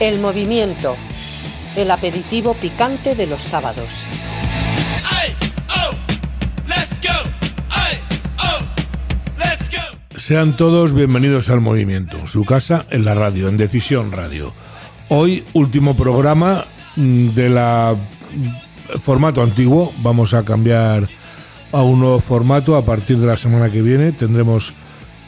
El 0.00 0.18
movimiento, 0.18 0.96
el 1.76 1.90
aperitivo 1.90 2.54
picante 2.54 3.14
de 3.14 3.26
los 3.26 3.42
sábados. 3.42 4.06
Sean 10.16 10.56
todos 10.56 10.94
bienvenidos 10.94 11.50
al 11.50 11.60
movimiento, 11.60 12.26
su 12.26 12.46
casa 12.46 12.86
en 12.88 13.04
la 13.04 13.14
radio, 13.14 13.48
en 13.48 13.58
Decisión 13.58 14.10
Radio. 14.10 14.54
Hoy, 15.10 15.44
último 15.52 15.94
programa 15.94 16.64
mm, 16.96 17.28
de 17.30 17.50
la 17.50 17.94
mm, 17.94 18.98
formato 19.00 19.42
antiguo, 19.42 19.92
vamos 19.98 20.32
a 20.32 20.44
cambiar 20.44 21.10
a 21.72 21.82
un 21.82 22.00
nuevo 22.00 22.20
formato 22.20 22.74
a 22.76 22.86
partir 22.86 23.18
de 23.18 23.26
la 23.26 23.36
semana 23.36 23.70
que 23.70 23.82
viene. 23.82 24.12
Tendremos 24.12 24.72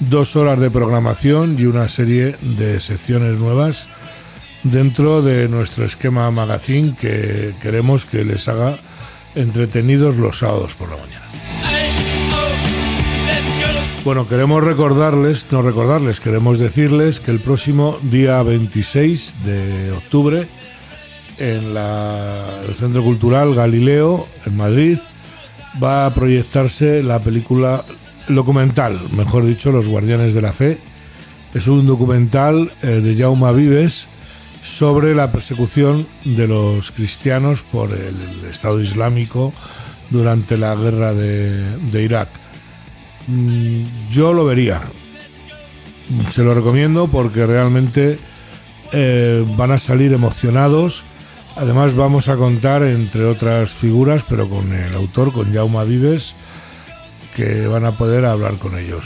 dos 0.01 0.35
horas 0.35 0.59
de 0.59 0.71
programación 0.71 1.59
y 1.59 1.67
una 1.67 1.89
serie 1.89 2.37
de 2.41 2.81
secciones 2.81 3.39
nuevas 3.39 3.87
dentro 4.63 5.23
de 5.23 5.49
nuestro 5.49 5.85
esquema 5.85 6.31
magazine 6.31 6.95
que 6.99 7.55
queremos 7.61 8.05
que 8.05 8.25
les 8.25 8.49
haga 8.49 8.79
entretenidos 9.35 10.19
los 10.19 10.39
sábados 10.39 10.75
por 10.75 10.91
la 10.91 10.97
mañana. 10.97 11.27
Bueno, 14.05 14.27
queremos 14.27 14.65
recordarles, 14.65 15.47
no 15.53 15.63
recordarles, 15.63 16.19
queremos 16.19 16.59
decirles 16.59 17.21
que 17.21 17.31
el 17.31 17.39
próximo 17.39 17.99
día 18.03 18.43
26 18.43 19.35
de 19.45 19.93
octubre 19.93 20.49
en 21.39 21.77
el 21.77 22.75
Centro 22.75 23.03
Cultural 23.03 23.55
Galileo, 23.55 24.27
en 24.45 24.57
Madrid, 24.57 24.99
va 25.83 26.07
a 26.07 26.15
proyectarse 26.15 27.03
la 27.03 27.21
película 27.21 27.85
documental, 28.29 28.99
mejor 29.17 29.47
dicho, 29.47 29.73
Los 29.73 29.89
Guardianes 29.89 30.35
de 30.35 30.43
la 30.43 30.53
Fe. 30.53 30.79
Es 31.55 31.69
un 31.69 31.87
documental 31.87 32.73
eh, 32.83 32.87
de 32.87 33.17
Jaume 33.17 33.53
Vives 33.53 34.09
sobre 34.63 35.15
la 35.15 35.31
persecución 35.31 36.07
de 36.25 36.47
los 36.47 36.91
cristianos 36.93 37.63
por 37.63 37.91
el 37.91 38.17
Estado 38.49 38.81
Islámico 38.81 39.53
durante 40.11 40.57
la 40.57 40.75
guerra 40.75 41.13
de 41.13 42.03
Irak. 42.03 42.29
Mm, 43.27 44.11
yo 44.11 44.33
lo 44.33 44.45
vería. 44.45 44.81
Se 46.31 46.43
lo 46.43 46.55
recomiendo 46.55 47.09
porque 47.09 47.47
realmente 47.47 48.19
eh, 48.93 49.45
van 49.57 49.71
a 49.71 49.79
salir 49.79 50.13
emocionados. 50.13 51.05
Además 51.57 51.95
vamos 51.95 52.29
a 52.29 52.37
contar, 52.37 52.83
entre 52.83 53.25
otras 53.25 53.71
figuras, 53.71 54.25
pero 54.29 54.49
con 54.49 54.73
el 54.73 54.95
autor, 54.95 55.33
con 55.33 55.53
Jaume 55.53 55.85
Vives, 55.85 56.35
que 57.37 57.67
van 57.67 57.85
a 57.85 57.93
poder 57.93 58.25
hablar 58.25 58.55
con 58.55 58.79
ellos. 58.79 59.05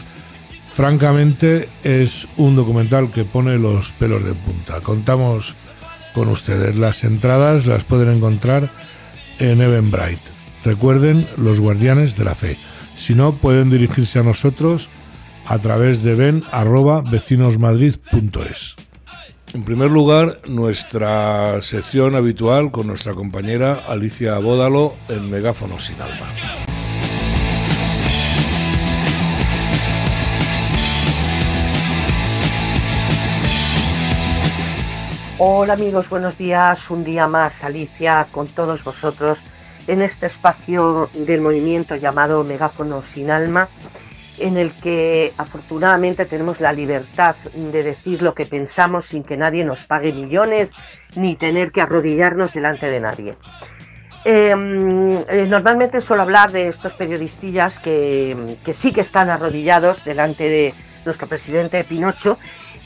Francamente 0.76 1.70
es 1.84 2.28
un 2.36 2.54
documental 2.54 3.10
que 3.10 3.24
pone 3.24 3.56
los 3.56 3.92
pelos 3.92 4.22
de 4.22 4.34
punta. 4.34 4.82
Contamos 4.82 5.54
con 6.12 6.28
ustedes. 6.28 6.76
Las 6.76 7.02
entradas 7.02 7.64
las 7.64 7.84
pueden 7.84 8.14
encontrar 8.14 8.68
en 9.38 9.62
Eventbrite. 9.62 10.28
Recuerden, 10.66 11.26
los 11.38 11.60
guardianes 11.60 12.18
de 12.18 12.24
la 12.24 12.34
fe. 12.34 12.58
Si 12.94 13.14
no, 13.14 13.32
pueden 13.32 13.70
dirigirse 13.70 14.18
a 14.18 14.22
nosotros 14.22 14.90
a 15.46 15.58
través 15.60 16.02
de 16.02 16.14
ven@vecinosmadrid.es. 16.14 18.76
En 19.54 19.64
primer 19.64 19.90
lugar, 19.90 20.42
nuestra 20.46 21.58
sección 21.62 22.14
habitual 22.14 22.70
con 22.70 22.86
nuestra 22.86 23.14
compañera 23.14 23.80
Alicia 23.88 24.36
Bódalo 24.36 24.92
en 25.08 25.30
Megáfono 25.30 25.78
sin 25.78 25.96
alma. 26.02 26.65
Hola 35.38 35.74
amigos, 35.74 36.08
buenos 36.08 36.38
días. 36.38 36.90
Un 36.90 37.04
día 37.04 37.26
más, 37.26 37.62
Alicia, 37.62 38.26
con 38.32 38.46
todos 38.48 38.82
vosotros 38.82 39.38
en 39.86 40.00
este 40.00 40.24
espacio 40.24 41.10
del 41.12 41.42
movimiento 41.42 41.94
llamado 41.94 42.42
Megáfono 42.42 43.02
sin 43.02 43.30
alma, 43.30 43.68
en 44.38 44.56
el 44.56 44.72
que 44.72 45.34
afortunadamente 45.36 46.24
tenemos 46.24 46.58
la 46.58 46.72
libertad 46.72 47.36
de 47.52 47.82
decir 47.82 48.22
lo 48.22 48.32
que 48.32 48.46
pensamos 48.46 49.04
sin 49.04 49.24
que 49.24 49.36
nadie 49.36 49.62
nos 49.62 49.84
pague 49.84 50.10
millones 50.10 50.70
ni 51.16 51.36
tener 51.36 51.70
que 51.70 51.82
arrodillarnos 51.82 52.54
delante 52.54 52.86
de 52.86 53.00
nadie. 53.00 53.36
Em, 54.24 55.18
eh, 55.28 55.46
normalmente 55.46 56.00
suelo 56.00 56.22
hablar 56.22 56.50
de 56.50 56.68
estos 56.68 56.94
periodistas 56.94 57.78
que, 57.78 58.56
sí 58.72 58.90
que 58.90 59.02
están 59.02 59.28
arrodillados 59.28 60.02
delante 60.02 60.48
de 60.48 60.74
nuestro 61.04 61.26
presidente 61.28 61.84
Pinocho 61.84 62.38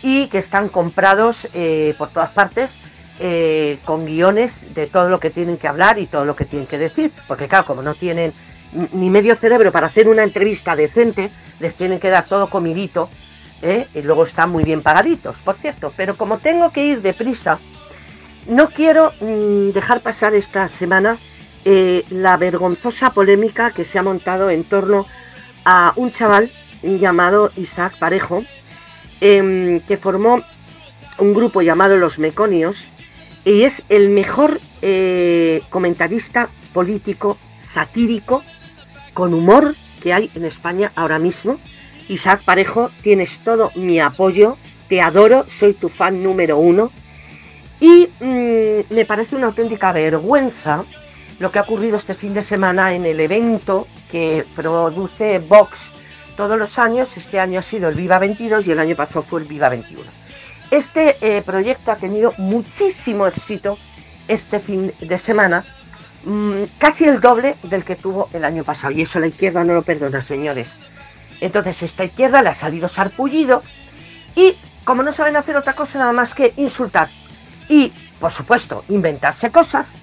y 0.03 0.29
que 0.29 0.39
están 0.39 0.69
comprados 0.69 1.49
eh, 1.55 1.95
por 1.99 2.09
todas 2.09 2.31
partes 2.31 2.77
eh, 3.19 3.79
con 3.85 4.07
guiones 4.07 4.75
de 4.75 4.87
todo 4.87 5.09
lo 5.09 5.21
que 5.21 5.31
tienen 5.31 5.59
que 5.59 5.69
hablar 5.69 5.99
y 5.99 6.07
todo 6.07 6.25
lo 6.25 6.35
que 6.35 6.45
tienen 6.45 6.67
que 6.67 6.79
decir. 6.79 7.13
Porque 7.29 7.49
claro, 7.49 7.67
como 7.67 7.83
no 7.83 7.95
tienen 7.95 8.33
ni 8.93 9.11
medio 9.11 9.37
cerebro 9.37 9.73
para 9.73 9.89
hacer 9.89 10.09
una 10.09 10.23
entrevista 10.23 10.77
decente, 10.77 11.31
les 11.59 11.77
tienen 11.77 12.01
que 12.01 12.09
dar 12.09 12.25
todo 12.25 12.49
comidito 12.49 13.11
¿eh? 13.63 13.87
y 13.95 14.03
luego 14.03 14.23
están 14.25 14.51
muy 14.51 14.65
bien 14.65 14.81
pagaditos, 14.81 15.37
por 15.39 15.57
cierto. 15.57 15.93
Pero 15.97 16.17
como 16.17 16.39
tengo 16.39 16.71
que 16.71 16.87
ir 16.87 17.03
deprisa, 17.03 17.59
no 18.47 18.69
quiero 18.69 19.13
mm, 19.21 19.71
dejar 19.71 20.01
pasar 20.01 20.35
esta 20.35 20.69
semana 20.69 21.19
la 21.63 22.39
vergonzosa 22.39 23.11
polémica 23.11 23.71
que 23.71 23.85
se 23.85 23.99
ha 23.99 24.03
montado 24.03 24.49
en 24.49 24.65
torno 24.65 25.07
a 25.67 25.93
un 25.97 26.11
chaval 26.11 26.51
llamado 26.83 27.53
Isaac 27.55 27.99
Parejo, 27.99 28.45
em, 29.21 29.81
que 29.81 29.97
formó 29.97 30.43
un 31.19 31.35
grupo 31.35 31.63
llamado 31.63 31.97
Los 31.97 32.19
Meconios, 32.19 32.89
y 33.45 33.63
es 33.63 33.83
el 33.89 34.11
mejor 34.11 34.61
eh, 34.83 35.63
comentarista 35.71 36.49
político 36.73 37.39
satírico 37.59 38.43
con 39.15 39.35
humor 39.35 39.75
que 40.03 40.13
hay 40.13 40.31
en 40.35 40.45
España 40.45 40.93
ahora 40.95 41.19
mismo. 41.19 41.59
Isaac 42.09 42.43
Parejo, 42.45 42.91
tienes 43.03 43.39
todo 43.39 43.71
mi 43.77 44.01
apoyo, 44.01 44.57
te 44.89 45.01
adoro, 45.01 45.45
soy 45.49 45.75
tu 45.75 45.89
fan 45.89 46.23
número 46.23 46.59
uno. 46.59 46.91
Y 47.81 48.09
mm, 48.21 48.93
me 48.95 49.05
parece 49.07 49.37
una 49.37 49.47
auténtica 49.47 49.93
vergüenza 49.93 50.85
lo 51.39 51.51
que 51.51 51.59
ha 51.59 51.63
ocurrido 51.63 51.97
este 51.97 52.15
fin 52.15 52.35
de 52.35 52.43
semana 52.43 52.95
en 52.95 53.07
el 53.07 53.19
evento 53.21 53.87
que 54.11 54.45
produce 54.55 55.39
Vox 55.39 55.91
todos 56.41 56.59
los 56.59 56.79
años. 56.79 57.19
Este 57.19 57.39
año 57.39 57.59
ha 57.59 57.63
sido 57.63 57.91
el 57.91 57.95
Viva 57.95 58.19
22 58.19 58.67
y 58.67 58.73
el 58.73 58.79
año 58.79 58.97
pasado 58.97 59.23
fue 59.23 59.43
el 59.43 59.47
Viva 59.47 59.69
21. 59.69 60.03
Este 60.71 61.17
eh, 61.21 61.43
proyecto 61.43 61.93
ha 61.93 61.97
tenido 61.97 62.33
muchísimo 62.39 63.27
éxito 63.27 63.77
este 64.27 64.59
fin 64.59 64.91
de 65.01 65.19
semana, 65.19 65.65
mm, 66.25 66.63
casi 66.79 67.05
el 67.05 67.21
doble 67.21 67.57
del 67.65 67.85
que 67.85 67.95
tuvo 67.95 68.31
el 68.33 68.45
año 68.45 68.65
pasado, 68.65 68.95
y 68.95 69.03
eso 69.03 69.21
la 69.21 69.27
izquierda 69.27 69.65
no 69.65 69.75
lo 69.75 69.83
perdona, 69.83 70.23
señores. 70.23 70.77
Entonces, 71.43 71.83
esta 71.83 72.05
izquierda 72.05 72.41
le 72.41 72.49
ha 72.49 72.55
salido 72.55 72.89
sarpullido 72.89 73.63
y, 74.35 74.57
como 74.85 75.03
no 75.03 75.13
saben 75.13 75.37
hacer 75.37 75.59
otra 75.59 75.75
cosa 75.75 75.99
nada 75.99 76.13
más 76.13 76.35
que 76.35 76.55
insultar 76.57 77.09
y, 77.69 77.93
por 78.19 78.31
supuesto, 78.31 78.83
inventarse 78.89 79.51
cosas, 79.51 80.01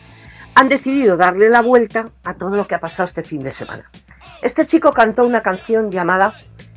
han 0.53 0.69
decidido 0.69 1.17
darle 1.17 1.49
la 1.49 1.61
vuelta 1.61 2.09
a 2.23 2.35
todo 2.35 2.55
lo 2.55 2.67
que 2.67 2.75
ha 2.75 2.79
pasado 2.79 3.05
este 3.05 3.23
fin 3.23 3.41
de 3.41 3.51
semana. 3.51 3.89
Este 4.41 4.65
chico 4.65 4.91
cantó 4.91 5.25
una 5.25 5.41
canción 5.41 5.91
llamada 5.91 6.33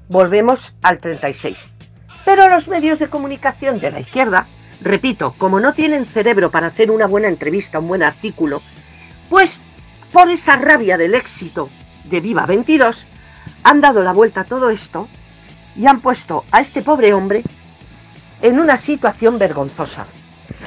Volvemos 0.08 0.74
al 0.82 0.98
36 0.98 1.76
pero 2.24 2.48
los 2.48 2.68
medios 2.68 2.98
de 2.98 3.08
comunicación 3.08 3.80
de 3.80 3.90
la 3.90 4.00
izquierda, 4.00 4.46
repito, 4.80 5.34
como 5.38 5.60
no 5.60 5.72
tienen 5.72 6.06
cerebro 6.06 6.50
para 6.50 6.68
hacer 6.68 6.90
una 6.90 7.06
buena 7.06 7.28
entrevista, 7.28 7.78
un 7.78 7.88
buen 7.88 8.02
artículo, 8.02 8.62
pues 9.28 9.62
por 10.12 10.28
esa 10.28 10.56
rabia 10.56 10.96
del 10.96 11.14
éxito 11.14 11.68
de 12.04 12.20
Viva 12.20 12.46
22, 12.46 13.06
han 13.62 13.80
dado 13.80 14.02
la 14.02 14.12
vuelta 14.12 14.42
a 14.42 14.44
todo 14.44 14.70
esto 14.70 15.08
y 15.76 15.86
han 15.86 16.00
puesto 16.00 16.44
a 16.50 16.60
este 16.60 16.82
pobre 16.82 17.14
hombre 17.14 17.42
en 18.42 18.58
una 18.58 18.76
situación 18.76 19.38
vergonzosa. 19.38 20.06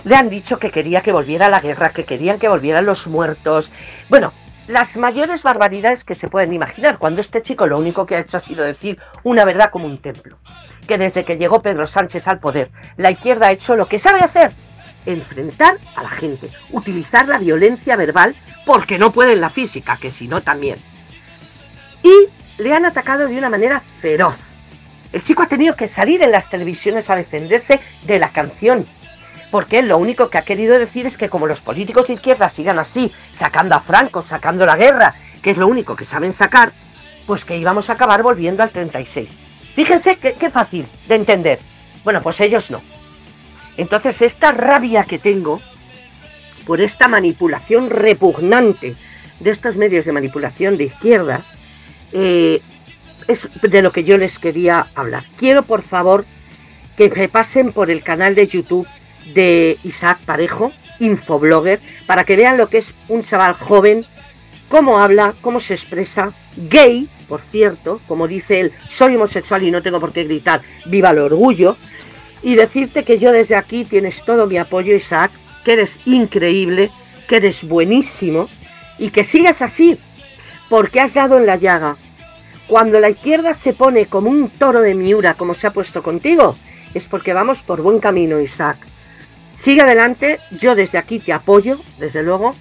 Le 0.05 0.15
han 0.15 0.29
dicho 0.29 0.59
que 0.59 0.71
quería 0.71 1.01
que 1.01 1.11
volviera 1.11 1.49
la 1.49 1.59
guerra, 1.59 1.89
que 1.89 2.05
querían 2.05 2.39
que 2.39 2.49
volvieran 2.49 2.85
los 2.85 3.07
muertos. 3.07 3.71
Bueno, 4.09 4.31
las 4.67 4.97
mayores 4.97 5.43
barbaridades 5.43 6.03
que 6.03 6.15
se 6.15 6.27
pueden 6.27 6.53
imaginar, 6.53 6.97
cuando 6.97 7.21
este 7.21 7.41
chico 7.41 7.67
lo 7.67 7.77
único 7.77 8.05
que 8.05 8.15
ha 8.15 8.19
hecho 8.19 8.37
ha 8.37 8.39
sido 8.39 8.63
decir 8.63 8.99
una 9.23 9.45
verdad 9.45 9.69
como 9.71 9.85
un 9.85 9.97
templo 9.97 10.37
que 10.87 10.97
desde 10.97 11.23
que 11.23 11.37
llegó 11.37 11.61
Pedro 11.61 11.85
Sánchez 11.85 12.27
al 12.27 12.39
poder, 12.39 12.69
la 12.97 13.11
izquierda 13.11 13.47
ha 13.47 13.51
hecho 13.51 13.75
lo 13.75 13.87
que 13.87 13.99
sabe 13.99 14.19
hacer, 14.19 14.51
enfrentar 15.05 15.77
a 15.95 16.03
la 16.03 16.09
gente, 16.09 16.49
utilizar 16.71 17.27
la 17.27 17.37
violencia 17.37 17.95
verbal, 17.95 18.35
porque 18.65 18.97
no 18.97 19.11
puede 19.11 19.33
en 19.33 19.41
la 19.41 19.49
física, 19.49 19.97
que 19.97 20.09
si 20.09 20.27
no 20.27 20.41
también. 20.41 20.77
Y 22.03 22.61
le 22.61 22.73
han 22.73 22.85
atacado 22.85 23.27
de 23.27 23.37
una 23.37 23.49
manera 23.49 23.81
feroz. 23.99 24.35
El 25.11 25.21
chico 25.21 25.43
ha 25.43 25.47
tenido 25.47 25.75
que 25.75 25.87
salir 25.87 26.21
en 26.23 26.31
las 26.31 26.49
televisiones 26.49 27.09
a 27.09 27.15
defenderse 27.15 27.79
de 28.03 28.19
la 28.19 28.29
canción, 28.29 28.85
porque 29.53 29.83
lo 29.83 29.99
único 29.99 30.31
que 30.31 30.39
ha 30.39 30.41
querido 30.41 30.79
decir 30.79 31.05
es 31.05 31.15
que 31.15 31.29
como 31.29 31.45
los 31.45 31.61
políticos 31.61 32.07
de 32.07 32.15
izquierda 32.15 32.49
sigan 32.49 32.79
así, 32.79 33.11
sacando 33.33 33.75
a 33.75 33.81
Franco, 33.81 34.23
sacando 34.23 34.65
la 34.65 34.75
guerra, 34.75 35.13
que 35.43 35.51
es 35.51 35.57
lo 35.57 35.67
único 35.67 35.95
que 35.95 36.05
saben 36.05 36.33
sacar, 36.33 36.71
pues 37.27 37.45
que 37.45 37.55
íbamos 37.55 37.87
a 37.87 37.93
acabar 37.93 38.23
volviendo 38.23 38.63
al 38.63 38.71
36. 38.71 39.29
Fíjense 39.75 40.15
qué, 40.15 40.49
fácil 40.49 40.87
de 41.07 41.13
entender. 41.13 41.59
Bueno, 42.03 42.23
pues 42.23 42.41
ellos 42.41 42.71
no. 42.71 42.81
Entonces, 43.77 44.23
esta 44.23 44.51
rabia 44.53 45.03
que 45.03 45.19
tengo 45.19 45.61
por 46.65 46.81
esta 46.81 47.07
manipulación 47.07 47.91
repugnante 47.91 48.95
de 49.39 49.51
estos 49.51 49.75
medios 49.75 50.05
de 50.05 50.13
manipulación 50.13 50.77
de 50.77 50.85
izquierda, 50.85 51.43
eh, 52.11 52.59
es 53.27 53.47
de 53.61 53.81
lo 53.83 53.91
que 53.91 54.03
yo 54.03 54.17
les 54.17 54.39
quería 54.39 54.87
hablar. 54.95 55.25
Quiero, 55.37 55.61
por 55.61 55.83
favor, 55.83 56.25
que 56.97 57.11
me 57.11 57.29
pasen 57.29 57.71
por 57.71 57.91
el 57.91 58.01
canal 58.01 58.33
de 58.33 58.47
YouTube 58.47 58.87
de 59.33 59.77
Isaac 59.83 60.19
Parejo, 60.25 60.71
infoblogger, 60.99 61.79
para 62.05 62.23
que 62.23 62.35
vean 62.35 62.57
lo 62.57 62.67
que 62.69 62.77
es 62.79 62.95
un 63.09 63.23
chaval 63.23 63.53
joven, 63.53 64.05
cómo 64.69 64.99
habla, 64.99 65.33
cómo 65.41 65.59
se 65.59 65.73
expresa, 65.73 66.33
gay, 66.55 67.07
por 67.27 67.41
cierto, 67.41 68.01
como 68.07 68.27
dice 68.27 68.59
él, 68.59 68.71
soy 68.87 69.15
homosexual 69.15 69.63
y 69.63 69.71
no 69.71 69.81
tengo 69.81 69.99
por 69.99 70.13
qué 70.13 70.23
gritar, 70.23 70.61
viva 70.85 71.09
el 71.09 71.19
orgullo, 71.19 71.77
y 72.41 72.55
decirte 72.55 73.03
que 73.03 73.19
yo 73.19 73.31
desde 73.31 73.55
aquí 73.55 73.85
tienes 73.85 74.23
todo 74.23 74.47
mi 74.47 74.57
apoyo, 74.57 74.95
Isaac, 74.95 75.31
que 75.63 75.73
eres 75.73 75.99
increíble, 76.05 76.91
que 77.27 77.37
eres 77.37 77.63
buenísimo, 77.63 78.49
y 78.97 79.09
que 79.09 79.23
sigas 79.23 79.61
así, 79.61 79.97
porque 80.69 80.99
has 80.99 81.13
dado 81.13 81.37
en 81.37 81.45
la 81.45 81.55
llaga. 81.55 81.97
Cuando 82.67 82.99
la 82.99 83.09
izquierda 83.09 83.53
se 83.53 83.73
pone 83.73 84.05
como 84.05 84.29
un 84.29 84.49
toro 84.49 84.81
de 84.81 84.95
miura, 84.95 85.33
como 85.35 85.53
se 85.53 85.67
ha 85.67 85.73
puesto 85.73 86.01
contigo, 86.01 86.55
es 86.93 87.07
porque 87.07 87.33
vamos 87.33 87.61
por 87.61 87.81
buen 87.81 87.99
camino, 87.99 88.39
Isaac. 88.39 88.77
Sigue 89.63 89.81
adelante, 89.81 90.41
yo 90.51 90.75
desde 90.75 90.97
aquí 90.97 91.19
te 91.19 91.31
apoyo, 91.31 91.79
desde 91.97 92.21
luego, 92.21 92.53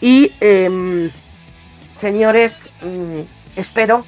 y 0.00 0.32
em, 0.40 1.08
señores, 1.94 2.72
mm, 2.82 3.20
espero 3.54 4.04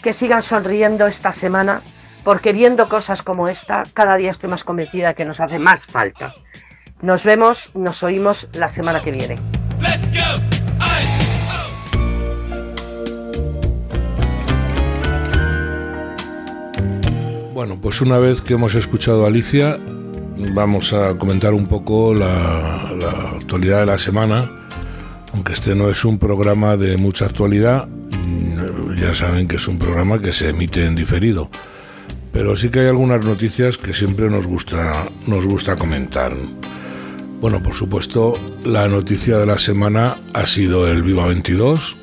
que 0.00 0.12
sigan 0.12 0.42
sonriendo 0.42 1.08
esta 1.08 1.32
semana, 1.32 1.82
porque 2.22 2.52
viendo 2.52 2.88
cosas 2.88 3.24
como 3.24 3.48
esta, 3.48 3.82
cada 3.94 4.14
día 4.14 4.30
estoy 4.30 4.48
más 4.48 4.62
convencida 4.62 5.08
de 5.08 5.14
que 5.16 5.24
nos 5.24 5.40
hace 5.40 5.58
más 5.58 5.86
falta. 5.86 6.36
Nos 7.02 7.24
vemos, 7.24 7.72
nos 7.74 8.04
oímos 8.04 8.46
la 8.52 8.68
semana 8.68 9.02
que 9.02 9.10
viene. 9.10 9.40
Bueno, 17.52 17.80
pues 17.80 18.00
una 18.00 18.18
vez 18.18 18.40
que 18.40 18.54
hemos 18.54 18.76
escuchado 18.76 19.24
a 19.24 19.26
Alicia, 19.26 19.80
vamos 20.36 20.92
a 20.92 21.16
comentar 21.16 21.54
un 21.54 21.66
poco 21.66 22.14
la, 22.14 22.90
actualidad 23.36 23.80
de 23.80 23.86
la 23.86 23.98
semana, 23.98 24.50
aunque 25.32 25.52
este 25.52 25.74
no 25.74 25.90
es 25.90 26.04
un 26.04 26.18
programa 26.18 26.76
de 26.76 26.96
mucha 26.96 27.26
actualidad, 27.26 27.86
mm, 27.86 28.94
ya 28.94 29.12
saben 29.14 29.48
que 29.48 29.56
es 29.56 29.68
un 29.68 29.78
programa 29.78 30.20
que 30.20 30.32
se 30.32 30.50
emite 30.50 30.84
en 30.84 30.94
diferido, 30.94 31.48
pero 32.32 32.56
sí 32.56 32.68
que 32.68 32.80
hay 32.80 32.86
algunas 32.86 33.24
noticias 33.24 33.78
que 33.78 33.92
siempre 33.92 34.28
nos 34.28 34.46
gusta, 34.46 35.08
nos 35.26 35.46
gusta 35.46 35.76
comentar. 35.76 36.32
Bueno, 37.40 37.62
por 37.62 37.74
supuesto, 37.74 38.32
la 38.64 38.88
noticia 38.88 39.38
de 39.38 39.46
la 39.46 39.58
semana 39.58 40.16
ha 40.32 40.46
sido 40.46 40.88
el 40.88 41.02
Viva 41.02 41.26
22 41.26 41.96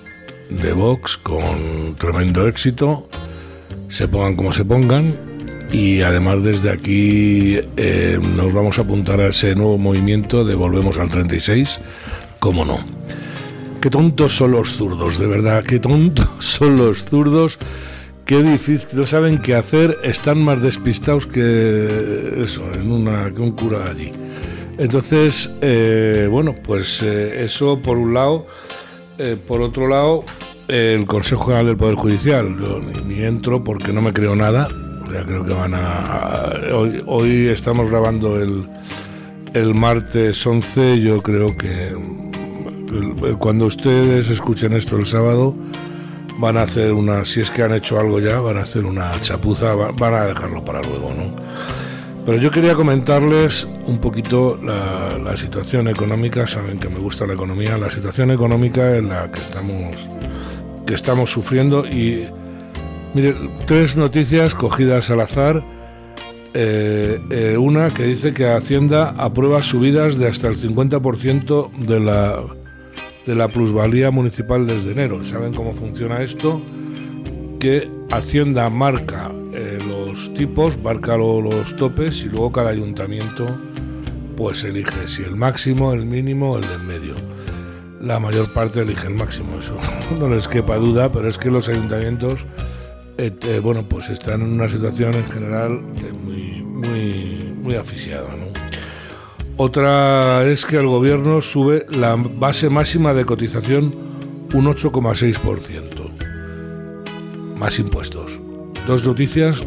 de 0.49 0.73
Vox 0.73 1.17
con 1.17 1.95
tremendo 1.95 2.47
éxito, 2.47 3.09
se 3.87 4.07
pongan 4.07 4.35
como 4.35 4.53
se 4.53 4.63
pongan, 4.65 5.32
y 5.73 6.01
además 6.01 6.43
desde 6.43 6.69
aquí 6.69 7.57
eh, 7.77 8.19
nos 8.35 8.53
vamos 8.53 8.77
a 8.77 8.83
apuntar 8.83 9.19
a 9.19 9.29
ese 9.29 9.55
nuevo 9.55 9.79
movimiento 9.79 10.45
de 10.45 10.53
Volvemos 10.53 10.99
al 10.99 11.09
36, 11.09 11.81
cómo 12.39 12.63
no. 12.63 12.77
Qué 13.81 13.89
tontos 13.89 14.35
son 14.37 14.51
los 14.51 14.73
zurdos, 14.73 15.17
de 15.17 15.25
verdad, 15.25 15.63
qué 15.63 15.79
tontos 15.79 16.29
son 16.39 16.77
los 16.77 17.05
zurdos, 17.05 17.57
qué 18.23 18.43
difícil, 18.43 18.87
no 18.93 19.07
saben 19.07 19.39
qué 19.39 19.55
hacer, 19.55 19.97
están 20.03 20.43
más 20.43 20.61
despistados 20.61 21.25
que 21.25 22.37
eso, 22.39 22.63
en 22.75 22.91
una, 22.91 23.33
que 23.33 23.41
un 23.41 23.53
cura 23.53 23.85
allí. 23.89 24.11
Entonces, 24.77 25.55
eh, 25.61 26.27
bueno, 26.29 26.55
pues 26.63 27.01
eh, 27.01 27.43
eso 27.43 27.81
por 27.81 27.97
un 27.97 28.13
lado, 28.13 28.45
por 29.47 29.61
otro 29.61 29.87
lado, 29.87 30.23
el 30.67 31.05
Consejo 31.05 31.45
General 31.45 31.67
del 31.67 31.77
Poder 31.77 31.95
Judicial, 31.95 32.55
yo 32.59 32.79
ni 33.07 33.23
entro 33.23 33.63
porque 33.63 33.93
no 33.93 34.01
me 34.01 34.11
creo 34.11 34.35
nada, 34.35 34.67
creo 35.07 35.43
que 35.43 35.53
van 35.53 35.73
a... 35.73 36.53
hoy, 36.73 37.03
hoy 37.05 37.47
estamos 37.47 37.89
grabando 37.89 38.41
el, 38.41 38.67
el 39.53 39.75
martes 39.75 40.45
11, 40.45 40.99
yo 41.01 41.21
creo 41.21 41.55
que 41.57 41.95
cuando 43.39 43.65
ustedes 43.65 44.29
escuchen 44.29 44.73
esto 44.73 44.97
el 44.97 45.05
sábado, 45.05 45.55
van 46.39 46.57
a 46.57 46.63
hacer 46.63 46.91
una, 46.93 47.25
si 47.25 47.41
es 47.41 47.51
que 47.51 47.63
han 47.63 47.73
hecho 47.73 47.99
algo 47.99 48.19
ya, 48.19 48.39
van 48.39 48.57
a 48.57 48.61
hacer 48.61 48.85
una 48.85 49.11
chapuza, 49.19 49.73
van 49.73 50.13
a 50.13 50.25
dejarlo 50.25 50.63
para 50.63 50.81
luego, 50.81 51.13
¿no? 51.13 51.35
Pero 52.25 52.37
yo 52.37 52.51
quería 52.51 52.73
comentarles 52.73 53.67
un 53.85 53.99
poquito 53.99 54.57
la, 54.63 55.17
la, 55.21 55.35
situación 55.35 55.89
económica, 55.89 56.47
saben 56.47 56.79
que 56.79 56.87
me 56.87 56.99
gusta 56.99 57.27
la 57.27 57.33
economía, 57.33 57.77
la 57.77 57.89
situación 57.89 58.31
económica 58.31 58.95
en 58.95 59.09
la 59.09 59.29
que 59.29 59.41
estamos, 59.41 59.95
que 60.85 60.93
estamos 60.93 61.29
sufriendo 61.29 61.85
y 61.85 62.27
Mire, 63.13 63.35
tres 63.67 63.95
noticias 63.95 64.55
cogidas 64.55 65.11
al 65.11 65.21
azar. 65.21 65.63
Eh, 66.55 67.19
eh, 67.29 67.57
una 67.57 67.87
que 67.89 68.03
dice 68.03 68.33
que 68.33 68.47
Hacienda 68.47 69.13
aprueba 69.17 69.61
subidas 69.61 70.17
de 70.17 70.27
hasta 70.27 70.47
el 70.47 70.57
50% 70.57 71.71
de 71.77 71.99
la, 71.99 72.43
de 73.25 73.35
la 73.35 73.47
plusvalía 73.49 74.09
municipal 74.09 74.65
desde 74.65 74.91
enero. 74.91 75.23
¿Saben 75.23 75.53
cómo 75.53 75.73
funciona 75.73 76.21
esto? 76.21 76.59
Que 77.59 77.89
Hacienda 78.11 78.69
marca 78.69 79.31
eh, 79.53 79.77
los 79.87 80.33
tipos, 80.33 80.79
marca 80.81 81.15
los 81.15 81.75
topes 81.77 82.23
y 82.23 82.29
luego 82.29 82.51
cada 82.51 82.71
ayuntamiento 82.71 83.45
pues 84.35 84.63
elige 84.63 85.05
si 85.05 85.21
el 85.21 85.35
máximo, 85.35 85.93
el 85.93 86.05
mínimo 86.05 86.53
o 86.53 86.57
el 86.57 86.67
del 86.67 86.79
medio. 86.79 87.13
La 88.01 88.19
mayor 88.19 88.51
parte 88.51 88.81
elige 88.81 89.07
el 89.07 89.13
máximo, 89.13 89.59
eso 89.59 89.77
no 90.19 90.27
les 90.27 90.47
quepa 90.47 90.77
duda, 90.77 91.11
pero 91.11 91.27
es 91.27 91.37
que 91.37 91.51
los 91.51 91.69
ayuntamientos 91.69 92.45
eh, 93.17 93.59
bueno, 93.61 93.83
pues 93.87 94.09
están 94.09 94.41
en 94.41 94.53
una 94.53 94.67
situación 94.67 95.13
en 95.13 95.29
general 95.29 95.81
muy, 96.23 96.61
muy, 96.61 97.53
muy 97.61 97.75
asfixiada. 97.75 98.29
Otra 99.57 100.43
es 100.45 100.65
que 100.65 100.77
el 100.77 100.87
gobierno 100.87 101.41
sube 101.41 101.85
la 101.91 102.15
base 102.15 102.69
máxima 102.69 103.13
de 103.13 103.25
cotización 103.25 103.91
un 104.53 104.65
8,6%. 104.65 107.57
Más 107.57 107.79
impuestos. 107.79 108.39
Dos 108.87 109.05
noticias, 109.05 109.61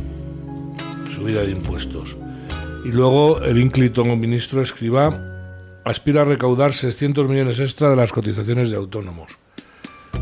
subida 1.14 1.42
de 1.42 1.50
impuestos. 1.50 2.16
Y 2.84 2.88
luego 2.88 3.40
el 3.40 3.58
ínclito 3.58 4.04
ministro 4.04 4.60
Escriba 4.60 5.22
aspira 5.84 6.22
a 6.22 6.24
recaudar 6.24 6.74
600 6.74 7.28
millones 7.28 7.60
extra 7.60 7.90
de 7.90 7.96
las 7.96 8.12
cotizaciones 8.12 8.70
de 8.70 8.76
autónomos. 8.76 9.38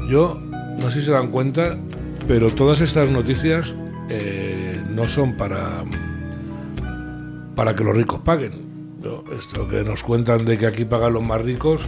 Yo, 0.09 0.41
no 0.81 0.91
sé 0.91 1.01
si 1.01 1.07
se 1.07 1.13
dan 1.13 1.31
cuenta, 1.31 1.79
pero 2.27 2.51
todas 2.51 2.81
estas 2.81 3.11
noticias 3.11 3.75
eh, 4.09 4.83
no 4.91 5.09
son 5.09 5.35
para, 5.35 5.85
para 7.55 7.75
que 7.75 7.85
los 7.85 7.97
ricos 7.97 8.21
paguen. 8.21 8.75
Esto 9.37 9.69
que 9.69 9.85
nos 9.85 10.03
cuentan 10.03 10.45
de 10.45 10.57
que 10.57 10.67
aquí 10.67 10.85
pagan 10.85 11.13
los 11.13 11.27
más 11.27 11.43
ricos, 11.43 11.87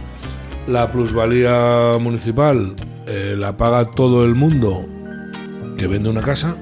la 0.67 0.91
plusvalía 0.91 1.93
municipal 1.99 2.75
eh, 3.09 3.35
la 3.37 3.55
paga 3.55 3.89
todo 3.89 4.25
el 4.25 4.35
mundo 4.35 4.85
que 5.77 5.87
vende 5.87 6.09
una 6.09 6.21
casa. 6.21 6.57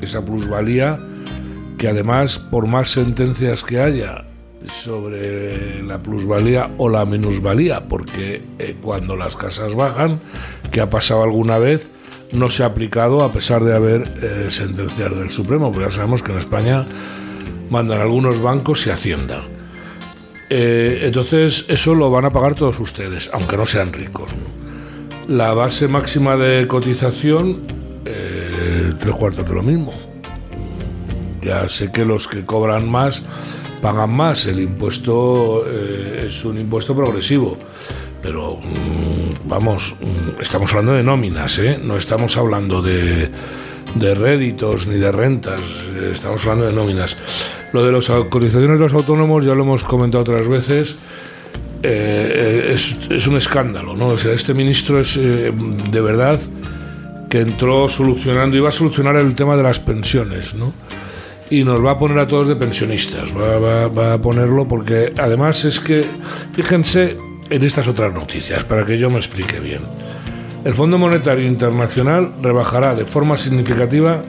Esa 0.00 0.24
plusvalía 0.24 1.00
que 1.76 1.88
además, 1.88 2.38
por 2.38 2.68
más 2.68 2.90
sentencias 2.90 3.64
que 3.64 3.80
haya 3.80 4.24
sobre 4.66 5.82
la 5.82 5.98
plusvalía 5.98 6.70
o 6.78 6.88
la 6.88 7.04
minusvalía, 7.04 7.88
porque 7.88 8.42
eh, 8.60 8.76
cuando 8.80 9.16
las 9.16 9.34
casas 9.34 9.74
bajan, 9.74 10.20
que 10.70 10.80
ha 10.80 10.90
pasado 10.90 11.24
alguna 11.24 11.58
vez, 11.58 11.90
no 12.32 12.50
se 12.50 12.62
ha 12.62 12.66
aplicado 12.66 13.22
a 13.24 13.32
pesar 13.32 13.64
de 13.64 13.74
haber 13.74 14.02
eh, 14.22 14.50
sentencias 14.50 15.16
del 15.16 15.30
Supremo, 15.30 15.70
porque 15.70 15.88
ya 15.88 15.94
sabemos 15.94 16.22
que 16.22 16.32
en 16.32 16.38
España 16.38 16.86
mandan 17.70 18.00
algunos 18.00 18.40
bancos 18.40 18.86
y 18.86 18.90
Hacienda. 18.90 19.42
Eh, 20.50 21.00
entonces 21.02 21.66
eso 21.68 21.94
lo 21.94 22.10
van 22.10 22.24
a 22.24 22.32
pagar 22.32 22.54
todos 22.54 22.80
ustedes, 22.80 23.30
aunque 23.32 23.56
no 23.56 23.66
sean 23.66 23.92
ricos. 23.92 24.30
La 25.26 25.52
base 25.52 25.88
máxima 25.88 26.36
de 26.36 26.66
cotización, 26.66 27.62
eh, 28.04 28.94
tres 28.98 29.14
cuartos 29.14 29.46
de 29.46 29.54
lo 29.54 29.62
mismo. 29.62 29.92
Ya 31.42 31.68
sé 31.68 31.92
que 31.92 32.04
los 32.04 32.26
que 32.26 32.44
cobran 32.44 32.88
más 32.88 33.22
pagan 33.82 34.10
más, 34.10 34.46
el 34.46 34.58
impuesto 34.58 35.64
es 35.66 36.44
un 36.44 36.58
impuesto 36.58 36.96
progresivo 36.96 37.56
pero 38.22 38.56
mm, 38.56 39.48
vamos, 39.48 39.96
mm, 40.00 40.40
estamos 40.40 40.70
hablando 40.72 40.94
de 40.94 41.02
nóminas, 41.02 41.58
¿eh? 41.58 41.78
no 41.82 41.96
estamos 41.96 42.36
hablando 42.36 42.82
de, 42.82 43.30
de 43.94 44.14
réditos 44.14 44.86
ni 44.86 44.96
de 44.96 45.12
rentas, 45.12 45.60
estamos 46.10 46.42
hablando 46.44 46.66
de 46.66 46.72
nóminas. 46.72 47.16
Lo 47.72 47.84
de 47.84 47.92
las 47.92 48.06
cotizaciones 48.28 48.78
de 48.78 48.84
los 48.84 48.94
autónomos 48.94 49.44
ya 49.44 49.54
lo 49.54 49.62
hemos 49.62 49.84
comentado 49.84 50.22
otras 50.22 50.48
veces. 50.48 50.96
Eh, 51.82 52.70
es, 52.72 52.96
es, 53.08 53.26
un 53.28 53.36
escándalo, 53.36 53.94
¿no? 53.94 54.08
O 54.08 54.18
sea, 54.18 54.32
este 54.32 54.52
ministro 54.52 54.98
es 54.98 55.16
eh, 55.16 55.52
de 55.90 56.00
verdad 56.00 56.40
que 57.30 57.40
entró 57.40 57.88
solucionando, 57.88 58.56
iba 58.56 58.70
a 58.70 58.72
solucionar 58.72 59.16
el 59.16 59.34
tema 59.36 59.56
de 59.56 59.62
las 59.62 59.78
pensiones, 59.78 60.54
¿no? 60.54 60.72
y 61.50 61.64
nos 61.64 61.84
va 61.84 61.92
a 61.92 61.98
poner 61.98 62.18
a 62.18 62.28
todos 62.28 62.48
de 62.48 62.56
pensionistas. 62.56 63.30
Va, 63.34 64.14
a 64.14 64.18
ponerlo 64.18 64.66
porque 64.66 65.12
además 65.18 65.64
es 65.64 65.80
que, 65.80 66.04
fíjense 66.52 67.16
en 67.50 67.62
estas 67.62 67.88
otras 67.88 68.12
noticias, 68.12 68.64
para 68.64 68.84
que 68.84 68.98
yo 68.98 69.10
me 69.10 69.16
explique 69.16 69.60
bien. 69.60 69.82
El 70.64 70.74
Fondo 70.74 70.98
Monetario 70.98 71.46
Internacional 71.46 72.32
rebajará 72.42 72.94
de 72.94 73.06
forma 73.06 73.36
significativa 73.36 74.22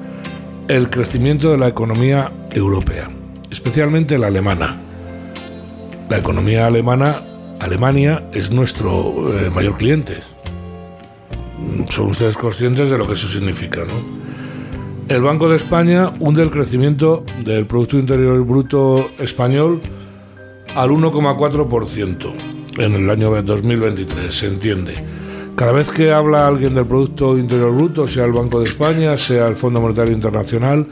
el 0.67 0.89
crecimiento 0.89 1.51
de 1.51 1.57
la 1.57 1.67
economía 1.67 2.31
europea, 2.51 3.09
especialmente 3.49 4.17
la 4.17 4.27
alemana. 4.27 4.77
La 6.09 6.17
economía 6.17 6.67
alemana, 6.67 7.21
Alemania, 7.59 8.23
es 8.33 8.51
nuestro 8.51 9.31
eh, 9.33 9.49
mayor 9.49 9.77
cliente. 9.77 10.17
Son 11.89 12.07
ustedes 12.07 12.37
conscientes 12.37 12.89
de 12.89 12.97
lo 12.97 13.05
que 13.05 13.13
eso 13.13 13.27
significa, 13.27 13.81
¿no? 13.81 14.19
El 15.13 15.23
Banco 15.23 15.49
de 15.49 15.55
España 15.55 16.11
hunde 16.19 16.43
el 16.43 16.51
crecimiento 16.51 17.23
del 17.43 17.65
Producto 17.65 17.97
Interior 17.97 18.45
Bruto 18.45 19.09
español 19.17 19.81
al 20.75 20.91
1,4% 20.91 22.48
en 22.79 22.95
el 22.95 23.09
año 23.09 23.29
2023, 23.41 24.33
se 24.33 24.47
entiende. 24.47 24.93
Cada 25.55 25.73
vez 25.73 25.89
que 25.89 26.11
habla 26.11 26.47
alguien 26.47 26.73
del 26.73 26.85
Producto 26.85 27.37
Interior 27.37 27.73
Bruto, 27.73 28.07
sea 28.07 28.25
el 28.25 28.31
Banco 28.31 28.59
de 28.59 28.65
España, 28.65 29.17
sea 29.17 29.47
el 29.47 29.55
Fondo 29.55 29.81
Monetario 29.81 30.13
Internacional, 30.13 30.87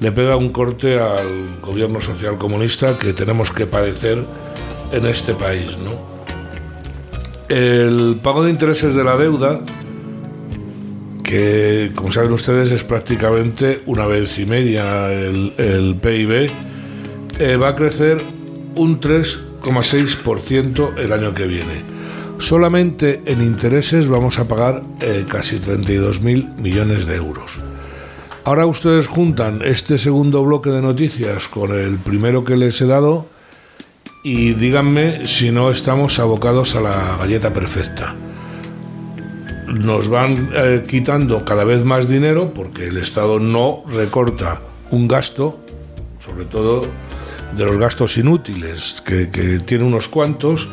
le 0.00 0.12
pega 0.12 0.36
un 0.36 0.50
corte 0.50 0.98
al 1.00 1.58
gobierno 1.60 2.00
social 2.00 2.38
comunista 2.38 2.98
que 2.98 3.12
tenemos 3.12 3.50
que 3.50 3.66
padecer 3.66 4.24
en 4.92 5.06
este 5.06 5.34
país. 5.34 5.76
¿no? 5.78 5.98
El 7.48 8.16
pago 8.22 8.44
de 8.44 8.50
intereses 8.50 8.94
de 8.94 9.04
la 9.04 9.16
deuda 9.16 9.60
que 11.24 11.90
como 11.94 12.12
saben 12.12 12.32
ustedes 12.32 12.70
es 12.70 12.84
prácticamente 12.84 13.82
una 13.86 14.06
vez 14.06 14.38
y 14.38 14.44
media 14.44 15.10
el, 15.10 15.96
PIB, 16.00 16.50
eh, 17.40 17.56
va 17.56 17.68
a 17.68 17.74
crecer 17.74 18.18
un 18.76 19.00
3,6% 19.64 20.98
el 20.98 21.12
año 21.12 21.34
que 21.34 21.46
viene. 21.46 21.82
Solamente 22.38 23.22
en 23.26 23.42
intereses 23.42 24.08
vamos 24.08 24.38
a 24.38 24.46
pagar 24.46 24.82
eh, 25.00 25.24
casi 25.28 25.58
32.000 25.58 26.56
millones 26.56 27.06
de 27.06 27.16
euros. 27.16 27.60
Ahora 28.44 28.66
ustedes 28.66 29.06
juntan 29.06 29.62
este 29.64 29.96
segundo 29.96 30.44
bloque 30.44 30.70
de 30.70 30.82
noticias 30.82 31.48
con 31.48 31.72
el 31.72 31.96
primero 31.98 32.44
que 32.44 32.56
les 32.56 32.80
he 32.80 32.86
dado 32.86 33.26
y 34.22 34.54
díganme 34.54 35.26
si 35.26 35.50
no 35.50 35.70
estamos 35.70 36.18
abocados 36.18 36.76
a 36.76 36.80
la 36.80 37.16
galleta 37.18 37.52
perfecta 37.52 38.14
nos 39.74 40.08
van 40.08 40.50
eh, 40.54 40.84
quitando 40.86 41.44
cada 41.44 41.64
vez 41.64 41.84
más 41.84 42.08
dinero 42.08 42.52
porque 42.54 42.86
el 42.88 42.96
Estado 42.96 43.38
no 43.38 43.82
recorta 43.88 44.60
un 44.90 45.08
gasto, 45.08 45.58
sobre 46.18 46.44
todo 46.44 46.82
de 47.56 47.64
los 47.64 47.78
gastos 47.78 48.16
inútiles, 48.18 49.02
que, 49.04 49.26
tiene 49.64 49.84
unos 49.84 50.08
cuantos, 50.08 50.68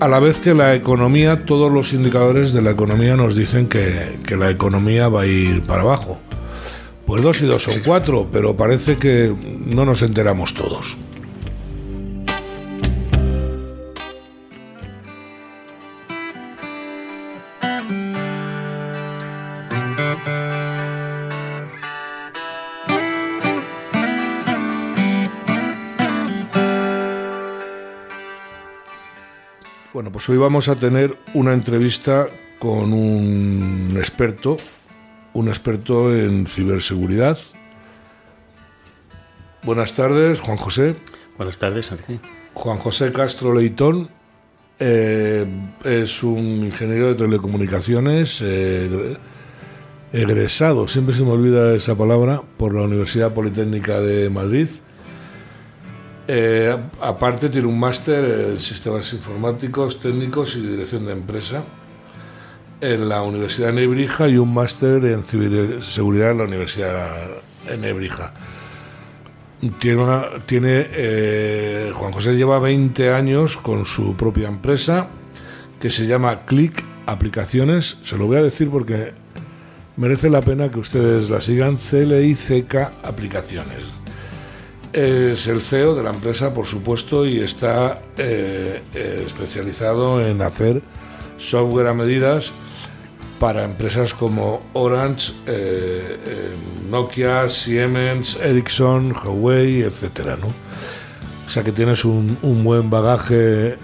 a 0.00 0.08
la 0.08 0.20
vez 0.20 0.38
que 0.38 0.54
la 0.54 0.74
economía, 0.74 1.44
todos 1.44 1.72
los 1.72 1.92
indicadores 1.92 2.52
de 2.52 2.62
la 2.62 2.72
economía 2.72 3.16
nos 3.16 3.36
dicen 3.36 3.68
que, 3.68 4.18
que 4.26 4.36
la 4.36 4.50
economía 4.50 5.08
va 5.08 5.22
a 5.22 5.26
ir 5.26 5.62
para 5.62 5.82
abajo. 5.82 6.18
Pues 7.06 7.22
dos 7.22 7.40
y 7.42 7.46
dos 7.46 7.62
son 7.62 7.80
cuatro, 7.84 8.26
pero 8.32 8.56
parece 8.56 8.96
que 8.96 9.34
no 9.66 9.84
nos 9.84 10.02
enteramos 10.02 10.54
todos. 10.54 10.96
Pues 29.94 30.28
hoy 30.28 30.38
vamos 30.38 30.68
a 30.68 30.74
tener 30.74 31.16
una 31.34 31.52
entrevista 31.52 32.26
con 32.58 32.92
un 32.92 33.94
experto, 33.96 34.56
un 35.34 35.46
experto 35.46 36.12
en 36.12 36.48
ciberseguridad. 36.48 37.38
Buenas 39.62 39.94
tardes, 39.94 40.40
Juan 40.40 40.56
José. 40.56 40.96
Buenas 41.36 41.60
tardes, 41.60 41.92
Arce. 41.92 42.18
Juan 42.54 42.78
José 42.78 43.12
Castro 43.12 43.54
Leitón 43.54 44.08
eh, 44.80 45.46
es 45.84 46.24
un 46.24 46.64
ingeniero 46.64 47.06
de 47.06 47.14
telecomunicaciones 47.14 48.40
eh, 48.42 49.16
egresado, 50.12 50.88
siempre 50.88 51.14
se 51.14 51.22
me 51.22 51.30
olvida 51.30 51.72
esa 51.72 51.94
palabra, 51.94 52.42
por 52.56 52.74
la 52.74 52.82
Universidad 52.82 53.32
Politécnica 53.32 54.00
de 54.00 54.28
Madrid 54.28 54.68
eh, 56.26 56.76
aparte 57.00 57.50
tiene 57.50 57.66
un 57.66 57.78
máster 57.78 58.50
en 58.50 58.60
sistemas 58.60 59.12
informáticos, 59.12 60.00
técnicos 60.00 60.56
y 60.56 60.66
dirección 60.66 61.04
de 61.04 61.12
empresa 61.12 61.62
en 62.80 63.08
la 63.08 63.22
Universidad 63.22 63.68
de 63.68 63.74
Nebrija 63.74 64.28
y 64.28 64.38
un 64.38 64.52
máster 64.52 65.04
en 65.04 65.24
ciberseguridad 65.24 66.30
en 66.30 66.38
la 66.38 66.44
Universidad 66.44 67.26
de 67.68 67.76
Nebrija. 67.76 68.32
Tiene, 69.78 70.04
tiene 70.46 70.86
eh, 70.90 71.92
Juan 71.94 72.12
José 72.12 72.36
lleva 72.36 72.58
20 72.58 73.12
años 73.12 73.56
con 73.56 73.86
su 73.86 74.14
propia 74.16 74.48
empresa 74.48 75.08
que 75.80 75.90
se 75.90 76.06
llama 76.06 76.44
Click 76.46 76.82
Aplicaciones. 77.06 77.98
Se 78.02 78.16
lo 78.16 78.26
voy 78.26 78.38
a 78.38 78.42
decir 78.42 78.70
porque 78.70 79.12
merece 79.96 80.28
la 80.28 80.40
pena 80.40 80.70
que 80.70 80.78
ustedes 80.78 81.30
la 81.30 81.40
sigan. 81.40 81.76
CLICK 81.76 82.74
Aplicaciones 83.02 84.03
es 84.94 85.48
el 85.48 85.60
CEO 85.60 85.96
de 85.96 86.04
la 86.04 86.10
empresa, 86.10 86.54
por 86.54 86.66
supuesto, 86.66 87.26
y 87.26 87.40
está 87.40 88.00
eh, 88.16 88.80
eh, 88.94 89.22
especializado 89.26 90.24
en 90.24 90.40
hacer 90.40 90.82
software 91.36 91.88
a 91.88 91.94
medidas 91.94 92.52
para 93.40 93.64
empresas 93.64 94.14
como 94.14 94.62
Orange, 94.72 95.32
eh, 95.46 96.18
Nokia, 96.88 97.48
Siemens, 97.48 98.38
Ericsson, 98.40 99.12
Huawei, 99.12 99.82
etcétera, 99.82 100.36
¿no? 100.40 100.46
O 100.46 101.50
sea 101.50 101.64
que 101.64 101.72
tienes 101.72 102.04
un, 102.04 102.38
buen 102.62 102.88
bagaje. 102.88 103.76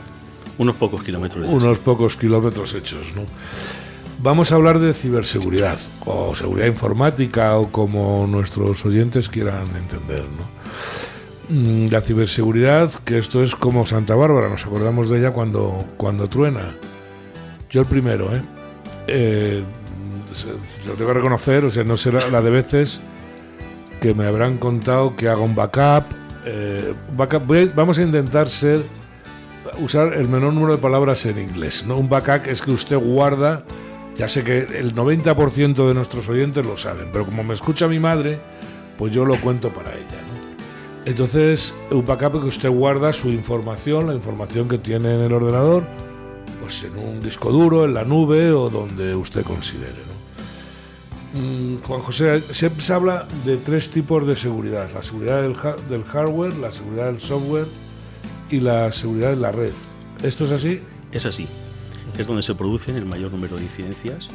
Unos 0.58 0.76
pocos 0.76 1.02
kilómetros. 1.02 1.48
Unos 1.48 1.78
pocos 1.78 2.16
kilómetros 2.16 2.72
hechos, 2.74 3.12
¿no? 3.16 3.22
Vamos 4.22 4.52
a 4.52 4.54
hablar 4.54 4.78
de 4.78 4.94
ciberseguridad, 4.94 5.78
o 6.06 6.34
seguridad 6.36 6.66
informática, 6.66 7.56
o 7.56 7.72
como 7.72 8.28
nuestros 8.28 8.84
oyentes 8.86 9.28
quieran 9.28 9.66
entender, 9.76 10.22
¿no? 10.22 10.59
Mm, 11.48 11.88
la 11.90 12.00
ciberseguridad, 12.00 12.92
que 13.04 13.18
esto 13.18 13.42
es 13.42 13.56
como 13.56 13.84
Santa 13.84 14.14
Bárbara, 14.14 14.48
nos 14.48 14.64
acordamos 14.66 15.10
de 15.10 15.18
ella 15.18 15.32
cuando, 15.32 15.84
cuando 15.96 16.28
truena. 16.28 16.76
Yo 17.68 17.80
el 17.80 17.86
primero, 17.86 18.34
¿eh? 18.34 18.42
eh 19.08 19.64
lo 20.86 20.92
tengo 20.92 21.08
que 21.08 21.14
reconocer, 21.14 21.64
o 21.64 21.70
sea, 21.70 21.82
no 21.82 21.96
sé 21.96 22.12
la, 22.12 22.40
de 22.40 22.50
veces 22.50 23.00
que 24.00 24.14
me 24.14 24.28
habrán 24.28 24.58
contado 24.58 25.16
que 25.16 25.28
haga 25.28 25.40
un 25.40 25.56
backup. 25.56 26.04
Eh, 26.46 26.94
vamos 27.74 27.98
a 27.98 28.02
intentar 28.02 28.48
ser 28.48 28.82
usar 29.80 30.14
el 30.14 30.28
menor 30.28 30.52
número 30.52 30.76
de 30.76 30.78
palabras 30.82 31.26
en 31.26 31.38
inglés. 31.38 31.84
¿no? 31.86 31.96
Un 31.96 32.08
backup 32.08 32.46
es 32.46 32.62
que 32.62 32.70
usted 32.70 32.96
guarda, 32.96 33.64
ya 34.16 34.28
sé 34.28 34.44
que 34.44 34.58
el 34.58 34.94
90% 34.94 35.88
de 35.88 35.94
nuestros 35.94 36.28
oyentes 36.28 36.64
lo 36.64 36.76
saben, 36.76 37.08
pero 37.12 37.24
como 37.24 37.42
me 37.42 37.54
escucha 37.54 37.88
mi 37.88 37.98
madre, 37.98 38.38
pues 38.98 39.12
yo 39.12 39.24
lo 39.24 39.40
cuento 39.40 39.70
para 39.70 39.90
ella. 39.94 40.19
Entonces, 41.06 41.74
un 41.90 42.04
backup 42.04 42.40
que 42.42 42.48
usted 42.48 42.68
guarda 42.68 43.12
su 43.12 43.30
información, 43.30 44.06
la 44.06 44.14
información 44.14 44.68
que 44.68 44.78
tiene 44.78 45.14
en 45.14 45.20
el 45.22 45.32
ordenador, 45.32 45.84
pues 46.60 46.84
en 46.84 46.98
un 46.98 47.22
disco 47.22 47.50
duro, 47.50 47.84
en 47.84 47.94
la 47.94 48.04
nube 48.04 48.52
o 48.52 48.68
donde 48.68 49.14
usted 49.16 49.42
considere. 49.42 50.10
Mm, 51.32 51.76
Juan 51.86 52.00
José, 52.00 52.40
siempre 52.40 52.84
se 52.84 52.92
habla 52.92 53.26
de 53.44 53.56
tres 53.56 53.90
tipos 53.90 54.26
de 54.26 54.36
seguridad, 54.36 54.88
la 54.92 55.02
seguridad 55.02 55.42
del, 55.42 55.56
del 55.88 56.04
hardware, 56.04 56.56
la 56.56 56.70
seguridad 56.70 57.06
del 57.06 57.20
software 57.20 57.66
y 58.50 58.60
la 58.60 58.92
seguridad 58.92 59.30
de 59.30 59.36
la 59.36 59.52
red. 59.52 59.72
¿Esto 60.22 60.44
es 60.44 60.50
así? 60.50 60.82
Es 61.12 61.24
así. 61.24 61.46
Es 62.18 62.26
donde 62.26 62.42
se 62.42 62.54
producen 62.54 62.96
el 62.96 63.06
mayor 63.06 63.30
número 63.30 63.56
de 63.56 63.62
incidencias 63.62 64.28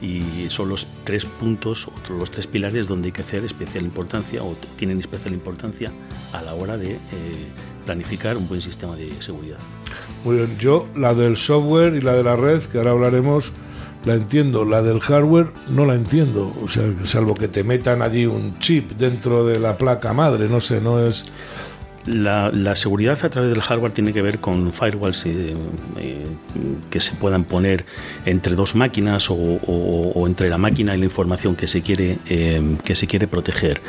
y 0.00 0.48
son 0.48 0.68
los 0.68 0.86
tres 1.04 1.24
puntos, 1.24 1.88
los 2.08 2.30
tres 2.30 2.46
pilares 2.46 2.86
donde 2.86 3.06
hay 3.06 3.12
que 3.12 3.22
hacer 3.22 3.44
especial 3.44 3.84
importancia 3.84 4.42
o 4.42 4.56
tienen 4.76 4.98
especial 4.98 5.34
importancia 5.34 5.92
a 6.32 6.42
la 6.42 6.54
hora 6.54 6.76
de 6.76 6.92
eh, 6.92 6.98
planificar 7.84 8.36
un 8.36 8.48
buen 8.48 8.60
sistema 8.60 8.96
de 8.96 9.10
seguridad. 9.20 9.58
Muy 10.24 10.36
bien, 10.36 10.58
yo 10.58 10.86
la 10.94 11.14
del 11.14 11.36
software 11.36 11.94
y 11.94 12.00
la 12.00 12.12
de 12.12 12.24
la 12.24 12.36
red, 12.36 12.62
que 12.62 12.78
ahora 12.78 12.92
hablaremos, 12.92 13.52
la 14.04 14.14
entiendo. 14.14 14.64
La 14.64 14.82
del 14.82 15.00
hardware 15.00 15.48
no 15.68 15.84
la 15.84 15.94
entiendo, 15.94 16.54
o 16.62 16.68
sea, 16.68 16.84
salvo 17.04 17.34
que 17.34 17.48
te 17.48 17.64
metan 17.64 18.02
allí 18.02 18.26
un 18.26 18.58
chip 18.58 18.92
dentro 18.92 19.46
de 19.46 19.58
la 19.58 19.76
placa 19.76 20.12
madre, 20.12 20.48
no 20.48 20.60
sé, 20.60 20.80
no 20.80 21.04
es... 21.04 21.24
La, 22.08 22.74
seguridad 22.74 23.18
a 23.22 23.28
través 23.28 23.50
del 23.50 23.60
hardware 23.60 23.92
tiene 23.92 24.12
que 24.12 24.22
ver 24.22 24.38
con 24.38 24.72
firewalls 24.72 25.26
eh, 25.26 25.52
eh, 25.98 26.26
que 26.90 27.00
se 27.00 27.14
puedan 27.14 27.44
poner 27.44 27.84
entre 28.24 28.54
dos 28.54 28.74
máquinas 28.74 29.28
o, 29.30 30.24
entre 30.26 30.48
la 30.48 30.58
máquina 30.58 30.94
y 30.94 30.98
la 30.98 31.04
información 31.04 31.56
que 31.56 31.66
se 31.66 31.82
quiere, 31.82 32.18
que 32.84 32.94
se 32.94 33.06
quiere 33.06 33.26
proteger. 33.26 33.80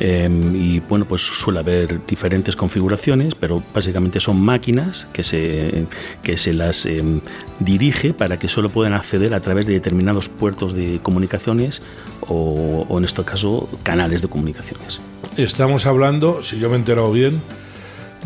Em, 0.00 0.56
y 0.56 0.80
bueno, 0.80 1.04
pues 1.04 1.22
suele 1.22 1.60
haber 1.60 2.04
diferentes 2.06 2.56
configuraciones, 2.56 3.34
pero 3.34 3.62
básicamente 3.74 4.20
son 4.20 4.40
máquinas 4.40 5.06
que 5.12 5.22
se, 5.22 5.86
que 6.22 6.36
se 6.36 6.52
las 6.52 6.86
em, 6.86 7.20
dirige 7.60 8.12
para 8.12 8.38
que 8.38 8.48
solo 8.48 8.68
puedan 8.68 8.94
acceder 8.94 9.34
a 9.34 9.40
través 9.40 9.66
de 9.66 9.74
determinados 9.74 10.28
puertos 10.28 10.74
de 10.74 10.98
comunicaciones 11.02 11.82
o 12.28 12.86
en 12.98 13.04
este 13.04 13.22
caso 13.24 13.68
canales 13.82 14.22
de 14.22 14.28
comunicaciones. 14.28 15.00
Estamos 15.36 15.86
hablando, 15.86 16.42
si 16.42 16.58
yo 16.58 16.68
me 16.68 16.76
he 16.76 16.78
enterado 16.78 17.10
bien, 17.10 17.40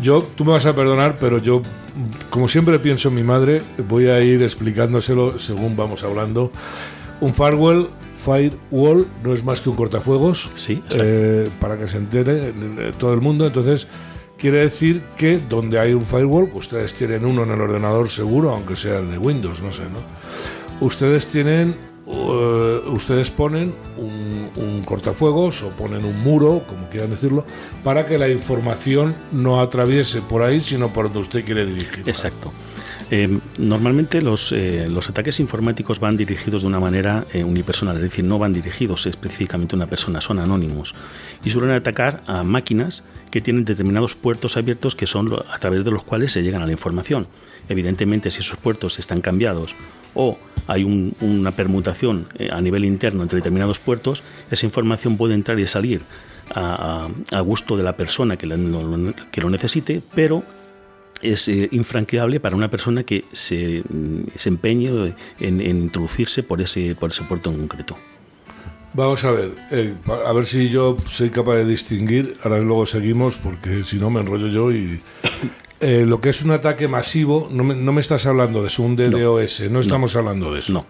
yo, 0.01 0.21
tú 0.35 0.45
me 0.45 0.51
vas 0.51 0.65
a 0.65 0.75
perdonar, 0.75 1.17
pero 1.19 1.39
yo, 1.39 1.61
como 2.29 2.47
siempre 2.47 2.79
pienso 2.79 3.09
en 3.09 3.15
mi 3.15 3.23
madre, 3.23 3.61
voy 3.87 4.07
a 4.07 4.21
ir 4.21 4.43
explicándoselo 4.43 5.37
según 5.37 5.75
vamos 5.75 6.03
hablando. 6.03 6.51
Un 7.19 7.33
firewall, 7.33 7.89
firewall 8.23 9.07
no 9.23 9.33
es 9.33 9.43
más 9.43 9.59
que 9.59 9.69
un 9.69 9.75
cortafuegos, 9.75 10.49
Sí, 10.55 10.83
eh, 10.91 11.49
para 11.59 11.77
que 11.77 11.87
se 11.87 11.97
entere 11.97 12.49
eh, 12.49 12.91
todo 12.97 13.13
el 13.13 13.21
mundo. 13.21 13.47
Entonces, 13.47 13.87
quiere 14.37 14.59
decir 14.59 15.01
que 15.17 15.39
donde 15.39 15.79
hay 15.79 15.93
un 15.93 16.05
firewall, 16.05 16.49
ustedes 16.53 16.93
tienen 16.93 17.25
uno 17.25 17.43
en 17.43 17.51
el 17.51 17.61
ordenador 17.61 18.09
seguro, 18.09 18.51
aunque 18.51 18.75
sea 18.75 18.99
el 18.99 19.09
de 19.09 19.17
Windows, 19.17 19.61
no 19.61 19.71
sé, 19.71 19.83
¿no? 19.83 20.85
Ustedes 20.85 21.25
tienen, 21.27 21.75
eh, 22.09 22.81
ustedes 22.87 23.29
ponen 23.31 23.73
un, 23.97 24.83
cortafuegos 24.85 25.63
o 25.63 25.71
ponen 25.71 26.05
un 26.05 26.23
muro, 26.23 26.63
como 26.65 26.87
quieran 26.89 27.09
decirlo, 27.09 27.43
para 27.83 28.05
que 28.05 28.17
la 28.17 28.29
información 28.29 29.15
no 29.33 29.59
atraviese 29.59 30.21
por 30.21 30.41
ahí, 30.41 30.61
sino 30.61 30.87
por 30.89 31.05
donde 31.05 31.19
usted 31.19 31.43
quiere 31.43 31.65
dirigir. 31.65 32.07
Exacto. 32.07 32.53
Eh, 33.09 33.39
normalmente 33.57 34.21
los, 34.21 34.51
eh, 34.51 34.85
los 34.89 35.09
ataques 35.09 35.39
informáticos 35.39 35.99
van 35.99 36.17
dirigidos 36.17 36.63
de 36.63 36.67
una 36.67 36.81
manera 36.81 37.25
eh, 37.31 37.41
unipersonal, 37.43 37.95
es 37.95 38.01
decir, 38.01 38.25
no 38.25 38.37
van 38.37 38.51
dirigidos 38.51 39.05
específicamente 39.05 39.75
a 39.75 39.77
una 39.77 39.87
persona, 39.87 40.19
son 40.19 40.39
anónimos 40.39 40.93
y 41.43 41.49
suelen 41.49 41.71
atacar 41.71 42.21
a 42.27 42.43
máquinas 42.43 43.05
que 43.31 43.39
tienen 43.39 43.63
determinados 43.63 44.15
puertos 44.15 44.57
abiertos 44.57 44.93
que 44.93 45.07
son 45.07 45.33
a 45.33 45.57
través 45.59 45.85
de 45.85 45.91
los 45.91 46.03
cuales 46.03 46.33
se 46.33 46.43
llegan 46.43 46.61
a 46.61 46.65
la 46.65 46.73
información. 46.73 47.27
Evidentemente, 47.69 48.29
si 48.29 48.41
esos 48.41 48.57
puertos 48.57 48.99
están 48.99 49.21
cambiados 49.21 49.73
o 50.19 50.37
hay 50.67 50.83
un- 50.83 51.15
una 51.21 51.51
permutación 51.51 52.27
eh, 52.39 52.49
a 52.51 52.59
nivel 52.59 52.83
interno 52.83 53.21
entre 53.23 53.37
determinados 53.37 53.79
puertos, 53.79 54.23
esa 54.51 54.65
información 54.65 55.15
puede 55.15 55.33
entrar 55.35 55.57
y 55.59 55.67
salir 55.67 56.01
a, 56.53 57.07
a- 57.31 57.39
gusto 57.41 57.77
de 57.77 57.83
la 57.83 57.95
persona 57.95 58.35
que, 58.35 58.47
que 59.31 59.41
lo 59.41 59.49
necesite, 59.49 60.01
pero 60.15 60.43
es 61.21 61.47
eh, 61.47 61.69
infranqueable 61.71 62.39
para 62.39 62.55
una 62.55 62.69
persona 62.69 63.03
que 63.03 63.25
se, 63.31 63.81
mm, 63.89 64.23
se 64.35 64.49
empeñe 64.49 65.13
en, 65.39 65.61
en 65.61 65.77
introducirse 65.83 66.43
por 66.43 66.61
ese, 66.61 66.95
por 66.95 67.11
ese 67.11 67.23
puerto 67.23 67.49
en 67.51 67.57
concreto. 67.59 67.95
Vamos 68.93 69.23
a 69.25 69.31
ver, 69.31 69.53
eh, 69.71 69.93
a 70.25 70.33
ver 70.33 70.45
si 70.45 70.69
yo 70.69 70.97
soy 71.07 71.29
capaz 71.29 71.55
de 71.57 71.65
distinguir. 71.65 72.33
Ahora 72.43 72.59
luego 72.61 72.85
seguimos, 72.85 73.37
porque 73.37 73.83
si 73.83 73.97
no 73.97 74.09
me 74.09 74.21
enrollo 74.21 74.47
yo 74.47 74.71
y. 74.71 74.99
eh, 75.79 76.05
lo 76.07 76.19
que 76.21 76.29
es 76.29 76.41
un 76.41 76.51
ataque 76.51 76.87
masivo, 76.87 77.47
no 77.51 77.63
me, 77.63 77.75
no 77.75 77.93
me 77.93 78.01
estás 78.01 78.25
hablando 78.25 78.61
de 78.61 78.67
eso, 78.67 78.83
un 78.83 78.95
DDoS, 78.95 79.69
no, 79.69 79.79
estamos 79.79 80.15
hablando 80.15 80.51
de 80.51 80.59
eso. 80.59 80.73
No. 80.73 80.85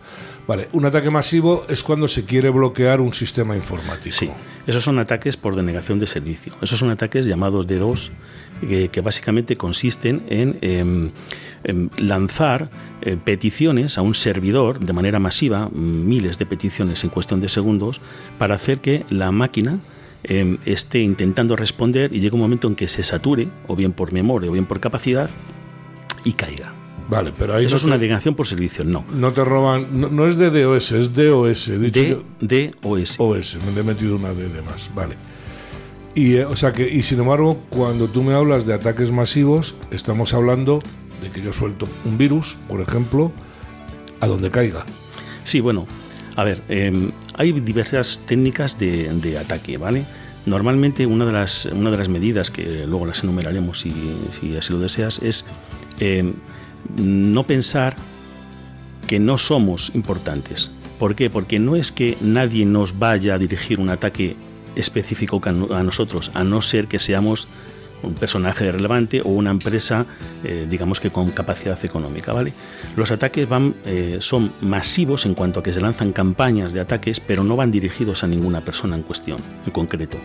Vale, 0.48 0.70
un 0.72 0.86
ataque 0.86 1.10
masivo 1.10 1.65
es 1.67 1.84
cuando 1.84 2.08
se 2.08 2.24
quiere 2.24 2.50
bloquear 2.50 3.01
un 3.01 3.13
sistema 3.13 3.58
informático. 3.58 4.15
Sí, 4.15 4.29
esos 4.65 4.82
son 4.82 4.98
ataques 4.98 5.36
por 5.36 5.58
denegación 5.58 6.00
de 6.00 6.08
servicio. 6.08 6.53
Esos 6.62 6.79
son 6.79 6.89
ataques 6.89 7.25
llamados 7.25 7.67
D2, 7.67 8.12
que, 8.62 8.88
que 8.88 9.01
básicamente 9.01 9.58
consisten 9.58 10.24
en, 10.29 10.58
em, 10.62 11.12
em, 11.65 11.89
lanzar 11.98 12.70
eh, 13.01 13.17
peticiones 13.22 13.98
a 13.98 14.01
un 14.01 14.15
servidor 14.15 14.79
de 14.79 14.94
manera 14.94 15.20
masiva, 15.20 15.67
mm, 15.67 16.08
miles 16.08 16.38
de 16.38 16.46
peticiones 16.46 17.03
en 17.03 17.10
cuestión 17.10 17.41
de 17.41 17.50
segundos, 17.50 18.00
para 18.38 18.56
hacer 18.56 18.79
que 18.79 19.03
la 19.10 19.32
máquina 19.32 19.79
em, 20.24 20.57
esté 20.65 21.00
intentando 21.01 21.55
responder 21.55 22.13
y 22.13 22.19
llegue 22.19 22.36
un 22.36 22.41
momento 22.41 22.67
en 22.67 22.75
que 22.75 22.88
se 22.88 23.03
sature, 23.03 23.47
o 23.67 23.75
bien 23.75 23.93
por 23.93 24.12
memoria 24.13 24.50
o 24.50 24.53
bien 24.53 24.65
por 24.65 24.79
capacidad, 24.79 25.30
y 26.23 26.34
caiga. 26.34 26.73
Vale, 27.10 27.32
pero 27.38 27.56
ahí 27.56 27.65
Eso 27.65 27.75
no, 27.75 27.77
es 27.80 27.86
una 27.86 27.97
denegación 27.97 28.36
por 28.36 28.45
servicio, 28.47 28.84
no. 28.84 29.06
no 29.13 29.32
te 29.32 29.43
roban. 29.45 29.99
No, 30.01 30.10
no 30.10 30.27
es 30.27 30.36
DDoS, 30.38 30.91
es 30.91 31.13
DOS. 31.13 31.69
he 31.69 31.77
dicho 31.80 32.23
D, 32.41 32.71
yo- 32.71 32.71
DOS. 32.82 33.15
OS, 33.17 33.58
me 33.73 33.80
he 33.80 33.84
metido 33.84 34.17
una 34.17 34.34
D 34.34 34.49
de 34.49 34.62
más, 34.62 34.89
vale. 34.93 35.15
Y, 36.15 36.36
eh, 36.36 36.45
o 36.45 36.56
sea 36.58 36.73
que, 36.73 36.89
y 36.89 37.03
sin 37.03 37.19
embargo, 37.19 37.60
cuando 37.69 38.08
tú 38.08 38.23
me 38.23 38.34
hablas 38.34 38.65
de 38.65 38.73
ataques 38.73 39.12
masivos, 39.12 39.75
estamos 39.91 40.34
hablando 40.34 40.80
de 41.21 41.30
que 41.32 41.41
yo 41.41 41.53
suelto 41.53 41.88
un 42.06 42.17
virus, 42.17 42.58
por 42.67 42.82
ejemplo, 42.82 43.32
a 44.19 44.27
donde 44.27 44.49
caiga. 44.51 44.86
Sí, 45.45 45.62
bueno, 45.62 45.86
a 46.36 46.43
ver, 46.43 46.60
eh, 46.67 47.10
hay 47.38 47.52
diversas 47.54 48.19
técnicas 48.26 48.78
de, 48.80 49.10
de 49.13 49.38
ataque, 49.38 49.78
¿vale? 49.78 50.04
Normalmente 50.45 51.06
una 51.06 51.26
de 51.26 51.32
las, 51.34 51.65
una 51.65 51.91
de 51.91 51.97
las 51.97 52.10
medidas 52.10 52.52
que 52.52 52.86
luego 52.88 53.06
las 53.06 53.23
enumeraremos 53.23 53.80
si, 53.82 53.93
si 54.39 54.56
así 54.58 54.73
lo 54.73 54.80
deseas 54.80 55.19
es 55.19 55.45
eh, 56.00 56.34
no 56.97 57.43
pensar 57.43 57.95
que 59.08 59.19
no 59.19 59.38
somos 59.38 59.91
importantes. 59.93 60.71
¿Por 61.00 61.15
qué? 61.15 61.30
Porque 61.30 61.60
no 61.60 61.76
es 61.76 61.91
que 61.91 62.17
nadie 62.21 62.65
nos 62.65 62.97
vaya 62.97 63.36
a 63.36 63.38
dirigir 63.38 63.80
un 63.80 63.89
ataque 63.89 64.36
específico 64.76 65.41
a 65.43 65.52
no- 65.52 65.73
a 65.76 65.84
nosotros, 65.84 66.32
a 66.34 66.43
no 66.43 66.62
ser 66.62 66.88
que 66.88 67.00
seamos 67.00 67.47
un 68.03 68.13
personaje 68.13 68.71
relevante 68.71 69.21
o 69.21 69.29
una 69.29 69.51
empresa, 69.51 70.05
eh, 70.43 70.67
digamos 70.69 70.99
que 70.99 71.10
con 71.10 71.31
capacidad 71.31 71.83
económica, 71.83 72.31
¿vale? 72.31 72.53
Los 72.95 73.12
ataques 73.12 73.49
van, 73.49 73.73
eh, 73.86 74.17
son 74.19 74.51
masivos 74.62 75.25
en 75.25 75.33
cuanto 75.33 75.60
a 75.60 75.63
que 75.63 75.73
se 75.73 75.81
lanzan 75.81 76.13
campañas 76.13 76.73
de 76.73 76.79
ataques, 76.79 77.19
pero 77.19 77.43
no 77.43 77.55
van 77.55 77.71
dirigidos 77.71 78.23
a 78.23 78.27
ninguna 78.27 78.62
persona 78.62 78.95
en 78.95 79.01
cuestión, 79.01 79.39
en 79.65 79.71
concreto. 79.71 80.17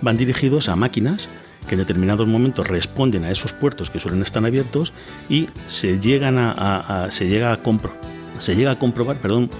Van 0.00 0.16
dirigidos 0.16 0.68
a 0.68 0.76
máquinas 0.76 1.28
que 1.68 1.74
en 1.74 1.80
determinados 1.80 2.26
momentos 2.26 2.66
responden 2.66 3.24
a 3.24 3.30
esos 3.30 3.52
puertos 3.52 3.90
que 3.90 4.00
suelen 4.00 4.22
estar 4.22 4.44
abiertos 4.44 4.94
y 5.28 5.48
se 5.66 5.98
llegan 6.00 6.36
a, 6.38 7.08
se 7.10 7.28
llega 7.28 7.52
a 7.52 7.62
compro- 7.62 7.92
se 8.38 8.56
llega 8.56 8.70
a 8.70 8.78
comprobar, 8.78 9.16
perdón, 9.16 9.50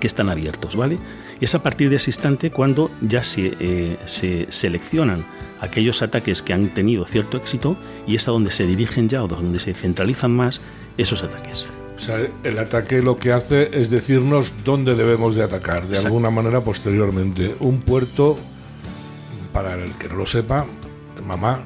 que 0.00 0.06
están 0.06 0.28
abiertos, 0.28 0.76
¿vale? 0.76 0.98
Y 1.40 1.44
es 1.46 1.54
a 1.54 1.62
partir 1.62 1.88
de 1.88 1.96
ese 1.96 2.10
instante 2.10 2.50
cuando 2.50 2.90
ya 3.00 3.22
se, 3.22 3.56
eh, 3.58 3.96
se 4.04 4.46
seleccionan 4.50 5.24
aquellos 5.60 6.02
ataques 6.02 6.42
que 6.42 6.52
han 6.52 6.68
tenido 6.68 7.04
cierto 7.06 7.36
éxito 7.36 7.76
y 8.06 8.16
es 8.16 8.26
a 8.28 8.32
donde 8.32 8.50
se 8.50 8.66
dirigen 8.66 9.08
ya 9.08 9.22
o 9.22 9.28
donde 9.28 9.60
se 9.60 9.74
centralizan 9.74 10.32
más 10.32 10.60
esos 10.96 11.22
ataques. 11.22 11.66
O 11.96 12.02
sea, 12.02 12.18
el 12.44 12.58
ataque 12.58 13.02
lo 13.02 13.18
que 13.18 13.32
hace 13.32 13.78
es 13.78 13.90
decirnos 13.90 14.54
dónde 14.64 14.94
debemos 14.94 15.34
de 15.34 15.42
atacar, 15.42 15.82
de 15.82 15.88
Exacto. 15.88 16.08
alguna 16.08 16.30
manera 16.30 16.62
posteriormente. 16.62 17.54
Un 17.60 17.80
puerto, 17.80 18.38
para 19.52 19.74
el 19.74 19.92
que 19.92 20.08
no 20.08 20.14
lo 20.16 20.26
sepa, 20.26 20.64
mamá, 21.26 21.62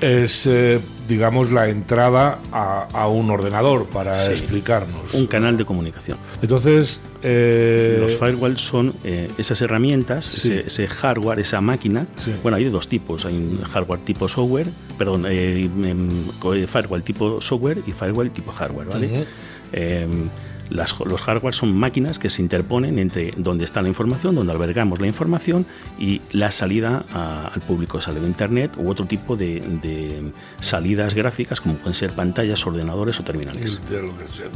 es, 0.00 0.46
eh, 0.46 0.78
digamos, 1.08 1.50
la 1.50 1.68
entrada 1.68 2.38
a, 2.52 2.88
a 2.92 3.08
un 3.08 3.30
ordenador 3.30 3.86
para 3.86 4.24
Sí. 4.24 4.30
explicarnos. 4.32 5.12
Un 5.14 5.26
canal 5.26 5.56
de 5.56 5.64
comunicación. 5.64 6.18
Entonces, 6.40 7.00
eh, 7.22 7.96
Los 8.00 8.14
firewalls 8.16 8.60
son 8.60 8.94
eh, 9.02 9.28
esas 9.38 9.60
herramientas, 9.60 10.24
Sí. 10.24 10.52
ese, 10.52 10.66
ese 10.66 10.86
hardware, 10.86 11.40
esa 11.40 11.60
máquina. 11.60 12.06
Sí. 12.16 12.32
Bueno, 12.42 12.56
hay 12.58 12.64
de 12.64 12.70
dos 12.70 12.86
tipos. 12.88 13.24
Hay 13.24 13.34
un 13.36 13.62
hardware 13.62 14.00
tipo 14.00 14.28
software, 14.28 14.68
perdón, 14.96 15.26
eh, 15.28 15.64
em, 15.64 16.10
eh, 16.54 16.66
firewall 16.66 17.02
tipo 17.02 17.40
software 17.40 17.82
y 17.86 17.92
firewall 17.92 18.30
tipo 18.30 18.52
hardware, 18.52 18.88
¿vale? 18.88 19.26
Em, 19.72 20.28
las- 20.70 20.98
los 21.00 21.20
hardware 21.22 21.54
son 21.54 21.76
máquinas 21.76 22.18
que 22.18 22.30
se 22.30 22.42
interponen 22.42 22.98
entre 22.98 23.32
donde 23.36 23.64
está 23.64 23.82
la 23.82 23.88
información, 23.88 24.34
donde 24.34 24.52
albergamos 24.52 25.00
la 25.00 25.06
información 25.06 25.66
y 25.98 26.20
la 26.32 26.50
salida 26.50 27.04
a- 27.12 27.48
al 27.54 27.60
público, 27.60 28.00
sale 28.00 28.20
de 28.20 28.26
Internet 28.26 28.72
u 28.76 28.88
otro 28.90 29.06
tipo 29.06 29.36
de, 29.36 29.60
de 29.82 30.32
salidas 30.60 31.14
gráficas 31.14 31.60
como 31.60 31.74
pueden 31.74 31.94
ser 31.94 32.12
pantallas, 32.12 32.66
ordenadores 32.66 33.18
o 33.20 33.24
terminales. 33.24 33.80
de 33.90 34.02
lo, 34.02 34.16
que 34.18 34.26
sea. 34.28 34.46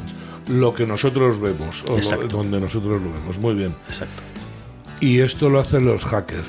Lo 0.48 0.74
que 0.74 0.86
nosotros 0.86 1.40
vemos, 1.40 1.84
o 1.88 1.96
lo- 1.98 2.28
donde 2.28 2.60
nosotros 2.60 3.00
lo 3.00 3.12
vemos. 3.12 3.38
Muy 3.38 3.54
bien. 3.54 3.74
Exacto. 3.88 4.22
Y 5.00 5.18
esto 5.20 5.50
lo 5.50 5.60
hacen 5.60 5.84
los 5.84 6.04
hackers. 6.04 6.44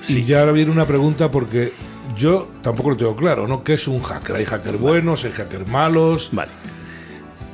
Sí. 0.00 0.20
Y 0.20 0.24
ya 0.24 0.40
ahora 0.40 0.52
viene 0.52 0.70
una 0.70 0.84
pregunta 0.86 1.30
porque 1.30 1.72
yo 2.16 2.48
tampoco 2.62 2.90
lo 2.90 2.96
tengo 2.96 3.16
claro, 3.16 3.48
¿no? 3.48 3.64
¿Qué 3.64 3.74
es 3.74 3.88
un 3.88 4.00
hacker? 4.02 4.36
¿Hay 4.36 4.44
hackers 4.44 4.78
buenos, 4.78 5.24
hay 5.24 5.32
hackers 5.32 5.68
malos? 5.68 6.28
Vale. 6.32 6.50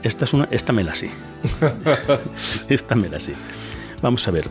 Esta, 0.05 0.25
es 0.27 0.33
una, 0.33 0.47
esta 0.53 0.73
me 0.73 0.85
la 0.85 0.95
sé. 0.95 1.11
esta 2.69 2.95
me 2.95 3.09
la 3.09 3.19
sé. 3.19 3.35
Vamos 4.03 4.27
a 4.29 4.31
ver. 4.31 4.49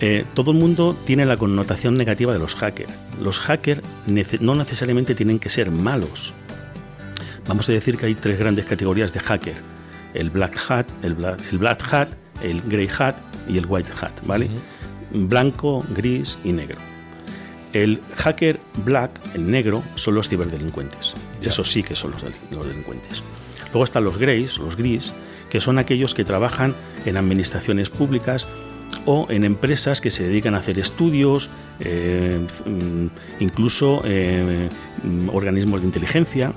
Eh, 0.00 0.24
todo 0.34 0.50
el 0.50 0.58
mundo 0.58 0.96
tiene 1.06 1.24
la 1.24 1.36
connotación 1.36 1.96
negativa 1.96 2.32
de 2.32 2.38
los 2.40 2.54
hackers. 2.56 2.92
Los 3.22 3.38
hackers 3.38 3.80
nece- 4.08 4.40
no 4.40 4.54
necesariamente 4.54 5.14
tienen 5.14 5.38
que 5.38 5.48
ser 5.48 5.70
malos. 5.70 6.32
Vamos 7.46 7.68
a 7.68 7.72
decir 7.72 7.96
que 7.96 8.06
hay 8.06 8.14
tres 8.14 8.38
grandes 8.38 8.66
categorías 8.66 9.12
de 9.12 9.20
hacker. 9.20 9.54
El 10.12 10.30
black 10.30 10.58
hat, 10.68 10.86
el 11.02 11.14
black, 11.14 11.40
el 11.52 11.58
black 11.58 11.92
hat, 11.94 12.08
el 12.42 12.60
grey 12.62 12.88
hat 12.98 13.14
y 13.48 13.58
el 13.58 13.66
white 13.66 13.90
hat, 14.00 14.12
¿vale? 14.26 14.50
Blanco, 15.12 15.84
gris 15.94 16.38
y 16.44 16.52
negro. 16.52 16.78
El 17.72 18.00
hacker 18.16 18.58
black, 18.84 19.10
el 19.34 19.50
negro, 19.50 19.82
son 19.96 20.14
los 20.16 20.28
ciberdelincuentes. 20.28 21.14
Eso 21.42 21.64
sí 21.64 21.82
que 21.82 21.94
son 21.94 22.12
los 22.50 22.66
delincuentes. 22.66 23.22
Luego 23.74 23.84
están 23.84 24.04
los 24.04 24.18
greys, 24.18 24.58
los 24.58 24.76
gris, 24.76 25.12
que 25.50 25.60
son 25.60 25.80
aquellos 25.80 26.14
que 26.14 26.24
trabajan 26.24 26.76
en 27.06 27.16
administraciones 27.16 27.90
públicas 27.90 28.46
o 29.04 29.26
en 29.30 29.44
empresas 29.44 30.00
que 30.00 30.12
se 30.12 30.22
dedican 30.22 30.54
a 30.54 30.58
hacer 30.58 30.78
estudios, 30.78 31.50
eh, 31.80 32.38
mm, 32.64 33.42
incluso 33.42 34.00
eh, 34.04 34.68
organismos 35.32 35.80
de 35.80 35.88
inteligencia, 35.88 36.52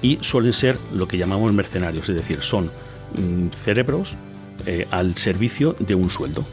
y 0.00 0.18
suelen 0.22 0.54
ser 0.54 0.78
lo 0.94 1.06
que 1.06 1.18
llamamos 1.18 1.52
mercenarios, 1.52 2.08
es 2.08 2.16
decir, 2.16 2.38
son 2.40 2.66
mm, 2.66 3.48
cerebros 3.62 4.16
eh, 4.64 4.88
al 4.90 5.18
servicio 5.18 5.76
de 5.78 5.94
un 5.94 6.08
sueldo. 6.08 6.46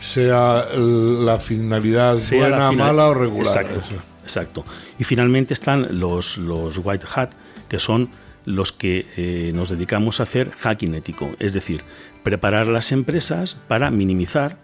Sea 0.00 0.64
la 0.74 1.38
finalidad 1.38 2.16
buena, 2.32 2.72
mala 2.72 3.08
o 3.08 3.12
regular. 3.12 3.46
Exacto, 3.46 3.80
exacto. 4.22 4.64
Y 4.98 5.04
finalmente 5.04 5.52
están 5.52 6.00
los, 6.00 6.38
los 6.38 6.78
white 6.78 7.04
hat, 7.14 7.32
que 7.68 7.78
son 7.78 8.08
los 8.44 8.72
que 8.72 9.52
nos 9.54 9.68
dedicamos 9.68 10.20
a 10.20 10.24
hacer 10.24 10.50
hacking 10.50 10.94
ético, 10.94 11.30
es 11.38 11.52
decir, 11.52 11.82
preparar 12.22 12.68
las 12.68 12.92
empresas 12.92 13.56
para 13.68 13.90
minimizar 13.90 14.58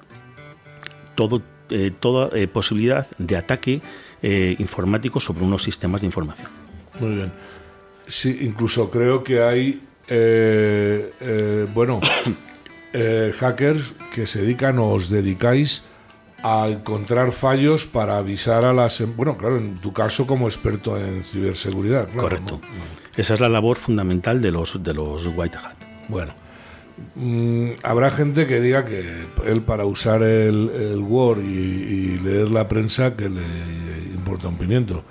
todo, 1.16 1.42
eh, 1.70 1.90
toda 1.98 2.30
eh, 2.36 2.46
posibilidad 2.46 3.08
de 3.18 3.36
ataque 3.36 3.80
eh, 4.22 4.54
informático 4.58 5.18
sobre 5.18 5.44
unos 5.44 5.64
sistemas 5.64 6.02
de 6.02 6.06
información. 6.06 6.48
Muy 7.00 7.16
bien. 7.16 7.32
Sí, 8.06 8.38
incluso 8.42 8.90
creo 8.90 9.24
que 9.24 9.42
hay, 9.42 9.82
bueno, 11.74 12.00
hackers 13.38 13.94
que 14.14 14.28
se 14.28 14.42
dedican 14.42 14.78
o 14.78 14.90
os 14.90 15.10
dedicáis 15.10 15.82
a 16.44 16.68
encontrar 16.68 17.32
fallos 17.32 17.86
para 17.86 18.18
avisar 18.18 18.64
a 18.64 18.72
las... 18.72 19.00
Em-, 19.00 19.16
bueno, 19.16 19.36
claro, 19.36 19.56
en 19.56 19.80
tu 19.80 19.92
caso 19.92 20.26
como 20.26 20.46
experto 20.46 20.96
en 20.96 21.24
ciberseguridad. 21.24 22.08
Correcto. 22.14 22.60
Esa 23.16 23.34
es 23.34 23.40
la 23.40 23.48
labor 23.48 23.76
fundamental 23.76 24.40
de 24.40 24.50
los, 24.50 24.82
de 24.82 24.94
los 24.94 25.26
White 25.34 25.58
Hat. 25.58 25.76
Bueno. 26.08 26.32
Mm, 27.14 27.72
habrá 27.82 28.10
gente 28.10 28.46
que 28.46 28.60
diga 28.60 28.84
que 28.84 29.04
él 29.44 29.62
para 29.62 29.84
usar 29.84 30.22
el, 30.22 30.98
Word 30.98 31.40
y, 31.40 32.18
leer 32.18 32.50
la 32.50 32.68
prensa 32.68 33.16
que 33.16 33.28
le 33.28 33.42
importa 34.14 34.48
un 34.48 34.56
pimiento. 34.56 35.04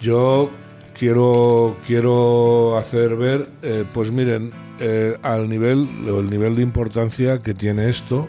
Yo 0.00 0.50
quiero 0.98 1.76
quiero 1.86 2.78
hacer 2.78 3.16
ver, 3.16 3.50
eh, 3.62 3.84
pues 3.92 4.10
miren, 4.10 4.50
eh, 4.80 5.18
al 5.22 5.48
nivel 5.48 5.86
el 6.06 6.30
nivel 6.30 6.56
de 6.56 6.62
importancia 6.62 7.38
que 7.38 7.54
tiene 7.54 7.88
esto, 7.88 8.28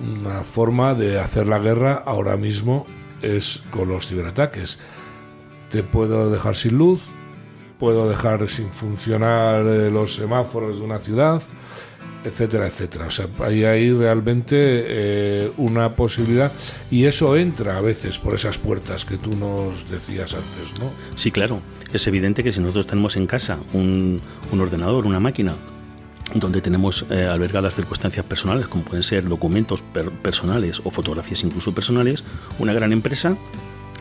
una 0.00 0.42
forma 0.42 0.94
de 0.94 1.18
hacer 1.18 1.46
la 1.46 1.58
guerra 1.58 2.02
ahora 2.06 2.36
mismo 2.36 2.86
es 3.22 3.62
con 3.70 3.88
los 3.88 4.06
ciberataques. 4.08 4.78
Te 5.70 5.82
puedo 5.82 6.30
dejar 6.30 6.56
sin 6.56 6.78
luz, 6.78 7.00
puedo 7.82 8.08
dejar 8.08 8.48
sin 8.48 8.70
funcionar 8.70 9.66
eh, 9.66 9.90
los 9.90 10.14
semáforos 10.14 10.76
de 10.76 10.84
una 10.84 10.98
ciudad, 10.98 11.42
etcétera, 12.24 12.68
etcétera. 12.68 13.06
O 13.08 13.10
sea, 13.10 13.26
hay 13.40 13.64
ahí 13.64 13.92
realmente 13.92 14.54
eh, 14.56 15.50
una 15.56 15.96
posibilidad 15.96 16.52
y 16.92 17.06
eso 17.06 17.36
entra 17.36 17.78
a 17.78 17.80
veces 17.80 18.20
por 18.20 18.36
esas 18.36 18.56
puertas 18.56 19.04
que 19.04 19.16
tú 19.16 19.34
nos 19.34 19.90
decías 19.90 20.32
antes, 20.32 20.78
¿no? 20.78 20.92
Sí, 21.16 21.32
claro. 21.32 21.58
Es 21.92 22.06
evidente 22.06 22.44
que 22.44 22.52
si 22.52 22.60
nosotros 22.60 22.86
tenemos 22.86 23.16
en 23.16 23.26
casa 23.26 23.58
un, 23.72 24.22
ordenador, 24.52 25.04
una 25.04 25.18
máquina, 25.18 25.56
donde 26.36 26.60
tenemos 26.60 27.04
eh, 27.10 27.24
albergadas 27.24 27.74
circunstancias 27.74 28.24
personales, 28.24 28.68
como 28.68 28.84
pueden 28.84 29.02
ser 29.02 29.28
documentos 29.28 29.82
personales 30.22 30.80
o 30.84 30.92
fotografías 30.92 31.42
incluso 31.42 31.74
personales, 31.74 32.22
una 32.60 32.74
gran 32.74 32.92
empresa, 32.92 33.36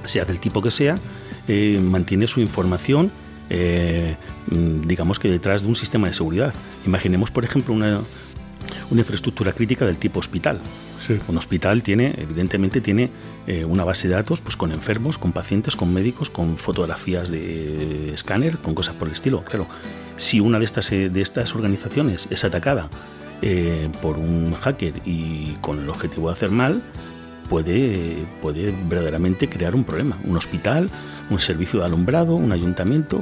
sea 0.04 0.24
del 0.26 0.38
tipo 0.38 0.62
que 0.62 0.70
sea, 0.70 1.00
eh, 1.48 1.82
mantiene 1.84 2.28
su 2.28 2.42
información 2.42 3.12
eh, 3.54 4.16
mm, 4.50 4.88
digamos 4.88 5.20
que 5.20 5.28
detrás 5.30 5.62
de 5.62 5.68
un 5.68 5.76
sistema 5.76 6.08
de 6.08 6.14
seguridad. 6.14 6.54
Imaginemos, 6.86 7.32
por 7.32 7.44
ejemplo, 7.44 7.74
una, 7.74 8.02
una 8.90 9.02
infraestructura 9.02 9.52
crítica 9.52 9.86
del 9.86 9.98
tipo 9.98 10.20
hospital. 10.20 10.62
Un 11.28 11.38
hospital 11.38 11.84
tiene, 11.84 12.16
evidentemente, 12.18 12.80
tiene 12.80 13.10
eh, 13.46 13.66
una 13.66 13.84
base 13.84 14.08
de 14.08 14.14
datos 14.14 14.40
pues, 14.40 14.56
con 14.56 14.72
enfermos, 14.72 15.18
con 15.18 15.34
pacientes, 15.34 15.76
con 15.76 15.94
médicos, 15.94 16.30
con 16.30 16.58
fotografías 16.58 17.30
de 17.30 18.14
escáner, 18.14 18.58
con 18.60 18.74
cosas 18.74 18.96
por 18.96 19.10
el 19.10 19.14
estilo. 19.14 19.44
Claro, 19.44 19.68
si 20.16 20.40
una 20.40 20.58
de 20.58 20.64
estas, 20.64 20.90
eh, 20.94 21.10
de 21.10 21.22
estas 21.22 21.54
organizaciones 21.54 22.28
es 22.30 22.44
atacada 22.46 22.90
por 24.04 24.20
un 24.20 24.54
hacker 24.54 25.02
y 25.04 25.54
con 25.62 25.80
el 25.80 25.90
objetivo 25.90 26.28
de 26.28 26.34
hacer 26.34 26.52
mal, 26.52 26.84
puede, 27.52 28.24
puede 28.42 28.74
verdaderamente 28.88 29.50
crear 29.50 29.76
un 29.76 29.84
problema. 29.84 30.18
Un 30.24 30.38
hospital, 30.38 30.90
un 31.30 31.38
servicio 31.38 31.82
de 31.82 31.86
alumbrado, 31.86 32.36
un 32.36 32.54
ayuntamiento, 32.54 33.20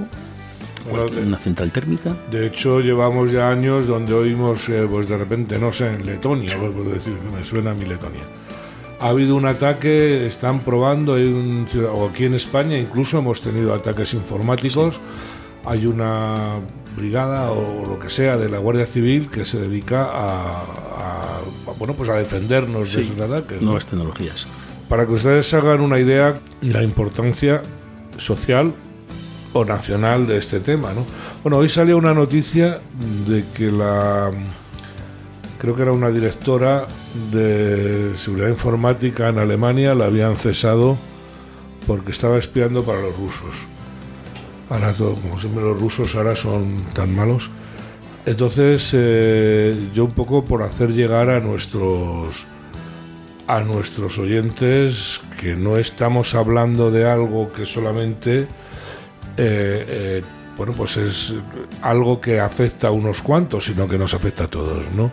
una 1.25 1.37
central 1.39 1.71
térmica. 1.71 2.15
De 2.29 2.45
hecho, 2.45 2.79
llevamos 2.79 3.31
ya 3.31 3.49
años 3.49 3.87
donde 3.87 4.13
oímos, 4.13 4.69
eh, 4.69 4.87
pues 4.87 5.09
de 5.09 5.17
repente, 5.17 5.57
no 5.57 5.73
sé, 5.73 5.87
en 5.95 6.05
Letonia, 6.05 6.55
puedo 6.57 6.91
decir 6.91 7.15
que 7.15 7.37
me 7.37 7.43
suena 7.43 7.71
a 7.71 7.73
mi 7.73 7.85
Letonia. 7.85 8.21
Ha 8.99 9.07
habido 9.07 9.35
un 9.35 9.47
ataque, 9.47 10.27
están 10.27 10.59
probando, 10.59 11.15
o 11.15 12.09
aquí 12.09 12.25
en 12.25 12.35
España 12.35 12.77
incluso 12.77 13.17
hemos 13.17 13.41
tenido 13.41 13.73
ataques 13.73 14.13
informáticos. 14.13 14.99
Hay 15.65 15.87
una 15.87 16.59
brigada 16.95 17.51
o 17.51 17.83
lo 17.87 17.97
que 17.97 18.09
sea 18.09 18.37
de 18.37 18.47
la 18.47 18.59
Guardia 18.59 18.85
Civil 18.85 19.29
que 19.29 19.43
se 19.43 19.59
dedica 19.59 20.07
a, 20.11 20.88
bueno, 21.79 21.93
pues 21.93 22.09
a 22.09 22.15
defendernos 22.15 22.93
de 22.93 23.01
esos 23.01 23.19
ataques. 23.19 23.61
Nuevas 23.61 23.87
tecnologías. 23.87 24.45
Para 24.89 25.05
que 25.05 25.13
ustedes 25.13 25.51
hagan 25.53 25.81
una 25.81 25.97
idea 25.97 26.37
de 26.61 26.73
la 26.73 26.83
importancia 26.83 27.61
social 28.17 28.73
o 29.53 29.65
nacional 29.65 30.27
de 30.27 30.37
este 30.37 30.59
tema, 30.59 30.93
¿no? 30.93 31.05
Bueno, 31.41 31.57
hoy 31.57 31.69
salió 31.69 31.97
una 31.97 32.13
noticia 32.13 32.79
de 33.27 33.45
que 33.55 33.71
la 33.71 34.29
creo 35.57 35.75
que 35.75 35.81
era 35.81 35.91
una 35.91 36.09
directora 36.09 36.87
de 37.31 38.13
seguridad 38.15 38.49
informática 38.49 39.29
en 39.29 39.39
Alemania 39.39 39.93
la 39.93 40.05
habían 40.05 40.35
cesado 40.37 40.97
porque 41.85 42.11
estaba 42.11 42.37
espiando 42.37 42.83
para 42.83 43.01
los 43.01 43.17
rusos. 43.17 43.55
Ahora 44.69 44.93
todo, 44.93 45.15
como 45.15 45.39
siempre 45.39 45.63
los 45.63 45.79
rusos 45.79 46.15
ahora 46.15 46.35
son 46.35 46.83
tan 46.93 47.15
malos. 47.15 47.49
Entonces, 48.29 48.91
eh, 48.93 49.75
yo 49.91 50.05
un 50.05 50.11
poco 50.11 50.45
por 50.45 50.61
hacer 50.61 50.93
llegar 50.93 51.31
a 51.31 51.39
nuestros 51.39 52.45
a 53.47 53.61
nuestros 53.61 54.19
oyentes 54.19 55.19
que 55.41 55.55
no 55.55 55.77
estamos 55.77 56.35
hablando 56.35 56.91
de 56.91 57.09
algo 57.09 57.51
que 57.51 57.65
solamente 57.65 58.41
eh, 58.41 58.47
eh, 59.37 60.21
bueno 60.55 60.73
pues 60.73 60.97
es 60.97 61.33
algo 61.81 62.21
que 62.21 62.39
afecta 62.39 62.89
a 62.89 62.91
unos 62.91 63.23
cuantos, 63.23 63.65
sino 63.65 63.87
que 63.87 63.97
nos 63.97 64.13
afecta 64.13 64.43
a 64.43 64.47
todos, 64.47 64.85
¿no? 64.95 65.11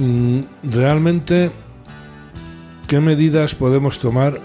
Mm, 0.00 0.40
realmente, 0.64 1.52
¿qué 2.88 2.98
medidas 2.98 3.54
podemos 3.54 4.00
tomar 4.00 4.40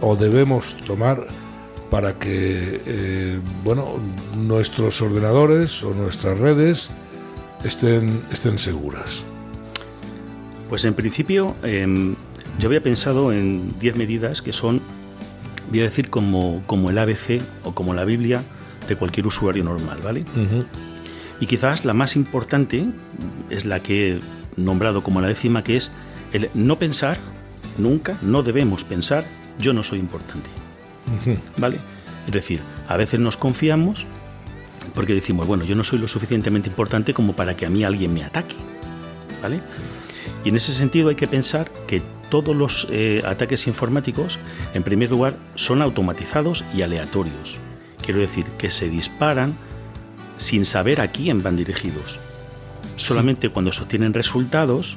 o 0.00 0.16
debemos 0.16 0.76
tomar 0.78 1.28
para 1.92 2.18
que 2.18 3.40
bueno 3.62 4.00
nuestros 4.36 5.00
ordenadores 5.00 5.80
o 5.84 5.94
nuestras 5.94 6.36
redes 6.36 6.90
estén, 7.64 8.22
estén 8.30 8.58
seguras? 8.58 9.24
Pues 10.68 10.84
en 10.84 10.94
principio 10.94 11.56
em, 11.62 12.14
yo 12.58 12.68
había 12.68 12.82
pensado 12.82 13.32
en 13.32 13.78
10 13.78 13.96
medidas 13.96 14.42
que 14.42 14.52
son, 14.52 14.80
voy 15.70 15.80
a 15.80 15.84
decir, 15.84 16.10
como, 16.10 16.62
como 16.66 16.90
el 16.90 16.98
ABC 16.98 17.40
o 17.64 17.74
como 17.74 17.94
la 17.94 18.04
Biblia 18.04 18.42
de 18.88 18.96
cualquier 18.96 19.26
usuario 19.26 19.64
normal, 19.64 20.00
¿vale? 20.02 20.24
Y 21.40 21.46
quizás 21.46 21.84
la 21.84 21.94
más 21.94 22.16
importante 22.16 22.86
es 23.50 23.64
la 23.64 23.80
que 23.80 24.14
he 24.14 24.20
nombrado 24.56 25.02
como 25.02 25.20
la 25.20 25.28
décima, 25.28 25.64
que 25.64 25.76
es 25.76 25.90
el 26.32 26.50
no 26.54 26.78
pensar, 26.78 27.18
nunca, 27.78 28.16
no 28.22 28.42
debemos 28.42 28.84
pensar, 28.84 29.24
yo 29.58 29.72
no 29.72 29.82
soy 29.82 29.98
importante. 29.98 30.48
¿Vale? 31.56 31.78
Es 32.26 32.32
decir, 32.32 32.60
a 32.88 32.96
veces 32.96 33.20
nos 33.20 33.36
confiamos 33.36 34.06
porque 34.94 35.14
decimos, 35.14 35.46
bueno, 35.46 35.64
yo 35.64 35.74
no 35.74 35.84
soy 35.84 35.98
lo 35.98 36.08
suficientemente 36.08 36.68
importante 36.68 37.14
como 37.14 37.34
para 37.34 37.56
que 37.56 37.66
a 37.66 37.70
mí 37.70 37.84
alguien 37.84 38.12
me 38.12 38.24
ataque. 38.24 38.56
¿Vale? 39.42 39.60
Y 40.44 40.50
en 40.50 40.56
ese 40.56 40.72
sentido 40.72 41.08
hay 41.08 41.14
que 41.14 41.26
pensar 41.26 41.70
que 41.86 42.02
todos 42.30 42.54
los 42.54 42.86
eh, 42.90 43.22
ataques 43.26 43.66
informáticos, 43.66 44.38
en 44.74 44.82
primer 44.82 45.10
lugar, 45.10 45.36
son 45.54 45.82
automatizados 45.82 46.64
y 46.74 46.82
aleatorios. 46.82 47.58
Quiero 48.04 48.20
decir, 48.20 48.44
que 48.58 48.70
se 48.70 48.88
disparan 48.88 49.54
sin 50.36 50.64
saber 50.64 51.00
a 51.00 51.08
quién 51.08 51.42
van 51.42 51.56
dirigidos. 51.56 52.18
Solamente 52.96 53.48
cuando 53.48 53.72
se 53.72 53.82
obtienen 53.82 54.14
resultados 54.14 54.96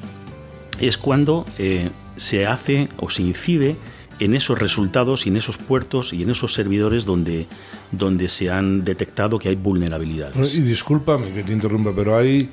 es 0.80 0.98
cuando 0.98 1.46
eh, 1.58 1.90
se 2.16 2.46
hace 2.46 2.90
o 2.98 3.10
se 3.10 3.24
incide 3.24 3.76
en 4.20 4.34
esos 4.34 4.58
resultados 4.60 5.26
y 5.26 5.30
en 5.30 5.38
esos 5.38 5.58
puertos 5.58 6.14
y 6.14 6.24
en 6.24 6.30
esos 6.30 6.54
servidores 6.54 7.06
donde, 7.06 7.48
donde 7.92 8.30
se 8.30 8.50
han 8.50 8.84
detectado 8.84 9.40
que 9.40 9.50
hay 9.50 9.56
vulnerabilidades. 9.56 10.56
Y 10.56 10.62
discúlpame 10.62 11.32
que 11.32 11.44
te 11.44 11.54
interrumpa, 11.54 11.92
pero 11.96 12.18
hay, 12.18 12.50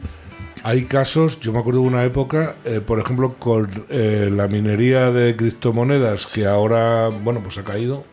hay 0.62 0.85
casos, 0.85 1.40
yo 1.40 1.53
me 1.53 1.59
acuerdo 1.59 1.81
de 1.81 1.88
una 1.88 2.05
época, 2.05 2.57
eh, 2.64 2.81
por 2.85 3.00
ejemplo, 3.00 3.35
con 3.38 3.87
eh, 3.88 4.31
la 4.35 4.48
minería 4.48 5.11
de 5.11 5.37
criptomonedas, 5.37 6.27
que 6.27 6.46
ahora, 6.46 7.09
bueno, 7.09 7.40
pues 7.42 7.59
ha 7.59 7.64
caído 7.64 8.05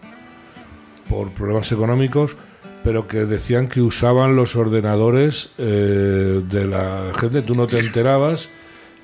por 1.09 1.31
problemas 1.31 1.71
económicos, 1.71 2.37
pero 2.83 3.07
que 3.07 3.25
decían 3.25 3.67
que 3.67 3.81
usaban 3.81 4.35
los 4.35 4.55
ordenadores 4.55 5.51
eh, 5.57 6.41
de 6.49 6.65
la 6.65 7.11
gente, 7.19 7.41
tú 7.41 7.53
no 7.53 7.67
te 7.67 7.79
enterabas 7.79 8.49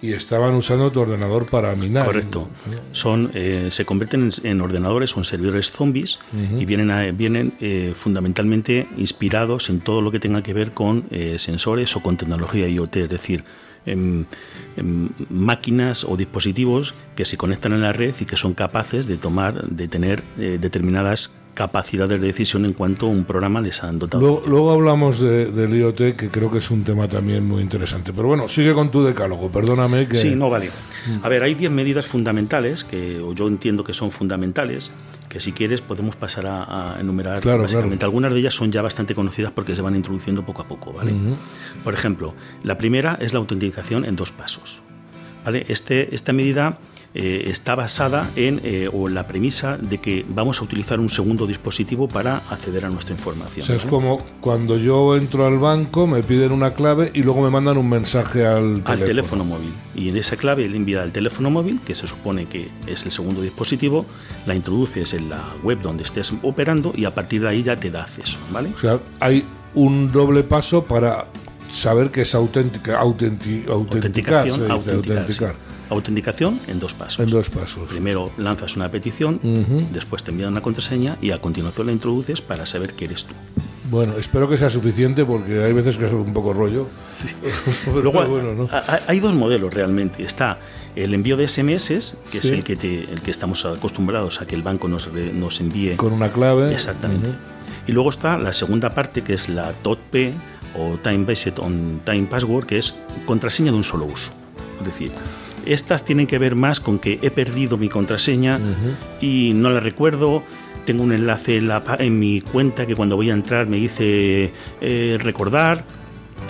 y 0.02 0.14
estaban 0.14 0.54
usando 0.54 0.92
tu 0.92 1.00
ordenador 1.00 1.48
para 1.48 1.76
minar. 1.76 2.06
Correcto. 2.06 2.48
Son, 2.92 3.32
eh, 3.34 3.70
se 3.72 3.86
convierten 3.86 4.32
en, 4.44 4.62
ordenadores 4.62 5.16
o 5.16 5.20
en 5.20 5.26
servidores 5.26 5.72
zombies 5.72 6.20
y 6.58 6.66
vienen, 6.66 7.18
vienen 7.18 7.54
eh, 7.60 7.94
fundamentalmente 7.96 8.88
inspirados 8.98 9.70
en 9.70 9.80
todo 9.80 10.02
lo 10.02 10.12
que 10.12 10.20
tenga 10.20 10.44
que 10.44 10.54
ver 10.54 10.72
con 10.72 11.06
eh, 11.10 11.40
sensores 11.40 11.96
o 11.96 12.02
con 12.02 12.18
tecnología 12.18 12.68
IoT, 12.68 12.96
es 12.98 13.10
decir, 13.10 13.44
en, 13.86 14.28
máquinas 15.30 16.04
o 16.04 16.18
dispositivos 16.18 16.94
que 17.16 17.26
se 17.26 17.38
conectan 17.38 17.74
a 17.74 17.78
la 17.78 17.94
red 17.94 18.14
y 18.20 18.26
que 18.26 18.38
son 18.38 18.54
capaces 18.54 19.08
de 19.08 19.18
tomar, 19.18 19.68
de 19.70 19.88
tener 19.88 20.22
determinadas 20.36 21.32
capacidades 21.58 22.22
de 22.22 22.28
decisión 22.28 22.66
en 22.66 22.74
cuanto 22.74 23.08
a 23.08 23.10
un 23.10 23.26
programa 23.26 23.60
les 23.62 23.84
han 23.84 23.98
dotado. 23.98 24.44
Luego, 24.46 24.72
hablamos 24.72 25.20
de, 25.20 25.48
del 25.48 25.74
IoT, 25.76 26.16
que 26.16 26.30
creo 26.30 26.52
que 26.52 26.60
es 26.60 26.70
un 26.70 26.84
tema 26.84 27.08
también 27.08 27.48
muy 27.48 27.64
interesante. 27.64 28.14
Pero 28.14 28.28
bueno, 28.28 28.48
sigue 28.48 28.76
con 28.76 28.92
tu 28.92 29.04
decálogo, 29.04 29.50
perdóname 29.52 30.08
que... 30.08 30.18
Sí, 30.18 30.36
no, 30.36 30.52
vale. 30.52 30.70
A 31.24 31.30
ver, 31.30 31.42
hay 31.42 31.56
10 31.56 31.72
medidas 31.72 32.06
fundamentales, 32.06 32.84
que 32.84 33.20
yo 33.34 33.48
entiendo 33.48 33.84
que 33.84 33.96
son 33.96 34.12
fundamentales, 34.12 34.92
que 35.30 35.40
si 35.40 35.52
quieres 35.52 35.82
podemos 35.82 36.16
pasar 36.16 36.46
a, 36.46 36.98
enumerar 37.00 37.42
claro, 37.42 37.64
básicamente. 37.64 38.06
Algunas 38.06 38.32
de 38.34 38.40
ellas 38.40 38.54
son 38.54 38.72
ya 38.72 38.84
bastante 38.84 39.16
conocidas 39.16 39.52
porque 39.52 39.76
se 39.76 39.82
van 39.82 39.96
introduciendo 39.96 40.46
poco 40.46 40.62
a 40.62 40.68
poco, 40.68 40.94
¿vale? 40.94 41.12
Por 41.84 41.96
ejemplo, 41.96 42.36
la 42.64 42.78
primera 42.78 43.18
es 43.20 43.34
la 43.34 43.40
autenticación 43.40 44.06
en 44.06 44.16
dos 44.16 44.32
pasos. 44.32 44.80
¿Vale? 45.44 45.66
Este, 45.70 46.14
esta 46.14 46.34
medida 46.34 46.78
eh, 47.14 47.46
está 47.48 47.76
basada 47.76 48.30
en 48.36 48.62
eh, 48.64 48.90
o 48.92 49.08
la 49.08 49.28
premisa 49.28 49.78
de 49.78 49.98
que 49.98 50.26
vamos 50.28 50.62
a 50.62 50.64
utilizar 50.64 51.00
un 51.00 51.10
segundo 51.10 51.48
dispositivo 51.48 52.08
para 52.08 52.38
acceder 52.50 52.86
a 52.86 52.90
nuestra 52.90 53.16
información. 53.16 53.64
O 53.64 53.68
sea, 53.68 53.76
es 53.76 53.86
como 53.86 54.20
cuando 54.42 54.78
yo 54.78 55.16
entro 55.16 55.48
al 55.48 55.58
banco, 55.58 56.06
me 56.06 56.22
piden 56.22 56.52
una 56.52 56.72
clave 56.72 57.12
y 57.14 57.24
luego 57.24 57.42
me 57.42 57.50
mandan 57.50 57.78
un 57.78 57.90
mensaje 57.90 58.46
al 58.46 58.84
teléfono. 58.84 58.94
Al 58.94 59.04
teléfono 59.06 59.46
móvil. 59.46 59.74
Y 59.96 60.10
en 60.10 60.18
esa 60.18 60.36
clave 60.36 60.68
le 60.68 60.78
envía 60.78 61.02
al 61.02 61.12
teléfono 61.12 61.50
móvil, 61.50 61.82
que 61.82 61.96
se 61.96 62.08
supone 62.08 62.46
que 62.46 62.70
es 62.86 63.06
el 63.06 63.12
segundo 63.12 63.42
dispositivo, 63.42 64.06
la 64.46 64.56
introduces 64.56 65.14
en 65.14 65.30
la 65.30 65.44
web 65.64 65.82
donde 65.82 66.04
estés 66.04 66.34
operando 66.44 66.94
y 66.96 67.06
a 67.06 67.14
partir 67.14 67.42
de 67.42 67.50
ahí 67.50 67.64
ya 67.64 67.76
te 67.76 67.90
da 67.90 68.04
acceso. 68.04 68.38
¿vale? 68.52 68.70
O 68.76 68.80
sea, 68.80 69.00
hay 69.20 69.44
un 69.74 70.12
doble 70.12 70.44
paso 70.44 70.84
para 70.84 71.28
saber 71.72 72.12
que 72.12 72.22
es 72.22 72.36
auténtica, 72.36 73.00
autenticar, 73.00 74.48
autenticar. 74.70 75.56
Autenticación 75.90 76.60
en 76.68 76.80
dos 76.80 76.94
pasos. 76.94 77.20
En 77.20 77.30
dos 77.30 77.50
pasos. 77.50 77.90
Primero 77.90 78.32
lanzas 78.38 78.76
una 78.76 78.90
petición, 78.90 79.40
después 79.94 80.24
te 80.24 80.32
envían 80.32 80.52
una 80.52 80.62
contraseña 80.62 81.18
y 81.22 81.32
a 81.32 81.40
continuación 81.40 81.88
la 81.88 81.94
introduces 81.94 82.42
para 82.42 82.66
saber 82.66 82.94
que 82.94 83.06
eres 83.06 83.26
tú. 83.26 83.34
Bueno, 83.90 84.18
espero 84.18 84.50
que 84.50 84.58
sea 84.58 84.70
suficiente 84.70 85.24
porque 85.24 85.64
hay 85.64 85.72
veces 85.72 85.96
que 85.96 86.08
es 86.08 86.12
un 86.12 86.34
poco 86.34 86.52
rollo. 86.52 86.88
Luego, 87.94 88.70
hay 89.08 89.20
dos 89.20 89.34
modelos 89.34 89.74
realmente. 89.74 90.24
Está 90.24 90.60
el 90.96 91.14
envío 91.14 91.38
de 91.38 91.48
SMS, 91.48 92.18
que 92.30 92.40
es 92.40 92.46
el 92.46 92.64
que, 92.64 92.74
el 92.74 93.22
que 93.22 93.32
estamos 93.32 93.66
acostumbrados 93.66 94.42
a 94.42 94.46
que 94.46 94.56
el 94.56 94.62
banco 94.62 94.90
nos, 94.90 95.10
nos 95.14 95.62
envíe. 95.62 95.96
Con 95.96 96.12
una 96.12 96.30
clave. 96.32 96.74
Exactamente. 96.74 97.30
Y 97.88 97.94
luego 97.94 98.10
está 98.10 98.38
la 98.38 98.52
segunda 98.52 98.90
parte, 98.90 99.22
que 99.22 99.34
es 99.34 99.48
la 99.48 99.72
TOTP 99.72 100.34
o 100.78 100.98
Time 101.02 101.24
Based 101.26 101.58
on 101.60 102.02
Time 102.04 102.28
Password, 102.30 102.66
que 102.66 102.80
es 102.80 102.94
contraseña 103.26 103.72
de 103.72 103.78
un 103.78 103.84
solo 103.86 104.06
uso. 104.06 104.34
Es 104.80 104.86
decir, 104.86 105.12
estas 105.74 106.06
tienen 106.06 106.28
que 106.28 106.38
ver 106.40 106.56
más 106.56 106.80
con 106.80 107.00
que 107.00 107.20
he 107.22 107.32
perdido 107.32 107.78
mi 107.78 107.90
contraseña 107.90 108.60
y 109.22 109.52
no 109.54 109.70
la 109.70 109.80
recuerdo. 109.80 110.44
Tengo 110.86 111.04
un 111.04 111.12
enlace 111.12 111.58
en, 112.00 112.20
mi 112.20 112.40
cuenta 112.42 112.86
que 112.86 112.96
cuando 112.96 113.18
voy 113.18 113.30
a 113.30 113.34
entrar 113.34 113.68
me 113.68 113.78
dice 113.78 114.54
eh, 114.80 115.18
recordar. 115.20 115.84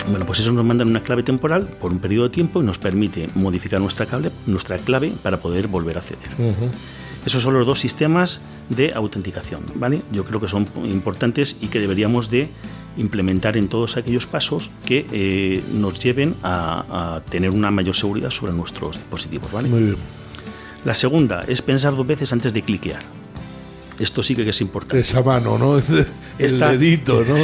Bueno, 0.08 0.26
pues 0.26 0.38
eso 0.38 0.52
nos 0.52 0.64
manda 0.64 0.84
una 0.84 1.00
clave 1.00 1.22
temporal 1.22 1.66
por 1.80 1.90
un 1.90 1.98
periodo 1.98 2.28
de 2.28 2.30
tiempo 2.30 2.62
y 2.62 2.64
nos 2.64 2.78
permite 2.78 3.28
modificar 3.34 3.80
nuestra 3.80 4.06
clave, 4.06 4.30
nuestra 4.46 4.78
clave 4.78 5.12
para 5.22 5.38
poder 5.38 5.66
volver 5.66 5.96
a 5.96 6.00
acceder. 6.00 6.28
Esos 7.26 7.42
son 7.42 7.54
los 7.54 7.66
dos 7.66 7.80
sistemas 7.80 8.40
de 8.68 8.92
autenticación, 8.94 9.62
¿vale? 9.74 10.02
Yo 10.12 10.24
creo 10.24 10.40
que 10.40 10.48
son 10.48 10.66
importantes 10.84 11.56
y 11.60 11.68
que 11.68 11.80
deberíamos 11.80 12.30
de 12.30 12.48
implementar 12.96 13.56
en 13.56 13.68
todos 13.68 13.96
aquellos 13.96 14.26
pasos 14.26 14.70
que 14.84 15.06
eh, 15.12 15.62
nos 15.72 15.98
lleven 15.98 16.34
a, 16.42 17.20
tener 17.30 17.50
una 17.50 17.70
mayor 17.70 17.94
seguridad 17.94 18.30
sobre 18.30 18.52
nuestros 18.52 18.96
dispositivos. 18.96 19.52
¿vale? 19.52 19.68
Muy 19.68 19.82
bien. 19.82 19.96
La 20.84 20.94
segunda 20.94 21.44
es 21.46 21.62
pensar 21.62 21.96
dos 21.96 22.06
veces 22.06 22.32
antes 22.32 22.52
de 22.52 22.62
cliquear. 22.62 23.02
Esto 23.98 24.22
sí 24.22 24.36
que 24.36 24.48
es 24.48 24.60
importante. 24.60 25.00
Esa 25.00 25.22
mano, 25.22 25.58
¿no? 25.58 25.76
El 26.38 26.58
dedito, 26.58 27.24
¿no? 27.24 27.36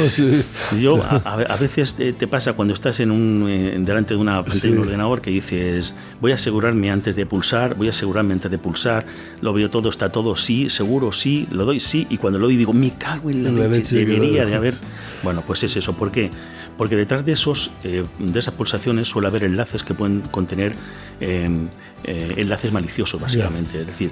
Yo, 0.79 1.03
a, 1.03 1.57
veces 1.57 1.95
te, 1.95 2.27
pasa 2.27 2.53
cuando 2.53 2.73
estás 2.73 2.99
en 3.01 3.11
un, 3.11 3.45
eh, 3.49 3.75
delante 3.79 4.13
de 4.13 4.19
una 4.19 4.43
pantalla 4.43 4.61
de 4.61 4.71
un 4.71 4.79
ordenador 4.79 5.21
que 5.21 5.31
dices, 5.31 5.93
voy 6.21 6.31
a 6.31 6.35
asegurarme 6.35 6.89
antes 6.89 7.15
de 7.15 7.25
pulsar, 7.25 7.75
voy 7.75 7.87
a 7.87 7.89
asegurarme 7.89 8.33
antes 8.33 8.49
de 8.49 8.57
pulsar, 8.57 9.05
lo 9.41 9.53
veo 9.53 9.69
todo, 9.69 9.89
está 9.89 10.09
todo, 10.09 10.35
sí, 10.35 10.69
seguro, 10.69 11.11
sí, 11.11 11.47
lo 11.51 11.65
doy, 11.65 11.79
sí, 11.79 12.07
y 12.09 12.17
cuando 12.17 12.39
lo 12.39 12.47
doy 12.47 12.55
digo, 12.55 12.71
me 12.71 12.91
cago 12.91 13.29
en 13.29 13.43
la, 13.43 13.67
leche, 13.67 13.97
debería 13.97 14.45
de 14.45 14.55
haber... 14.55 14.75
Bueno, 15.23 15.43
pues 15.45 15.63
es 15.63 15.75
eso, 15.75 15.93
¿por 15.93 16.11
qué? 16.11 16.31
Porque 16.77 16.95
detrás 16.95 17.25
de, 17.25 17.33
esos, 17.33 17.71
eh, 17.83 18.05
de 18.19 18.39
esas 18.39 18.53
pulsaciones 18.53 19.09
suele 19.09 19.27
haber 19.27 19.43
enlaces 19.43 19.83
que 19.83 19.93
pueden 19.93 20.21
contener 20.21 20.73
em, 21.19 21.67
eh, 22.03 22.33
enlaces 22.37 22.71
maliciosos, 22.71 23.19
básicamente. 23.19 23.81
Es 23.81 23.87
decir, 23.87 24.11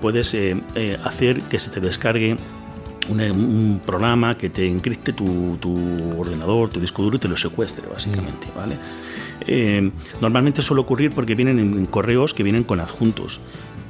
puedes 0.00 0.36
hacer 1.04 1.42
que 1.42 1.58
se 1.58 1.70
te 1.70 1.80
descargue 1.80 2.36
un, 3.08 3.80
programa 3.84 4.34
que 4.34 4.50
te 4.50 4.66
encripte 4.66 5.12
tu, 5.12 5.58
ordenador, 6.18 6.68
tu 6.68 6.80
disco 6.80 7.02
duro 7.02 7.16
y 7.16 7.20
te 7.20 7.28
lo 7.28 7.36
secuestre, 7.36 7.86
básicamente. 7.88 8.46
Mm. 8.48 8.56
¿vale? 8.56 8.76
Eh, 9.46 9.90
normalmente 10.20 10.62
suele 10.62 10.82
ocurrir 10.82 11.10
porque 11.12 11.34
vienen 11.34 11.58
en, 11.58 11.86
correos 11.86 12.34
que 12.34 12.42
vienen 12.42 12.64
con 12.64 12.80
adjuntos, 12.80 13.40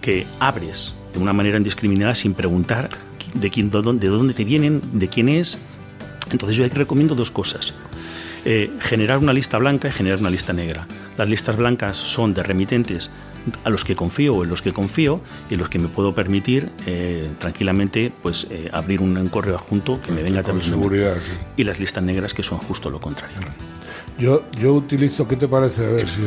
que 0.00 0.26
abres 0.40 0.94
de 1.12 1.18
una 1.18 1.32
manera 1.32 1.56
indiscriminada 1.56 2.14
sin 2.14 2.34
preguntar 2.34 2.90
de, 3.34 3.50
quién, 3.50 3.70
de 3.70 4.08
dónde 4.08 4.34
te 4.34 4.44
vienen, 4.44 4.80
de 4.92 5.08
quién 5.08 5.28
es. 5.28 5.58
Entonces 6.30 6.56
yo 6.56 6.68
recomiendo 6.68 7.14
dos 7.14 7.30
cosas. 7.30 7.74
Eh, 8.50 8.70
generar 8.80 9.18
una 9.18 9.34
lista 9.34 9.58
blanca 9.58 9.88
y 9.88 9.92
generar 9.92 10.20
una 10.20 10.30
lista 10.30 10.54
negra. 10.54 10.86
Las 11.18 11.28
listas 11.28 11.54
blancas 11.54 11.98
son 11.98 12.32
de 12.32 12.42
remitentes 12.42 13.10
a 13.62 13.68
los 13.68 13.84
que 13.84 13.94
confío 13.94 14.36
o 14.36 14.42
en 14.42 14.48
los 14.48 14.62
que 14.62 14.72
confío 14.72 15.20
y 15.50 15.54
en 15.54 15.60
los 15.60 15.68
que 15.68 15.78
me 15.78 15.88
puedo 15.88 16.14
permitir 16.14 16.70
eh, 16.86 17.28
tranquilamente 17.38 18.10
pues 18.22 18.46
eh, 18.48 18.70
abrir 18.72 19.02
un, 19.02 19.26
correo 19.26 19.54
adjunto 19.54 20.00
que 20.00 20.12
me 20.12 20.22
venga 20.22 20.42
también 20.42 20.66
seguridad 20.66 21.16
y 21.58 21.64
las 21.64 21.78
listas 21.78 22.02
negras 22.02 22.32
que 22.32 22.42
son 22.42 22.56
justo 22.56 22.88
lo 22.88 23.02
contrario. 23.02 23.36
Yo 24.18 24.44
yo 24.58 24.72
utilizo 24.72 25.28
qué 25.28 25.36
te 25.36 25.46
parece 25.46 25.84
a 25.84 25.90
ver 25.90 26.08
si 26.08 26.22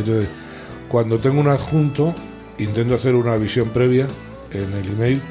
cuando 0.90 1.18
tengo 1.18 1.40
un 1.40 1.48
adjunto 1.48 2.14
intento 2.60 2.94
hacer 2.94 3.16
una 3.16 3.36
visión 3.36 3.70
previa 3.70 4.06
en 4.52 4.72
el 4.74 4.90
email 4.90 5.22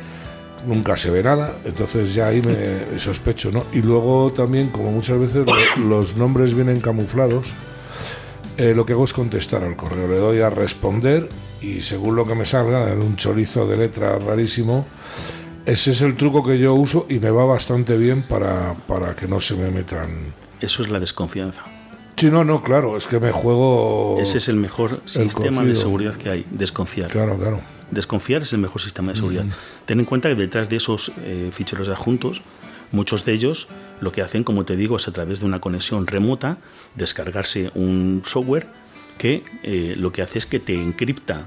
nunca 0.67 0.97
se 0.97 1.11
ve 1.11 1.23
nada, 1.23 1.57
entonces 1.65 2.15
ya 2.15 2.29
ahí 2.29 2.43
me 2.43 2.99
sospecho, 2.99 3.51
¿no? 3.51 3.65
Y 3.73 3.83
luego 3.83 4.33
también, 4.33 4.69
como 4.69 4.91
muchas 4.91 5.19
veces 5.19 5.47
los 5.79 6.17
nombres 6.17 6.55
vienen 6.55 6.81
camuflados, 6.81 7.49
eh, 8.57 8.75
lo 8.75 8.85
que 8.85 8.93
hago 8.93 9.05
es 9.05 9.13
contestar 9.13 9.65
al 9.65 9.77
correo, 9.77 10.07
le 10.07 10.17
doy 10.17 10.41
a 10.41 10.51
responder 10.51 11.29
y 11.63 11.81
según 11.81 12.17
lo 12.17 12.27
que 12.27 12.35
me 12.35 12.45
salga, 12.45 12.93
en 12.93 13.01
un 13.01 13.17
chorizo 13.17 13.67
de 13.67 13.77
letra 13.77 14.19
rarísimo, 14.19 14.87
ese 15.67 15.93
es 15.93 16.03
el 16.03 16.15
truco 16.15 16.45
que 16.45 16.59
yo 16.59 16.75
uso 16.75 17.07
y 17.09 17.19
me 17.19 17.31
va 17.31 17.45
bastante 17.45 17.97
bien 17.97 18.23
para, 18.23 18.75
para 18.87 19.15
que 19.15 19.29
no 19.29 19.41
se 19.41 19.57
me 19.57 19.71
metan. 19.71 20.35
Eso 20.61 20.83
es 20.83 20.91
la 20.91 20.99
desconfianza. 20.99 21.65
Sí, 22.17 22.27
no, 22.31 22.45
no, 22.45 22.63
claro, 22.63 22.99
es 22.99 23.07
que 23.07 23.19
me 23.19 23.33
juego. 23.33 24.19
Ese 24.21 24.39
es 24.39 24.49
el 24.49 24.57
mejor 24.57 25.01
sistema 25.07 25.65
de 25.65 25.75
seguridad 25.75 26.17
que 26.17 26.29
hay, 26.29 26.47
desconfiar. 26.51 27.11
Claro, 27.11 27.39
claro. 27.39 27.61
Desconfiar 27.91 28.43
es 28.43 28.53
el 28.53 28.61
mejor 28.61 28.81
sistema 28.81 29.13
de 29.13 29.17
seguridad. 29.17 29.45
Mm. 29.45 29.53
Ten 29.87 30.01
en 30.01 30.07
cuenta 30.07 30.29
que 30.29 30.35
detrás 30.35 30.69
de 30.69 30.77
esos 30.77 31.13
eh, 31.25 31.51
ficheros 31.53 31.89
adjuntos 31.89 32.43
Muchos 32.93 33.25
de 33.25 33.33
ellos 33.33 33.69
lo 34.01 34.13
que 34.13 34.23
hacen, 34.23 34.43
como 34.43 34.65
te 34.65 34.77
digo, 34.77 34.97
es 34.97 35.07
a 35.07 35.13
través 35.13 35.41
de 35.41 35.47
una 35.47 35.61
conexión 35.61 36.07
remota 36.07 36.59
descargarse 36.97 37.71
un 37.75 38.23
software 38.25 38.67
que 39.19 39.45
eh, 39.63 39.95
lo 39.97 40.13
que 40.13 40.23
hace 40.23 40.39
es 40.39 40.47
que 40.47 40.59
te 40.59 40.75
encripta 40.75 41.47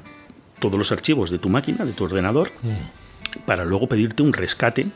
todos 0.59 0.77
los 0.77 0.91
archivos 0.91 1.31
de 1.31 1.39
tu 1.39 1.49
máquina, 1.49 1.85
de 1.85 1.93
tu 1.93 2.05
ordenador, 2.05 2.51
mm. 2.61 3.39
para 3.45 3.65
luego 3.65 3.87
pedirte 3.87 4.23
un 4.23 4.31
rescate 4.31 4.87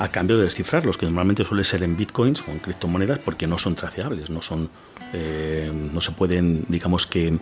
a 0.00 0.08
cambio 0.08 0.38
de 0.38 0.44
descifrarlos, 0.44 0.96
que 0.96 1.04
normalmente 1.04 1.44
suele 1.44 1.62
ser 1.62 1.82
en 1.82 1.94
bitcoins 1.94 2.42
o 2.48 2.50
en 2.50 2.58
criptomonedas 2.58 3.18
porque 3.18 3.46
no 3.46 3.58
son 3.58 3.76
traceables, 3.76 4.30
no 4.30 4.40
son 4.40 4.70
eh, 5.12 5.70
no 5.72 6.00
se 6.00 6.12
pueden, 6.12 6.64
digamos 6.68 7.06
que 7.06 7.38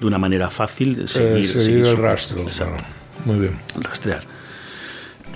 de 0.00 0.06
una 0.06 0.18
manera 0.18 0.50
fácil 0.50 1.08
seguir, 1.08 1.56
eh, 1.56 1.60
seguir, 1.60 1.86
el 1.86 1.96
rastro. 1.96 2.44
Muy 3.24 3.38
bien. 3.38 3.56
Rastrear. 3.76 4.24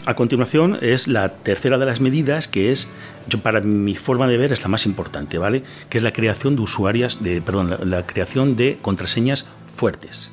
A 0.05 0.15
continuación 0.15 0.79
es 0.83 1.09
la 1.09 1.31
tercera 1.31 1.79
de 1.79 1.87
las 1.87 2.01
medidas 2.01 2.47
que 2.47 2.71
es, 2.73 2.89
yo 3.27 3.41
para 3.41 3.61
mi 3.62 3.95
forma 3.95 4.27
de 4.29 4.37
ver 4.37 4.53
es 4.53 4.62
la 4.62 4.69
más 4.69 4.85
importante, 4.85 5.39
¿vale? 5.39 5.65
Que 5.89 5.97
es 5.97 6.05
la 6.05 6.12
creación 6.12 6.57
de 6.57 6.62
usuarias, 6.62 7.23
de, 7.23 7.41
perdón, 7.41 7.77
la, 7.85 8.05
creación 8.05 8.55
de 8.55 8.79
contraseñas 8.83 9.47
fuertes. 9.75 10.31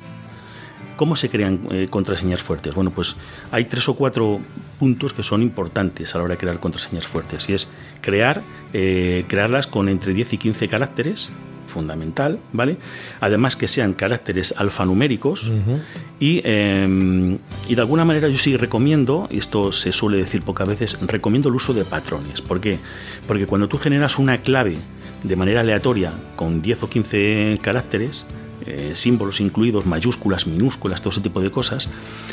¿Cómo 0.96 1.16
se 1.16 1.30
crean 1.30 1.66
eh, 1.70 1.88
contraseñas 1.88 2.42
fuertes? 2.42 2.74
Bueno, 2.74 2.90
pues 2.90 3.16
hay 3.50 3.64
tres 3.64 3.88
o 3.88 3.94
cuatro 3.94 4.40
puntos 4.84 5.14
que 5.14 5.22
son 5.22 5.40
importantes 5.40 6.14
a 6.14 6.18
la 6.18 6.24
hora 6.24 6.34
de 6.34 6.38
crear 6.38 6.60
contraseñas 6.60 7.06
fuertes. 7.06 7.48
Y 7.48 7.54
es 7.54 7.70
crear, 8.02 8.42
eh, 8.74 9.24
crearlas 9.28 9.66
con 9.66 9.88
entre 9.88 10.12
10 10.12 10.34
y 10.34 10.36
15 10.36 10.68
caracteres, 10.68 11.30
fundamental, 11.66 12.38
¿vale? 12.52 12.76
Además 13.18 13.56
que 13.56 13.66
sean 13.66 13.94
caracteres 13.94 14.52
alfanuméricos 14.58 15.50
y, 16.20 16.42
em, 16.44 17.38
y 17.66 17.74
de 17.74 17.80
alguna 17.80 18.04
manera 18.04 18.28
yo 18.28 18.36
sí 18.36 18.58
recomiendo, 18.58 19.26
y 19.30 19.38
esto 19.38 19.72
se 19.72 19.90
suele 19.90 20.18
decir 20.18 20.42
pocas 20.42 20.68
veces, 20.68 20.98
recomiendo 21.00 21.48
el 21.48 21.54
uso 21.54 21.72
de 21.72 21.86
patrones. 21.86 22.42
¿Por 22.42 22.60
qué? 22.60 22.78
Porque 23.26 23.46
cuando 23.46 23.68
tú 23.68 23.78
generas 23.78 24.18
una 24.18 24.42
clave 24.42 24.76
de 25.22 25.34
manera 25.34 25.62
aleatoria 25.62 26.12
con 26.36 26.60
10 26.60 26.82
o 26.82 26.90
15 26.90 27.58
caracteres, 27.62 28.26
eh, 28.66 28.92
símbolos 28.94 29.40
incluidos, 29.40 29.86
mayúsculas, 29.86 30.46
minúsculas, 30.46 31.00
todo 31.00 31.10
ese 31.10 31.20
tipo 31.20 31.40
de 31.40 31.50
cosas, 31.50 31.88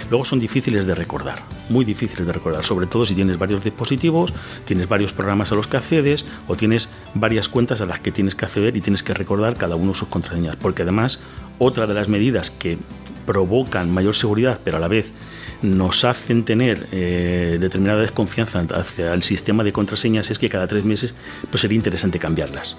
luego 0.09 0.25
son 0.25 0.39
difíciles 0.39 0.85
de 0.85 0.95
recordar, 0.95 1.43
muy 1.69 1.85
difíciles 1.85 2.25
de 2.25 2.33
recordar, 2.33 2.63
sobre 2.63 2.87
todo 2.87 3.05
si 3.05 3.15
tienes 3.15 3.37
varios 3.37 3.63
dispositivos, 3.63 4.33
tienes 4.65 4.87
varios 4.87 5.13
programas 5.13 5.51
a 5.51 5.55
los 5.55 5.67
que 5.67 5.77
accedes 5.77 6.25
o 6.47 6.55
tienes 6.55 6.89
varias 7.13 7.49
cuentas 7.49 7.81
a 7.81 7.85
las 7.85 7.99
que 7.99 8.11
tienes 8.11 8.35
que 8.35 8.45
acceder 8.45 8.75
y 8.75 8.81
tienes 8.81 9.03
que 9.03 9.13
recordar 9.13 9.55
cada 9.55 9.75
uno 9.75 9.93
sus 9.93 10.07
contraseñas, 10.07 10.55
porque 10.55 10.83
además 10.83 11.19
otra 11.59 11.87
de 11.87 11.93
las 11.93 12.07
medidas 12.07 12.51
que 12.51 12.77
provocan 13.25 13.91
mayor 13.93 14.15
seguridad, 14.15 14.59
pero 14.63 14.77
a 14.77 14.79
la 14.79 14.87
vez 14.87 15.11
nos 15.61 16.05
hacen 16.05 16.43
tener 16.43 16.87
eh, 16.91 17.57
determinada 17.59 18.01
desconfianza 18.01 18.65
hacia 18.73 19.13
el 19.13 19.23
sistema 19.23 19.63
de 19.63 19.71
contraseñas 19.71 20.31
es 20.31 20.39
que 20.39 20.49
cada 20.49 20.67
tres 20.67 20.85
meses 20.85 21.13
pues 21.49 21.61
sería 21.61 21.75
interesante 21.75 22.19
cambiarlas, 22.19 22.77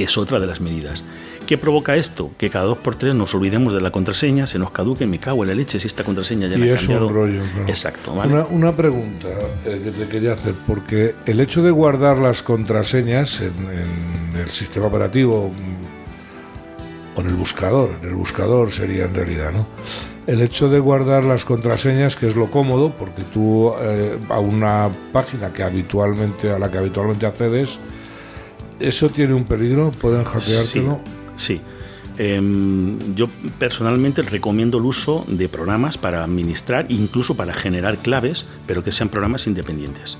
que 0.00 0.04
es 0.04 0.16
otra 0.16 0.40
de 0.40 0.46
las 0.46 0.62
medidas. 0.62 1.04
¿Qué 1.46 1.58
provoca 1.58 1.94
esto? 1.94 2.30
Que 2.38 2.48
cada 2.48 2.64
dos 2.64 2.78
por 2.78 2.96
tres 2.96 3.14
nos 3.14 3.34
olvidemos 3.34 3.74
de 3.74 3.82
la 3.82 3.90
contraseña, 3.90 4.46
se 4.46 4.58
nos 4.58 4.70
caduque, 4.70 5.06
me 5.06 5.18
cago 5.18 5.42
en 5.44 5.50
la 5.50 5.54
leche 5.54 5.78
si 5.78 5.88
esta 5.88 6.04
contraseña 6.04 6.48
ya 6.48 6.56
y 6.56 6.60
la 6.60 6.66
es 6.72 6.80
cambiado. 6.80 7.08
un 7.08 7.14
rollo. 7.14 7.42
Exacto. 7.66 8.14
Una, 8.48 8.74
pregunta 8.74 9.28
eh, 9.66 9.78
que 9.84 9.90
te 9.90 10.08
quería 10.08 10.32
hacer, 10.32 10.54
porque 10.66 11.14
el 11.26 11.38
hecho 11.38 11.62
de 11.62 11.70
guardar 11.70 12.16
las 12.16 12.42
contraseñas 12.42 13.42
en, 13.42 13.52
el 14.40 14.48
sistema 14.48 14.86
operativo 14.86 15.50
mm, 15.50 17.18
o 17.18 17.20
en 17.20 17.26
el 17.26 17.34
buscador, 17.34 17.90
en 18.00 18.08
el 18.08 18.14
buscador 18.14 18.72
sería 18.72 19.04
en 19.04 19.12
realidad, 19.12 19.52
¿no? 19.52 19.66
El 20.26 20.40
hecho 20.40 20.70
de 20.70 20.78
guardar 20.78 21.24
las 21.24 21.44
contraseñas, 21.44 22.16
que 22.16 22.26
es 22.26 22.36
lo 22.36 22.50
cómodo, 22.50 22.90
porque 22.98 23.22
tú 23.34 23.70
eh, 23.82 24.18
a 24.30 24.38
una 24.38 24.88
página 25.12 25.52
que 25.52 25.62
habitualmente 25.62 26.50
a 26.52 26.58
la 26.58 26.70
que 26.70 26.78
habitualmente 26.78 27.26
accedes, 27.26 27.78
eso 28.80 29.08
tiene 29.08 29.34
un 29.34 29.44
peligro, 29.44 29.90
pueden 29.92 30.24
hackeártelo. 30.24 31.00
Sí. 31.36 31.60
Em, 32.18 33.14
yo 33.14 33.28
personalmente 33.58 34.20
recomiendo 34.22 34.78
el 34.78 34.84
uso 34.84 35.24
de 35.26 35.48
programas 35.48 35.96
para 35.96 36.22
administrar, 36.22 36.86
incluso 36.90 37.34
para 37.34 37.54
generar 37.54 37.96
claves, 37.96 38.44
pero 38.66 38.84
que 38.84 38.92
sean 38.92 39.08
programas 39.08 39.46
independientes. 39.46 40.18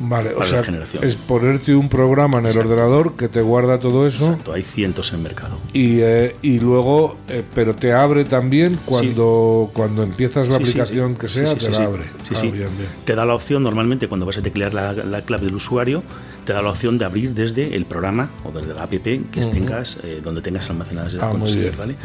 Vale, 0.00 0.34
o 0.34 0.42
sea, 0.42 0.62
es 1.02 1.16
ponerte 1.16 1.74
un 1.74 1.88
programa 1.88 2.38
en 2.38 2.46
el 2.46 2.58
ordenador 2.58 3.14
que 3.14 3.28
te 3.28 3.40
guarda 3.40 3.78
todo 3.78 4.06
eso. 4.06 4.26
Exacto, 4.26 4.52
hay 4.52 4.62
cientos 4.62 5.12
en 5.12 5.22
mercado. 5.22 5.58
Y, 5.72 6.00
eh, 6.00 6.34
y 6.42 6.58
luego, 6.58 7.16
eh, 7.28 7.44
pero 7.54 7.76
te 7.76 7.92
abre 7.92 8.24
también 8.24 8.78
cuando, 8.84 9.70
cuando 9.72 10.02
empiezas 10.02 10.48
la 10.48 10.56
aplicación 10.56 11.14
que 11.14 11.28
sea, 11.28 11.54
te 11.54 11.70
la 11.70 11.84
abre. 11.84 12.04
Sí, 12.28 12.34
sí. 12.34 12.52
Ah, 12.64 12.68
te 13.04 13.14
da 13.14 13.24
la 13.24 13.34
opción 13.34 13.62
normalmente 13.62 14.08
cuando 14.08 14.26
vas 14.26 14.38
a 14.38 14.42
teclear 14.42 14.74
la, 14.74 14.92
la 14.92 15.22
clave 15.22 15.44
del 15.44 15.54
usuario 15.54 16.02
te 16.44 16.52
da 16.52 16.62
la 16.62 16.70
opción 16.70 16.98
de 16.98 17.04
abrir 17.04 17.34
desde 17.34 17.76
el 17.76 17.84
programa 17.84 18.30
o 18.44 18.50
desde 18.50 18.74
la 18.74 18.84
app 18.84 18.90
que 18.90 19.40
tengas, 19.52 19.98
eh, 20.02 20.20
donde 20.22 20.42
tengas 20.42 20.68
almacenadas 20.70 21.14
las 21.14 21.22
ah, 21.22 21.32
muy 21.32 21.54
bien, 21.54 21.74
¿vale? 21.76 21.96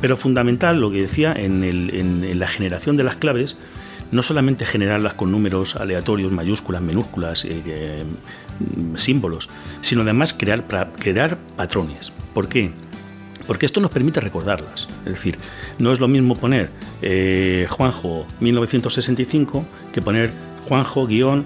Pero 0.00 0.16
fundamental, 0.16 0.80
lo 0.80 0.90
que 0.90 1.02
decía, 1.02 1.32
en, 1.32 1.64
el, 1.64 1.90
en, 1.94 2.38
la 2.38 2.48
generación 2.48 2.96
de 2.96 3.04
las 3.04 3.16
claves, 3.16 3.58
no 4.10 4.22
solamente 4.22 4.64
generarlas 4.66 5.14
con 5.14 5.30
números 5.30 5.76
aleatorios, 5.76 6.32
mayúsculas, 6.32 6.82
minúsculas, 6.82 7.44
eh, 7.44 7.62
eh, 7.66 8.04
símbolos, 8.96 9.48
sino 9.80 10.02
además 10.02 10.34
crear, 10.34 10.64
crear 10.98 11.36
patrones. 11.56 12.12
¿Por 12.32 12.48
qué? 12.48 12.72
Porque 13.46 13.66
esto 13.66 13.80
nos 13.80 13.90
permite 13.90 14.20
recordarlas. 14.20 14.88
Es 15.04 15.12
decir, 15.12 15.36
no 15.78 15.92
es 15.92 16.00
lo 16.00 16.08
mismo 16.08 16.34
poner 16.34 16.70
Juanjo 17.68 18.26
1965 18.40 19.66
que 19.92 20.00
poner 20.00 20.30
Juanjo 20.66 21.06
guion 21.06 21.44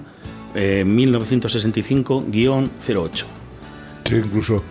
1965-08. 0.55 3.25
Sí, 4.05 4.15
incluso 4.15 4.63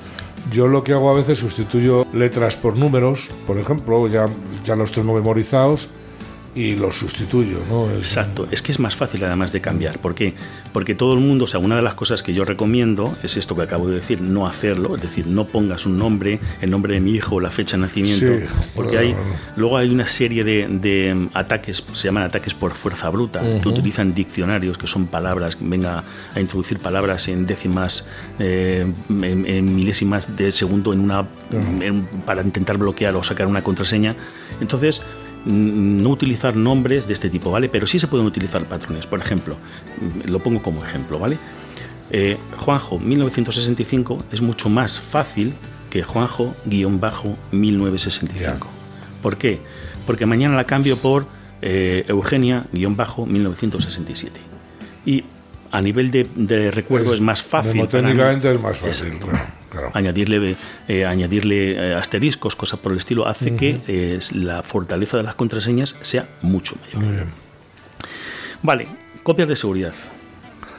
yo 0.52 0.68
lo 0.68 0.84
que 0.84 0.94
hago 0.94 1.10
a 1.10 1.13
veces 1.13 1.40
sustituyo 1.40 2.06
letras 2.13 2.56
por 2.56 2.78
números, 2.78 3.30
por 3.46 3.58
ejemplo, 3.58 4.08
ya, 4.08 4.28
ya 4.66 4.76
los 4.76 4.92
tengo 4.92 5.13
memorizados 5.13 5.90
y 6.58 6.76
los 6.76 6.96
sustituyo. 6.96 7.60
¿no? 7.70 7.89
Exacto, 7.91 8.48
es 8.50 8.63
que 8.63 8.72
es 8.72 8.80
más 8.80 8.96
fácil 8.96 9.24
además 9.24 9.52
de 9.52 9.62
cambiar. 9.62 10.00
¿Por 10.00 10.15
qué? 10.15 10.34
Porque 10.74 10.96
todo 10.96 11.13
el 11.13 11.20
mundo, 11.20 11.46
o 11.46 11.48
sea, 11.48 11.60
una 11.60 11.76
de 11.76 11.84
las 11.84 11.93
cosas 11.93 12.24
que 12.24 12.34
yo 12.34 12.46
recomiendo 12.46 13.15
es 13.22 13.38
esto 13.38 13.56
que 13.56 13.62
acabo 13.62 13.88
de 13.88 13.96
decir, 13.96 14.22
no 14.22 14.48
hacerlo, 14.48 14.96
es 14.96 15.02
decir, 15.04 15.28
no 15.28 15.46
pongas 15.46 15.86
un 15.86 15.98
nombre, 16.00 16.39
el 16.60 16.72
nombre 16.72 16.96
de 16.96 17.00
mi 17.00 17.12
hijo, 17.12 17.39
la 17.39 17.52
fecha 17.52 17.78
de 17.78 17.84
nacimiento, 17.84 18.48
porque 18.74 18.98
hay, 18.98 19.15
luego 19.56 19.78
hay 19.78 19.89
una 19.89 20.08
serie 20.08 20.43
de, 20.43 21.30
ataques, 21.36 21.84
se 21.93 22.08
llaman 22.08 22.24
ataques 22.24 22.56
por 22.56 22.74
fuerza 22.74 23.10
bruta, 23.10 23.41
que 23.62 23.70
utilizan 23.70 24.15
diccionarios, 24.15 24.80
que 24.80 24.88
son 24.88 25.06
palabras, 25.06 25.56
que 25.56 25.63
venga 25.63 26.04
a 26.34 26.39
introducir 26.39 26.80
palabras 26.80 27.28
en 27.28 27.46
décimas, 27.46 28.08
eh, 28.39 28.91
en, 29.10 29.76
milésimas 29.76 30.36
de 30.36 30.52
segundo 30.52 30.91
en 30.91 31.02
una, 31.02 31.28
para 32.26 32.41
intentar 32.41 32.80
bloquear 32.80 33.15
o 33.15 33.24
sacar 33.24 33.46
una 33.46 33.62
contraseña. 33.62 34.15
Entonces, 34.60 35.04
no 35.48 36.10
utilizar 36.10 36.56
nombres 36.56 37.08
de 37.08 37.14
este 37.14 37.30
tipo, 37.30 37.52
¿vale? 37.52 37.70
Pero 37.70 37.88
sí 37.88 38.00
se 38.00 38.08
pueden 38.08 38.28
utilizar 38.28 38.66
patrones. 38.66 39.08
Por 39.08 39.20
ejemplo, 39.20 39.56
lo 40.26 40.40
pongo 40.40 40.62
como 40.62 40.84
ejemplo, 40.84 41.18
¿vale? 41.20 41.38
Eh, 42.12 42.38
Juanjo 42.58 43.00
1965 43.00 44.26
es 44.32 44.42
mucho 44.42 44.70
más 44.70 45.00
fácil 45.00 45.54
que 45.90 46.04
Juanjo-1965. 46.04 48.68
¿Por 49.22 49.38
qué? 49.38 49.62
Porque 50.06 50.26
mañana 50.26 50.56
la 50.56 50.66
cambio 50.66 50.98
por 50.98 51.28
eh, 51.62 52.04
Eugenia-1967. 52.08 54.32
Y 55.06 55.24
a 55.72 55.82
nivel 55.82 56.12
de, 56.12 56.72
recuerdo 56.72 57.14
es, 57.14 57.22
más 57.22 57.42
fácil. 57.42 57.88
Técnicamente 57.88 58.52
es 58.52 58.60
más 58.60 58.78
fácil, 58.78 59.18
claro. 59.18 59.40
Añadirle, 59.93 60.56
eh, 60.88 61.06
añadirle 61.06 61.71
eh, 61.71 61.93
asteriscos, 61.95 62.56
cosas 62.56 62.80
por 62.80 62.93
el 62.93 62.97
estilo, 62.99 63.27
hace 63.27 63.56
que 63.56 63.82
eh, 63.88 64.19
la 64.34 64.63
fortaleza 64.63 65.17
de 65.17 65.23
las 65.23 65.36
contraseñas 65.36 65.95
sea 66.01 66.27
mucho 66.41 66.75
mayor. 66.82 67.03
Muy 67.03 67.15
bien. 67.15 67.27
Vale, 68.63 68.88
copias 69.23 69.47
de 69.47 69.56
seguridad. 69.56 69.93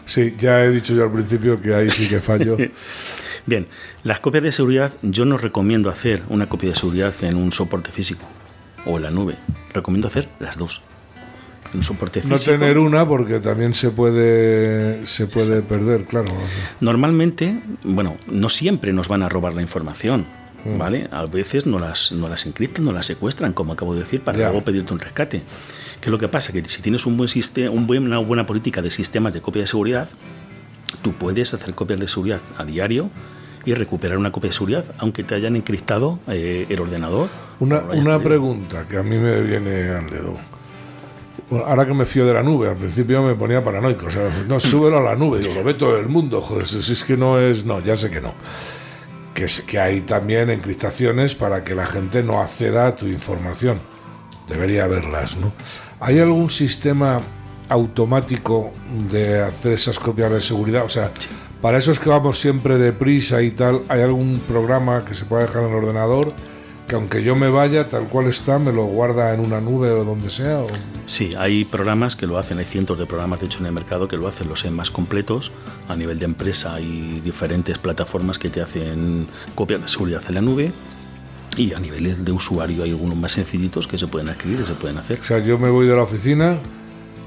Sí, 0.05 0.35
ya 0.39 0.65
he 0.65 0.71
dicho 0.71 0.95
yo 0.95 1.05
al 1.05 1.13
principio 1.13 1.61
que 1.61 1.75
ahí 1.75 1.91
sí 1.91 2.09
que 2.09 2.21
fallo. 2.21 2.57
bien, 3.47 3.67
las 4.05 4.21
copias 4.21 4.43
de 4.43 4.53
seguridad, 4.53 4.93
yo 5.03 5.27
no 5.27 5.37
recomiendo 5.37 5.91
hacer 5.91 6.23
una 6.29 6.47
copia 6.47 6.71
de 6.71 6.77
seguridad 6.77 7.15
en 7.23 7.37
un 7.37 7.53
soporte 7.53 7.93
físico 7.93 8.25
o 8.87 8.97
en 8.97 9.03
la 9.03 9.11
nube. 9.11 9.37
Recomiendo 9.75 10.09
hacer 10.09 10.29
las 10.41 10.57
dos 10.57 10.83
un 11.75 11.83
soporte 11.83 12.23
No 12.25 12.37
tener 12.37 12.79
una 12.79 13.07
porque 13.07 13.41
también 13.41 13.75
se 13.75 13.91
puede, 13.91 15.07
se 15.07 15.27
puede 15.27 15.63
perder, 15.63 16.05
claro. 16.05 16.33
Normalmente, 16.81 17.61
bueno, 17.85 18.17
no 18.27 18.49
siempre 18.49 18.93
nos 18.93 19.09
van 19.09 19.23
a 19.23 19.29
robar 19.29 19.55
la 19.55 19.63
información. 19.63 20.27
Mm. 20.65 20.79
¿Vale? 20.79 21.09
A 21.13 21.25
veces 21.27 21.67
no 21.67 21.79
las, 21.79 22.11
no 22.11 22.29
las 22.29 22.45
encriptan, 22.47 22.85
no 22.85 22.93
las 22.93 23.07
secuestran, 23.07 23.53
como 23.53 23.75
acabo 23.75 23.95
de 23.95 24.01
decir, 24.01 24.23
para 24.23 24.39
luego 24.39 24.65
pedirte 24.65 24.93
un 24.93 24.99
rescate. 24.99 25.43
¿Qué 26.01 26.07
es 26.07 26.11
lo 26.11 26.19
que 26.19 26.29
pasa? 26.29 26.53
Que 26.53 26.65
si 26.65 26.83
tienes 26.83 27.07
un 27.07 27.17
buen 27.17 27.29
sistema, 27.29 27.71
un 27.71 27.87
buen, 27.87 28.05
una 28.05 28.19
buena 28.19 28.45
política 28.45 28.83
de 28.83 28.91
sistemas 28.91 29.33
de 29.33 29.41
copia 29.41 29.63
de 29.63 29.69
seguridad, 29.69 30.09
tú 31.03 31.13
puedes 31.13 31.55
hacer 31.55 31.75
copias 31.75 32.01
de 32.01 32.09
seguridad 32.09 32.41
a 32.57 32.65
diario 32.65 33.09
y 33.65 33.75
recuperar 33.75 34.19
una 34.19 34.33
copia 34.33 34.49
de 34.49 34.55
seguridad, 34.55 34.85
aunque 34.99 35.23
te 35.23 35.35
hayan 35.37 35.55
encriptado 35.55 36.19
eh, 36.27 36.67
el 36.69 36.81
ordenador. 36.81 37.29
Una, 37.61 37.81
una 37.81 38.21
pregunta 38.21 38.85
que 38.89 38.97
a 38.97 39.03
mí 39.03 39.17
me 39.17 39.41
viene 39.43 39.91
al 39.91 40.11
dedo 40.11 40.37
ahora 41.51 41.87
que 41.87 41.95
me 41.95 42.07
fío 42.07 42.27
de 42.27 42.35
la 42.35 42.43
nube, 42.43 42.69
al 42.69 42.77
principio 42.77 43.23
me 43.23 43.35
ponía 43.35 43.63
paranoico, 43.63 44.07
o 44.07 44.11
sea, 44.11 44.31
no, 44.47 44.61
súbelo 44.61 44.99
a 44.99 45.03
la 45.03 45.17
nube, 45.17 45.41
digo, 45.41 45.55
lo 45.55 45.65
ve 45.65 45.75
todo 45.75 45.99
el 45.99 46.09
mundo, 46.09 46.41
joder, 46.41 46.67
si 46.67 46.79
es 46.79 47.05
que 47.05 47.17
no 47.17 47.41
es, 47.41 47.65
no, 47.65 47.81
ya 47.81 47.97
sé 47.97 48.11
que 48.11 48.21
no. 48.21 48.35
Que, 49.35 49.45
es, 49.45 49.61
que 49.63 49.79
hay 49.79 50.01
también 50.03 50.51
encriptaciones 50.51 51.35
para 51.35 51.63
que 51.65 51.75
la 51.75 51.87
gente 51.87 52.23
no 52.23 52.41
acceda 52.41 52.89
a 52.89 52.97
tu 52.97 53.07
información. 53.07 53.79
Debería 54.49 54.85
haberlas, 54.85 55.37
¿no? 55.37 55.53
¿Hay 56.01 56.19
algún 56.19 56.51
sistema 56.51 57.21
automático 57.69 58.73
de 59.11 59.41
hacer 59.43 59.75
esas 59.75 59.99
copias 59.99 60.33
de 60.33 60.41
seguridad? 60.41 60.85
O 60.85 60.89
sea, 60.89 61.11
para 61.63 61.79
esos 61.79 62.01
que 62.01 62.09
vamos 62.09 62.39
siempre 62.39 62.79
deprisa 62.79 63.43
y 63.43 63.51
tal, 63.51 63.83
¿hay 63.89 64.01
algún 64.01 64.41
programa 64.49 65.05
que 65.05 65.15
se 65.15 65.25
pueda 65.25 65.43
dejar 65.43 65.65
en 65.65 65.71
el 65.71 65.75
ordenador? 65.75 66.33
Que 66.89 66.95
aunque 66.95 67.23
yo 67.23 67.37
me 67.37 67.51
vaya 67.51 67.89
tal 67.89 68.09
cual 68.09 68.27
está, 68.29 68.59
me 68.59 68.73
lo 68.73 68.87
guarda 68.87 69.35
en 69.35 69.41
una 69.41 69.61
nube 69.61 69.91
o 69.91 70.05
donde 70.05 70.31
sea. 70.31 70.63
Sí, 71.05 71.31
hay 71.39 71.65
programas 71.67 72.17
que 72.17 72.27
lo 72.27 72.39
hacen, 72.39 72.59
hay 72.59 72.65
cientos 72.65 72.99
de 72.99 73.05
programas 73.05 73.41
de 73.41 73.47
hecho 73.47 73.59
en 73.61 73.67
el 73.67 73.73
mercado 73.73 74.09
que 74.09 74.17
lo 74.17 74.27
hacen, 74.27 74.49
los 74.49 74.65
más 74.71 74.91
completos 74.91 75.53
a 75.89 75.95
nivel 75.95 76.19
de 76.19 76.25
empresa 76.25 76.81
y 76.81 77.21
diferentes 77.21 77.77
plataformas 77.79 78.39
que 78.39 78.49
te 78.49 78.63
hacen 78.63 79.27
copias 79.55 79.83
de 79.83 79.89
seguridad 79.89 80.23
en 80.29 80.35
la 80.35 80.41
nube. 80.41 80.73
Y 81.57 81.75
a 81.75 81.79
nivel 81.79 82.25
de 82.25 82.33
usuario 82.33 82.85
hay 82.85 82.91
algunos 82.91 83.17
más 83.17 83.33
sencillitos 83.33 83.87
que 83.87 83.99
se 83.99 84.07
pueden 84.07 84.29
adquirir 84.29 84.61
y 84.61 84.67
se 84.67 84.75
pueden 84.75 84.97
hacer. 84.97 85.21
O 85.21 85.25
sea, 85.25 85.41
yo 85.41 85.59
me 85.59 85.71
voy 85.71 85.87
de 85.87 85.95
la 85.95 86.03
oficina 86.03 86.59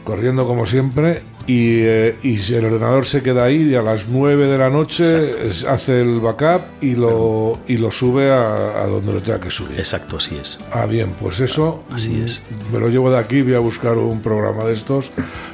corriendo 0.03 0.47
como 0.47 0.65
siempre 0.65 1.21
y, 1.47 1.79
eh, 1.81 2.15
y 2.23 2.37
si 2.37 2.55
el 2.55 2.65
ordenador 2.65 3.05
se 3.05 3.21
queda 3.23 3.43
ahí 3.45 3.69
y 3.71 3.75
a 3.75 3.81
las 3.81 4.07
9 4.07 4.47
de 4.47 4.57
la 4.57 4.69
noche 4.69 5.31
hace 5.67 6.01
el 6.01 6.19
backup 6.19 6.61
y 6.81 6.95
lo, 6.95 7.59
y 7.67 7.77
lo 7.77 7.91
sube 7.91 8.31
a, 8.31 8.83
a 8.83 8.87
donde 8.87 9.13
lo 9.13 9.21
tenga 9.21 9.39
que 9.39 9.51
subir. 9.51 9.79
Exacto, 9.79 10.17
así 10.17 10.37
es. 10.41 10.59
Ah, 10.71 10.85
bien, 10.85 11.11
pues 11.19 11.39
eso 11.39 11.83
Así 11.91 12.21
es. 12.23 12.41
me 12.71 12.79
lo 12.79 12.89
llevo 12.89 13.11
de 13.11 13.17
aquí, 13.17 13.41
voy 13.41 13.55
a 13.55 13.59
buscar 13.59 13.97
un 13.97 14.21
programa 14.21 14.63
de 14.65 14.73
estos. 14.73 15.11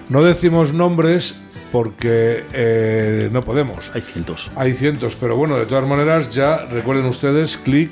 No 0.10 0.24
decimos 0.24 0.74
nombres 0.74 1.36
porque 1.72 2.44
eh, 2.54 3.30
no 3.32 3.44
podemos. 3.44 3.92
Hay 3.94 4.02
cientos. 4.02 4.50
Hay 4.56 4.74
cientos, 4.74 5.16
pero 5.20 5.36
bueno, 5.36 5.58
de 5.58 5.66
todas 5.66 5.88
maneras 5.88 6.30
ya 6.30 6.66
recuerden 6.66 7.06
ustedes, 7.06 7.58
clic, 7.58 7.92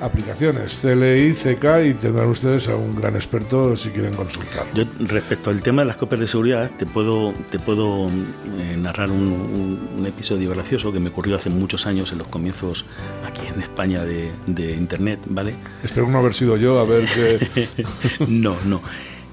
aplicaciones, 0.00 0.78
CLI, 0.82 1.32
CK 1.32 1.64
y 1.90 1.94
tendrán 1.94 2.28
ustedes 2.28 2.68
a 2.68 2.76
un 2.76 2.94
gran 2.96 3.14
experto 3.16 3.76
si 3.76 3.90
quieren 3.90 4.14
consultarlo. 4.14 4.72
Yo 4.74 4.84
respecto 5.00 5.50
al 5.50 5.60
tema 5.62 5.82
de 5.82 5.86
las 5.86 5.96
copias 5.96 6.20
de 6.20 6.28
seguridad, 6.28 6.70
te 6.78 6.86
puedo, 6.86 7.32
te 7.50 7.58
puedo 7.58 8.06
eh, 8.08 8.76
narrar 8.78 9.10
un, 9.10 9.20
un- 9.28 9.88
un 9.98 10.06
episodio 10.06 10.50
gracioso 10.50 10.92
que 10.92 11.00
me 11.00 11.08
ocurrió 11.08 11.36
hace 11.36 11.50
muchos 11.50 11.86
años 11.86 12.12
en 12.12 12.18
los 12.18 12.26
comienzos 12.28 12.84
aquí 13.26 13.40
en 13.52 13.60
España 13.62 14.04
de, 14.04 14.30
de 14.46 14.72
Internet, 14.72 15.20
¿vale? 15.28 15.54
Espero 15.82 16.08
no 16.08 16.18
haber 16.18 16.34
sido 16.34 16.56
yo, 16.56 16.78
a 16.78 16.84
ver 16.84 17.06
qué... 17.14 17.68
no, 18.28 18.56
no. 18.64 18.82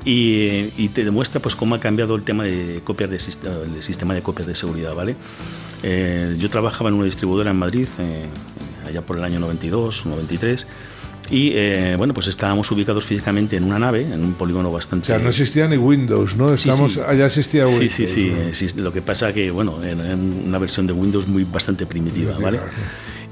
Y, 0.06 0.34
eh, 0.48 0.70
y 0.78 0.90
te 0.90 1.06
demuestra 1.06 1.42
pues 1.42 1.56
cómo 1.56 1.76
ha 1.76 1.80
cambiado 1.80 2.16
el 2.16 2.24
tema 2.24 2.44
de 2.44 2.82
copias 2.84 3.10
de 3.10 3.16
el 3.16 3.82
sistema 3.84 4.14
de 4.14 4.22
copias 4.22 4.46
de 4.48 4.54
seguridad, 4.56 4.94
¿vale? 4.96 5.16
Eh, 5.82 6.36
yo 6.40 6.50
trabajaba 6.50 6.90
en 6.90 6.96
una 6.96 7.06
distribuidora 7.06 7.52
en 7.52 7.58
Madrid, 7.58 7.88
eh, 8.00 8.26
allá 8.94 9.02
por 9.06 9.18
el 9.18 9.24
año 9.24 9.40
92, 9.40 10.06
93, 10.06 10.68
y 11.32 11.52
eh, 11.56 11.96
bueno, 11.98 12.14
pues 12.14 12.28
estábamos 12.28 12.70
ubicados 12.72 13.06
físicamente 13.06 13.56
en 13.58 13.64
una 13.64 13.80
nave, 13.80 14.02
en 14.02 14.22
un 14.22 14.34
polígono 14.34 14.70
O 14.70 14.72
bastante... 14.72 15.08
sea, 15.08 15.20
no 15.20 15.30
existía 15.30 15.68
ni 15.68 15.78
Windows, 15.78 16.36
¿no? 16.36 16.50
Sí, 16.58 16.70
Estamos, 16.70 16.94
sí. 16.94 17.00
Allá 17.08 17.26
existía 17.26 17.66
Sí, 17.66 17.72
Windows. 17.72 17.94
sí, 17.94 18.08
sí, 18.08 18.30
¿no? 18.30 18.42
eh, 18.42 18.54
sí, 18.54 18.68
Lo 18.76 18.92
que 18.94 19.02
pasa 19.02 19.34
que, 19.34 19.50
bueno, 19.50 19.82
era 19.84 20.16
una 20.16 20.60
versión 20.60 20.86
de 20.86 20.94
Windows 20.94 21.28
muy 21.28 21.44
bastante 21.46 21.86
primitiva, 21.86 22.38
¿vale? 22.40 22.60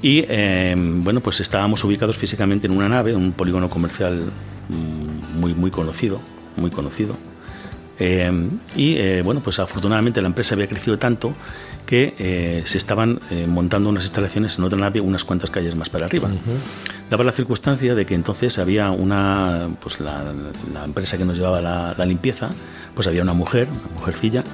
Y 0.00 0.24
eh, 0.28 0.74
bueno, 0.76 1.20
pues 1.20 1.38
estábamos 1.40 1.84
ubicados 1.84 2.16
físicamente 2.16 2.66
en 2.66 2.76
una 2.76 2.88
nave, 2.88 3.14
un 3.14 3.32
polígono 3.32 3.68
comercial 3.70 4.24
mm, 4.68 5.38
muy, 5.38 5.54
muy 5.54 5.70
conocido, 5.70 6.20
muy 6.56 6.70
conocido. 6.70 7.16
Eh, 8.00 8.32
y 8.74 8.96
eh, 8.96 9.22
bueno, 9.22 9.42
pues 9.44 9.58
afortunadamente 9.60 10.20
la 10.22 10.26
empresa 10.28 10.54
había 10.54 10.66
crecido 10.66 10.98
tanto 10.98 11.34
que 11.86 12.14
eh, 12.18 12.62
se 12.64 12.78
estaban 12.78 13.20
eh, 13.30 13.46
montando 13.46 13.90
unas 13.90 14.04
instalaciones 14.04 14.56
en 14.58 14.64
otra 14.64 14.78
nave 14.78 15.00
unas 15.00 15.24
cuantas 15.24 15.50
calles 15.50 15.74
más 15.74 15.90
para 15.90 16.06
arriba. 16.06 16.28
Daba 17.10 17.24
la 17.24 17.32
circunstancia 17.32 17.94
de 17.94 18.06
que 18.06 18.14
entonces 18.14 18.58
había 18.58 18.90
una, 18.90 19.68
pues 19.80 20.00
la, 20.00 20.22
la 20.72 20.84
empresa 20.84 21.18
que 21.18 21.24
nos 21.24 21.36
llevaba 21.36 21.60
la, 21.60 21.94
la 21.98 22.06
limpieza, 22.06 22.50
pues 22.94 23.06
había 23.08 23.22
una 23.22 23.34
mujer, 23.34 23.68
una 23.68 23.98
mujercilla, 23.98 24.44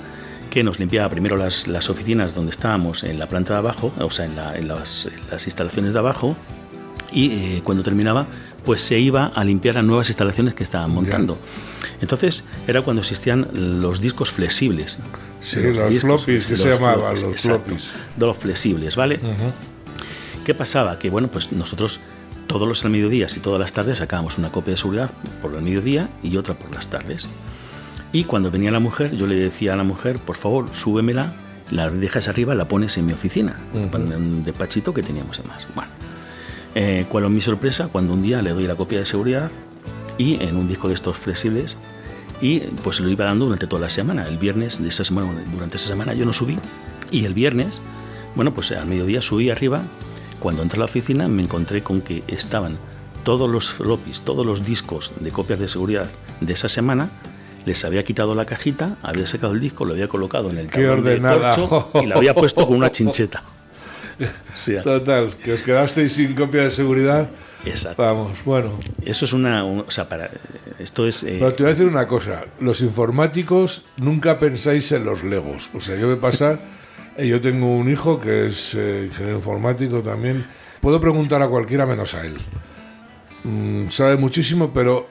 que 0.50 0.64
nos 0.64 0.78
limpiaba 0.80 1.08
primero 1.10 1.36
las, 1.36 1.68
las 1.68 1.90
oficinas 1.90 2.34
donde 2.34 2.50
estábamos 2.50 3.04
en 3.04 3.18
la 3.18 3.26
planta 3.26 3.52
de 3.52 3.58
abajo, 3.60 3.92
o 4.00 4.10
sea, 4.10 4.24
en, 4.24 4.34
la- 4.34 4.56
en 4.56 4.66
las, 4.66 5.06
en 5.06 5.20
las 5.30 5.46
instalaciones 5.46 5.92
de 5.92 5.98
abajo, 5.98 6.36
y 7.12 7.30
eh, 7.32 7.60
cuando 7.62 7.82
terminaba, 7.84 8.26
pues 8.64 8.80
se 8.82 8.98
iba 8.98 9.26
a 9.26 9.44
limpiar 9.44 9.76
las 9.76 9.84
nuevas 9.84 10.08
instalaciones 10.08 10.54
que 10.54 10.64
estaban 10.64 10.90
montando. 10.90 11.38
Entonces 12.00 12.44
era 12.66 12.82
cuando 12.82 13.00
existían 13.02 13.46
los 13.80 14.00
discos 14.00 14.30
flexibles. 14.30 14.98
Sí, 15.40 15.60
los 15.62 16.00
floppies, 16.00 16.48
que 16.48 16.56
se 16.56 16.68
llamaban, 16.68 17.12
los 17.12 17.22
exacto, 17.22 17.64
floppies. 17.64 17.92
de 18.16 18.26
los 18.26 18.36
flexibles, 18.36 18.96
¿vale? 18.96 19.16
Ujú. 19.16 19.52
¿Qué 20.44 20.54
pasaba? 20.54 20.98
Que 20.98 21.10
bueno, 21.10 21.28
pues 21.28 21.52
nosotros 21.52 22.00
todos 22.46 22.66
los 22.66 22.84
al 22.84 22.90
mediodía 22.90 23.26
y 23.34 23.40
todas 23.40 23.60
las 23.60 23.72
tardes 23.72 23.98
sacábamos 23.98 24.38
una 24.38 24.50
copia 24.50 24.72
de 24.72 24.78
seguridad 24.78 25.10
por 25.42 25.54
el 25.54 25.62
mediodía 25.62 26.08
y 26.22 26.36
otra 26.36 26.54
por 26.54 26.74
las 26.74 26.88
tardes. 26.88 27.26
Y 28.12 28.24
cuando 28.24 28.50
venía 28.50 28.70
la 28.70 28.80
mujer, 28.80 29.14
yo 29.14 29.26
le 29.26 29.36
decía 29.36 29.74
a 29.74 29.76
la 29.76 29.84
mujer, 29.84 30.18
por 30.18 30.36
favor, 30.36 30.70
súbemela, 30.72 31.34
la 31.70 31.90
dejas 31.90 32.28
arriba, 32.28 32.54
la 32.54 32.66
pones 32.66 32.96
en 32.96 33.06
mi 33.06 33.12
oficina, 33.12 33.56
en 33.74 33.94
un 33.94 34.42
despachito 34.42 34.94
que 34.94 35.02
teníamos 35.02 35.38
además. 35.38 35.66
Bueno, 35.74 35.90
eh, 36.74 37.04
¿cuál 37.10 37.24
es 37.24 37.30
mi 37.30 37.42
sorpresa? 37.42 37.88
Cuando 37.92 38.14
un 38.14 38.22
día 38.22 38.40
le 38.40 38.50
doy 38.50 38.66
la 38.66 38.74
copia 38.74 38.98
de 38.98 39.04
seguridad 39.04 39.50
y 40.16 40.42
en 40.42 40.56
un 40.56 40.66
disco 40.66 40.88
de 40.88 40.94
estos 40.94 41.18
flexibles 41.18 41.76
y 42.40 42.60
pues 42.60 43.00
lo 43.00 43.08
iba 43.08 43.24
dando 43.24 43.46
durante 43.46 43.66
toda 43.66 43.82
la 43.82 43.90
semana. 43.90 44.26
El 44.26 44.38
viernes 44.38 44.82
de 44.82 44.88
esa 44.88 45.04
semana, 45.04 45.28
durante 45.52 45.76
esa 45.76 45.88
semana 45.88 46.14
yo 46.14 46.24
no 46.24 46.32
subí 46.32 46.58
y 47.10 47.24
el 47.24 47.34
viernes, 47.34 47.80
bueno, 48.34 48.52
pues 48.52 48.70
al 48.72 48.86
mediodía 48.86 49.22
subí 49.22 49.50
arriba. 49.50 49.82
Cuando 50.40 50.62
entré 50.62 50.78
a 50.78 50.80
la 50.80 50.84
oficina 50.84 51.28
me 51.28 51.42
encontré 51.42 51.82
con 51.82 52.00
que 52.00 52.22
estaban 52.28 52.78
todos 53.24 53.50
los 53.50 53.70
floppies, 53.70 54.20
todos 54.20 54.46
los 54.46 54.64
discos 54.64 55.12
de 55.20 55.30
copias 55.30 55.58
de 55.58 55.68
seguridad 55.68 56.08
de 56.40 56.52
esa 56.52 56.68
semana. 56.68 57.10
Les 57.66 57.84
había 57.84 58.04
quitado 58.04 58.34
la 58.34 58.44
cajita, 58.44 58.96
había 59.02 59.26
sacado 59.26 59.52
el 59.52 59.60
disco, 59.60 59.84
lo 59.84 59.92
había 59.92 60.08
colocado 60.08 60.48
en 60.50 60.58
el 60.58 60.70
tablón 60.70 61.04
de 61.04 61.20
corcho 61.20 61.90
y 62.02 62.06
lo 62.06 62.16
había 62.16 62.34
puesto 62.34 62.66
con 62.66 62.76
una 62.76 62.90
chincheta. 62.90 63.42
Total, 64.84 65.34
que 65.36 65.52
os 65.52 65.62
quedasteis 65.62 66.12
sin 66.12 66.34
copia 66.34 66.62
de 66.64 66.70
seguridad. 66.70 67.28
exacto. 67.64 68.02
Vamos, 68.02 68.38
bueno. 68.44 68.78
Eso 69.04 69.24
es 69.24 69.32
una, 69.32 69.64
un- 69.64 69.80
o 69.86 69.90
sea, 69.90 70.08
para 70.08 70.30
esto 70.78 71.06
es 71.06 71.22
eh, 71.24 71.36
Pero 71.38 71.54
te 71.54 71.62
voy 71.62 71.70
a 71.70 71.74
decir 71.74 71.86
una 71.86 72.06
cosa, 72.08 72.44
los 72.60 72.80
informáticos 72.80 73.86
nunca 73.96 74.36
pensáis 74.38 74.90
en 74.92 75.04
los 75.04 75.22
legos. 75.24 75.70
O 75.74 75.80
sea, 75.80 75.96
yo 75.96 76.06
me 76.08 76.16
pasa, 76.16 76.58
eh, 77.16 77.26
yo 77.28 77.40
tengo 77.40 77.76
un 77.76 77.90
hijo 77.90 78.20
que 78.20 78.46
es 78.46 78.74
eh, 78.74 79.04
ingeniero 79.10 79.38
informático 79.38 80.00
también. 80.02 80.46
Puedo 80.80 81.00
preguntar 81.00 81.42
a 81.42 81.48
cualquiera 81.48 81.86
menos 81.86 82.14
a 82.14 82.24
él. 82.24 82.36
Mm, 83.44 83.88
sabe 83.88 84.16
muchísimo, 84.16 84.72
pero 84.72 85.06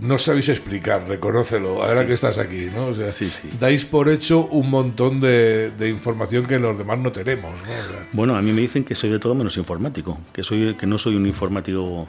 no 0.00 0.18
sabéis 0.18 0.48
explicar, 0.48 1.06
reconócelo, 1.08 1.82
ahora 1.82 2.02
Sí. 2.02 2.06
que 2.06 2.12
estás 2.14 2.38
aquí, 2.38 2.68
¿no? 2.74 2.86
O 2.88 2.94
sea, 2.94 3.10
Sí, 3.10 3.30
sí. 3.30 3.48
dais 3.60 3.84
por 3.84 4.08
hecho 4.08 4.46
un 4.46 4.70
montón 4.70 5.20
de, 5.20 5.70
de 5.70 5.88
información 5.88 6.46
que 6.46 6.58
los 6.58 6.76
demás 6.76 6.98
no 6.98 7.12
tenemos, 7.12 7.52
¿no? 7.52 7.72
O 7.72 7.90
sea, 7.92 8.08
Bueno, 8.12 8.36
a 8.36 8.42
mí 8.42 8.52
me 8.52 8.60
dicen 8.60 8.84
que 8.84 8.94
soy 8.94 9.10
de 9.10 9.18
todo 9.18 9.34
menos 9.34 9.56
informático, 9.56 10.18
que 10.32 10.42
soy 10.42 10.74
que 10.74 10.86
no 10.86 10.98
soy 10.98 11.16
un 11.16 11.26
informático 11.26 12.08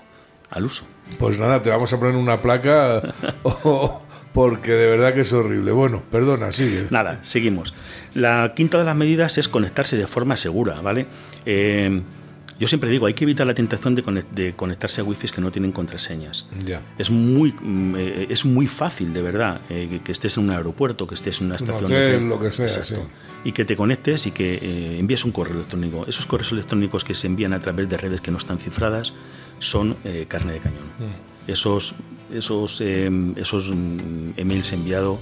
al 0.49 0.65
uso. 0.65 0.85
Pues 1.19 1.37
nada, 1.39 1.61
te 1.61 1.69
vamos 1.69 1.91
a 1.93 1.99
poner 1.99 2.15
una 2.15 2.37
placa 2.37 3.01
o- 3.43 4.01
porque 4.33 4.71
de 4.71 4.87
verdad 4.87 5.13
que 5.13 5.21
es 5.21 5.31
horrible. 5.31 5.71
Bueno, 5.71 6.03
perdona, 6.11 6.51
sigue. 6.51 6.87
Nada, 6.89 7.19
seguimos. 7.21 7.73
La 8.15 8.51
quinta 8.53 8.77
de 8.77 8.83
las 8.83 8.95
medidas 8.95 9.37
es 9.37 9.47
conectarse 9.47 9.95
de 9.95 10.07
forma 10.07 10.35
segura, 10.35 10.81
¿vale? 10.81 11.05
Eh, 11.45 12.01
yo 12.59 12.67
siempre 12.67 12.89
digo, 12.89 13.05
hay 13.05 13.13
que 13.13 13.23
evitar 13.25 13.45
la 13.45 13.53
tentación 13.53 13.95
de, 13.95 14.03
conec- 14.03 14.29
de 14.31 14.53
conectarse 14.55 15.01
a 15.01 15.03
wifi 15.03 15.27
que 15.29 15.41
no 15.41 15.51
tienen 15.51 15.71
contraseñas. 15.71 16.45
Es 16.97 17.09
muy, 17.09 17.51
mm, 17.61 17.95
eh, 17.97 18.27
es 18.29 18.45
muy 18.45 18.67
fácil, 18.67 19.13
de 19.13 19.21
verdad, 19.21 19.61
eh, 19.69 19.99
que- 20.03 20.11
estés 20.11 20.37
en 20.37 20.45
un 20.45 20.49
aeropuerto, 20.51 21.05
que 21.07 21.15
estés 21.15 21.41
en 21.41 21.47
una 21.47 21.55
Un 21.55 21.61
estación 21.61 21.89
de 21.91 21.95
hotel, 21.97 22.09
tren. 22.17 22.29
lo 22.29 22.39
que 22.39 22.51
sea, 22.51 22.65
Exacto. 22.65 22.95
sí. 22.95 23.01
Y 23.49 23.51
que 23.51 23.65
te 23.65 23.75
conectes 23.75 24.25
y 24.25 24.31
que 24.31 24.55
eh, 24.61 24.97
envíes 24.99 25.23
un 25.25 25.31
correo 25.31 25.55
electrónico. 25.55 26.05
Esos 26.07 26.25
correos 26.25 26.51
electrónicos 26.51 27.03
que 27.03 27.13
se 27.13 27.27
envían 27.27 27.53
a 27.53 27.59
través 27.59 27.87
de 27.89 27.97
redes 27.97 28.21
que 28.21 28.31
no 28.31 28.37
están 28.37 28.57
cifradas 28.59 29.13
son 29.59 29.95
eh, 30.03 30.25
carne 30.27 30.53
de 30.53 30.59
cañón. 30.59 30.85
Mm. 30.99 31.51
Esos, 31.51 31.93
esos, 32.33 32.81
eh, 32.81 33.09
esos 33.35 33.69
mm, 33.69 34.31
emails 34.37 34.73
enviados, 34.73 35.19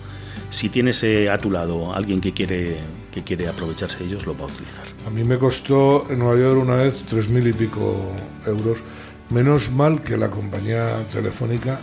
si 0.49 0.69
tienes 0.69 1.03
eh, 1.03 1.29
a 1.29 1.37
tu 1.37 1.49
lado 1.51 1.93
alguien 1.93 2.21
que 2.21 2.33
quiere, 2.33 2.77
que 3.11 3.23
quiere 3.23 3.47
aprovecharse 3.47 3.99
de 3.99 4.05
ellos, 4.05 4.25
lo 4.25 4.37
va 4.37 4.43
a 4.43 4.47
utilizar. 4.47 4.85
A 5.07 5.09
mí 5.09 5.23
me 5.23 5.37
costó 5.37 6.05
en 6.09 6.19
Nueva 6.19 6.39
York 6.39 6.57
una 6.61 6.75
vez 6.75 6.95
tres 7.09 7.29
mil 7.29 7.47
y 7.47 7.53
pico 7.53 7.95
euros. 8.45 8.77
Menos 9.29 9.71
mal 9.71 10.03
que 10.03 10.17
la 10.17 10.29
compañía 10.29 11.03
telefónica, 11.11 11.79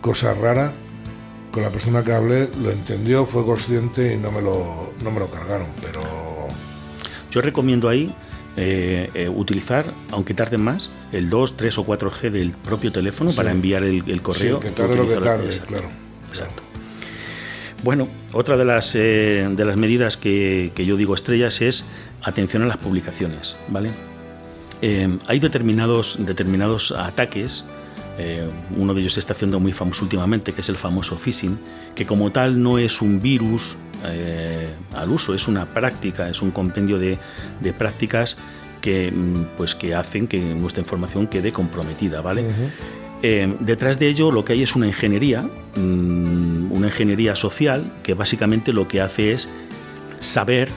cosa 0.00 0.34
rara, 0.34 0.72
con 1.52 1.62
la 1.62 1.70
persona 1.70 2.02
que 2.02 2.12
hablé 2.12 2.50
lo 2.62 2.70
entendió, 2.70 3.24
fue 3.26 3.44
consciente 3.44 4.12
y 4.12 4.18
no 4.18 4.30
me 4.30 4.42
lo, 4.42 4.92
no 5.02 5.10
me 5.10 5.20
lo 5.20 5.30
cargaron. 5.30 5.68
Pero 5.80 6.00
Yo 7.30 7.40
recomiendo 7.40 7.88
ahí 7.88 8.12
eh, 8.58 9.10
eh, 9.14 9.28
utilizar, 9.28 9.84
aunque 10.10 10.34
tarde 10.34 10.58
más, 10.58 10.90
el 11.12 11.30
2, 11.30 11.56
3 11.56 11.78
o 11.78 11.86
4G 11.86 12.30
del 12.30 12.52
propio 12.52 12.90
teléfono 12.90 13.32
para 13.32 13.50
enviar 13.50 13.84
el, 13.84 14.02
el 14.06 14.22
correo. 14.22 14.60
sí, 14.60 14.68
que 14.68 14.72
tarde 14.72 14.96
lo 14.96 15.06
que 15.06 15.14
tarde, 15.16 15.44
Exacto, 15.46 15.66
claro. 15.68 15.88
Exacto. 16.28 16.62
Bueno, 17.82 18.08
otra 18.32 18.56
de 18.56 18.64
las, 18.64 18.94
eh, 18.94 19.48
de 19.50 19.64
las 19.64 19.76
medidas 19.76 20.16
que, 20.16 20.72
que 20.74 20.84
yo 20.86 20.96
digo 20.96 21.14
estrellas 21.14 21.60
es 21.60 21.84
atención 22.22 22.62
a 22.62 22.66
las 22.66 22.78
publicaciones, 22.78 23.56
¿vale? 23.68 23.90
Eh, 24.82 25.18
hay 25.26 25.38
determinados, 25.38 26.18
determinados 26.20 26.92
ataques, 26.92 27.64
eh, 28.18 28.48
uno 28.76 28.94
de 28.94 29.00
ellos 29.00 29.14
se 29.14 29.20
está 29.20 29.32
haciendo 29.32 29.60
muy 29.60 29.72
famoso 29.72 30.04
últimamente, 30.04 30.52
que 30.52 30.60
es 30.60 30.68
el 30.68 30.76
famoso 30.76 31.16
phishing, 31.16 31.58
que 31.94 32.06
como 32.06 32.32
tal 32.32 32.62
no 32.62 32.78
es 32.78 33.00
un 33.02 33.20
virus 33.20 33.76
eh, 34.04 34.68
al 34.94 35.10
uso, 35.10 35.34
es 35.34 35.48
una 35.48 35.66
práctica, 35.66 36.28
es 36.28 36.42
un 36.42 36.50
compendio 36.50 36.98
de, 36.98 37.18
de 37.60 37.72
prácticas 37.72 38.36
que, 38.80 39.10
mm, 39.10 39.56
pues, 39.56 39.74
que 39.74 39.94
hacen 39.94 40.26
que 40.26 40.38
nuestra 40.38 40.82
información 40.82 41.26
quede 41.26 41.52
comprometida, 41.52 42.20
¿vale? 42.20 42.44
Eh, 43.22 43.54
detrás 43.60 43.98
de 43.98 44.08
ello 44.08 44.30
lo 44.30 44.44
que 44.44 44.52
hay 44.52 44.62
es 44.62 44.76
una 44.76 44.86
ingeniería, 44.86 45.42
mm, 45.42 46.72
una 46.72 46.88
ingeniería 46.88 47.34
social 47.34 47.92
que 48.02 48.14
básicamente 48.14 48.72
lo 48.72 48.86
que 48.88 49.00
hace 49.00 49.32
es 49.32 49.48
saber 50.20 50.68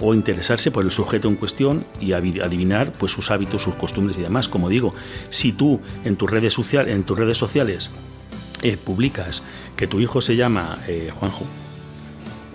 o 0.00 0.14
interesarse 0.14 0.70
por 0.70 0.84
el 0.84 0.92
sujeto 0.92 1.28
en 1.28 1.34
cuestión 1.34 1.84
y 2.00 2.12
adivinar 2.12 2.92
pues 2.92 3.10
sus 3.10 3.32
hábitos, 3.32 3.62
sus 3.62 3.74
costumbres 3.74 4.16
y 4.16 4.22
demás. 4.22 4.48
Como 4.48 4.68
digo, 4.68 4.94
si 5.30 5.52
tú 5.52 5.80
en 6.04 6.16
tus 6.16 6.30
redes, 6.30 6.52
social, 6.52 6.88
en 6.88 7.02
tus 7.02 7.18
redes 7.18 7.36
sociales 7.36 7.90
eh, 8.62 8.76
publicas 8.76 9.42
que 9.76 9.86
tu 9.88 9.98
hijo 9.98 10.20
se 10.20 10.36
llama 10.36 10.78
eh, 10.86 11.10
Juanjo 11.18 11.44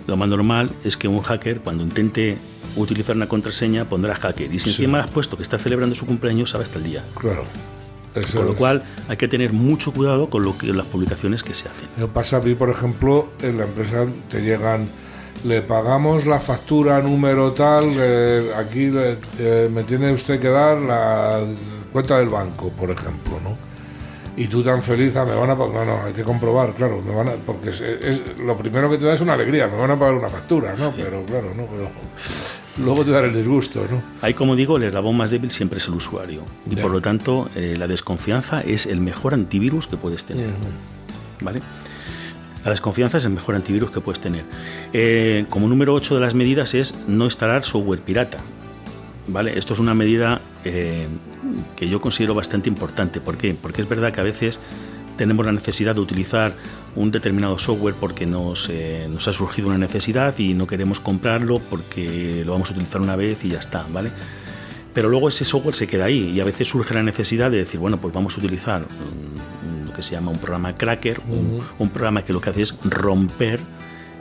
lo 0.06 0.16
más 0.16 0.28
normal 0.28 0.70
es 0.84 0.96
que 0.96 1.08
un 1.08 1.22
hacker, 1.22 1.60
cuando 1.60 1.82
intente 1.82 2.38
utilizar 2.76 3.16
una 3.16 3.26
contraseña, 3.26 3.86
pondrá 3.86 4.14
hacker. 4.14 4.52
Y 4.52 4.58
si 4.58 4.70
encima 4.70 5.00
has 5.00 5.10
puesto 5.10 5.36
que 5.36 5.42
está 5.42 5.58
celebrando 5.58 5.94
su 5.94 6.06
cumpleaños, 6.06 6.50
sabe 6.50 6.64
hasta 6.64 6.78
el 6.78 6.84
día. 6.84 7.02
Claro. 7.18 7.44
Con 8.34 8.46
lo 8.46 8.54
cual 8.54 8.82
hay 9.08 9.16
que 9.16 9.28
tener 9.28 9.52
mucho 9.52 9.92
cuidado 9.92 10.30
con 10.30 10.44
lo 10.44 10.56
que, 10.56 10.72
las 10.72 10.86
publicaciones 10.86 11.42
que 11.42 11.54
se 11.54 11.68
hacen. 11.68 11.88
Me 11.96 12.06
pasa 12.06 12.38
a 12.38 12.40
mí, 12.40 12.54
por 12.54 12.70
ejemplo, 12.70 13.28
en 13.40 13.58
la 13.58 13.64
empresa 13.64 14.06
te 14.30 14.42
llegan, 14.42 14.88
le 15.44 15.62
pagamos 15.62 16.26
la 16.26 16.40
factura 16.40 17.00
número 17.02 17.52
tal, 17.52 17.96
eh, 17.98 18.50
aquí 18.56 18.90
eh, 19.38 19.68
me 19.72 19.84
tiene 19.84 20.12
usted 20.12 20.40
que 20.40 20.48
dar 20.48 20.78
la 20.78 21.40
cuenta 21.92 22.18
del 22.18 22.28
banco, 22.28 22.70
por 22.70 22.90
ejemplo, 22.90 23.40
¿no? 23.42 23.74
y 24.36 24.48
tú 24.48 24.62
tan 24.62 24.82
feliz, 24.82 25.14
ah, 25.16 25.24
me 25.24 25.34
van 25.34 25.50
a 25.50 25.56
pagar, 25.56 25.74
no, 25.74 25.84
no, 25.84 26.04
hay 26.04 26.12
que 26.12 26.24
comprobar, 26.24 26.72
claro, 26.72 27.00
me 27.00 27.14
van 27.14 27.28
a, 27.28 27.32
porque 27.46 27.70
es, 27.70 28.36
lo 28.38 28.56
primero 28.56 28.90
que 28.90 28.98
te 28.98 29.04
da 29.04 29.14
es 29.14 29.20
una 29.20 29.34
alegría, 29.34 29.68
me 29.68 29.76
van 29.76 29.92
a 29.92 29.98
pagar 29.98 30.14
una 30.14 30.28
factura, 30.28 30.74
¿no? 30.76 30.92
Pero 30.96 31.24
claro, 31.24 31.52
no, 31.54 31.66
pero 31.66 31.88
luego 32.78 33.04
te 33.04 33.10
da 33.10 33.20
el 33.20 33.34
disgusto, 33.34 33.86
¿no? 33.90 34.02
Ahí, 34.22 34.34
como 34.34 34.56
digo, 34.56 34.76
el 34.76 34.84
eslabón 34.84 35.16
más 35.16 35.30
débil 35.30 35.50
siempre 35.50 35.78
es 35.78 35.88
el 35.88 35.94
usuario 35.94 36.42
y 36.70 36.76
por 36.76 36.90
lo 36.90 37.00
tanto 37.00 37.48
eh, 37.54 37.76
la 37.78 37.86
desconfianza 37.86 38.60
es 38.60 38.86
el 38.86 39.00
mejor 39.00 39.34
antivirus 39.34 39.86
que 39.86 39.96
puedes 39.96 40.24
tener, 40.24 40.50
¿vale? 41.40 41.60
La 42.64 42.70
desconfianza 42.70 43.18
es 43.18 43.24
el 43.26 43.32
mejor 43.32 43.54
antivirus 43.54 43.90
que 43.90 44.00
puedes 44.00 44.20
tener. 44.20 44.44
Eh, 44.92 45.44
como 45.50 45.68
número 45.68 45.92
8 45.92 46.14
de 46.14 46.20
las 46.20 46.34
medidas 46.34 46.72
es 46.72 46.94
no 47.06 47.24
instalar 47.24 47.62
software 47.62 48.00
pirata. 48.00 48.38
¿Vale? 49.26 49.58
Esto 49.58 49.72
es 49.72 49.80
una 49.80 49.94
medida 49.94 50.40
eh, 50.64 51.06
que 51.76 51.88
yo 51.88 52.00
considero 52.00 52.34
bastante 52.34 52.68
importante. 52.68 53.20
¿Por 53.20 53.36
qué? 53.38 53.54
Porque 53.54 53.82
es 53.82 53.88
verdad 53.88 54.12
que 54.12 54.20
a 54.20 54.24
veces 54.24 54.60
tenemos 55.16 55.44
la 55.46 55.52
necesidad 55.52 55.94
de 55.94 56.00
utilizar 56.00 56.54
un 56.96 57.10
determinado 57.10 57.58
software 57.58 57.94
porque 57.98 58.26
nos, 58.26 58.68
eh, 58.68 59.06
nos 59.10 59.26
ha 59.28 59.32
surgido 59.32 59.68
una 59.68 59.78
necesidad 59.78 60.38
y 60.38 60.54
no 60.54 60.66
queremos 60.66 61.00
comprarlo 61.00 61.58
porque 61.70 62.42
lo 62.44 62.52
vamos 62.52 62.70
a 62.70 62.72
utilizar 62.72 63.00
una 63.00 63.16
vez 63.16 63.44
y 63.44 63.50
ya 63.50 63.58
está, 63.58 63.86
¿vale? 63.92 64.10
Pero 64.92 65.08
luego 65.08 65.28
ese 65.28 65.44
software 65.44 65.74
se 65.74 65.88
queda 65.88 66.04
ahí 66.04 66.30
y 66.30 66.40
a 66.40 66.44
veces 66.44 66.68
surge 66.68 66.94
la 66.94 67.02
necesidad 67.02 67.50
de 67.50 67.58
decir, 67.58 67.80
bueno, 67.80 68.00
pues 68.00 68.14
vamos 68.14 68.36
a 68.36 68.38
utilizar 68.38 68.86
lo 69.86 69.92
que 69.92 70.02
se 70.02 70.12
llama 70.12 70.30
un 70.30 70.38
programa 70.38 70.76
cracker, 70.76 71.20
un, 71.78 71.88
programa 71.90 72.22
que 72.22 72.32
lo 72.32 72.40
que 72.40 72.50
hace 72.50 72.62
es 72.62 72.78
romper 72.84 73.58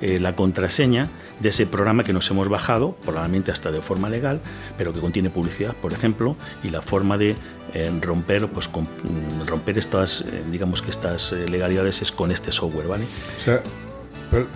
eh, 0.01 0.19
la 0.19 0.35
contraseña 0.35 1.09
de 1.39 1.49
ese 1.49 1.67
programa 1.67 2.03
que 2.03 2.11
nos 2.11 2.29
hemos 2.31 2.49
bajado, 2.49 2.95
probablemente 3.05 3.51
hasta 3.51 3.71
de 3.71 3.81
forma 3.81 4.09
legal, 4.09 4.41
pero 4.75 4.93
que 4.93 4.99
contiene 4.99 5.29
publicidad, 5.29 5.75
por 5.75 5.93
ejemplo, 5.93 6.35
y 6.63 6.69
la 6.69 6.81
forma 6.81 7.19
de 7.19 7.35
eh, 7.73 7.91
romper, 8.01 8.47
pues, 8.49 8.69
mm, 8.69 9.47
romper 9.47 9.77
estas, 9.77 10.21
eh, 10.21 10.43
digamos 10.49 10.81
que 10.81 10.91
estas 10.91 11.31
eh, 11.31 11.47
legalidades 11.47 12.01
es 12.01 12.11
con 12.11 12.31
este 12.31 12.51
software, 12.51 12.87
¿vale? 12.87 13.05
O 13.37 13.41
sea, 13.41 13.61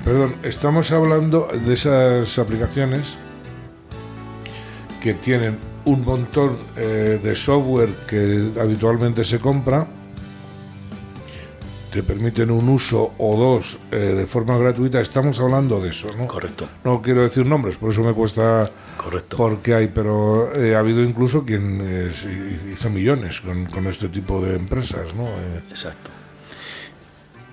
perdón, 0.04 0.36
estamos 0.44 0.92
hablando 0.92 1.50
de 1.54 1.74
esas 1.74 2.40
aplicaciones 2.40 3.16
que 5.02 5.14
tienen 5.14 5.58
un 5.86 6.04
montón 6.04 6.58
de 6.76 7.36
software 7.36 7.90
que 8.10 8.52
habitualmente 8.60 9.24
se 9.24 9.40
compra 9.40 9.88
te 11.98 12.04
permiten 12.04 12.52
un 12.52 12.70
uso 12.70 13.14
o 13.18 13.36
dos 13.36 13.80
eh, 13.92 13.98
de 13.98 14.28
forma 14.28 14.58
gratuita, 14.58 15.00
estamos 15.00 15.40
hablando 15.40 15.82
de 15.82 15.90
eso, 15.90 16.08
¿no? 16.18 16.28
Correcto. 16.28 16.68
No 16.84 17.02
quiero 17.02 17.24
decir 17.24 17.46
nombres, 17.46 17.78
por 17.78 17.92
eso 17.92 18.04
me 18.04 18.14
cuesta... 18.14 18.70
Correcto. 18.98 19.38
Porque 19.38 19.74
hay, 19.74 19.88
pero 19.88 20.54
eh, 20.56 20.76
ha 20.76 20.80
habido 20.80 21.04
incluso 21.04 21.46
quien 21.46 21.80
eh, 21.82 22.12
hizo 22.74 22.90
millones 22.90 23.42
con, 23.42 23.88
este 23.88 24.10
tipo 24.10 24.42
de 24.42 24.56
empresas, 24.56 25.14
¿no? 25.16 25.26
Exacto. 25.70 26.12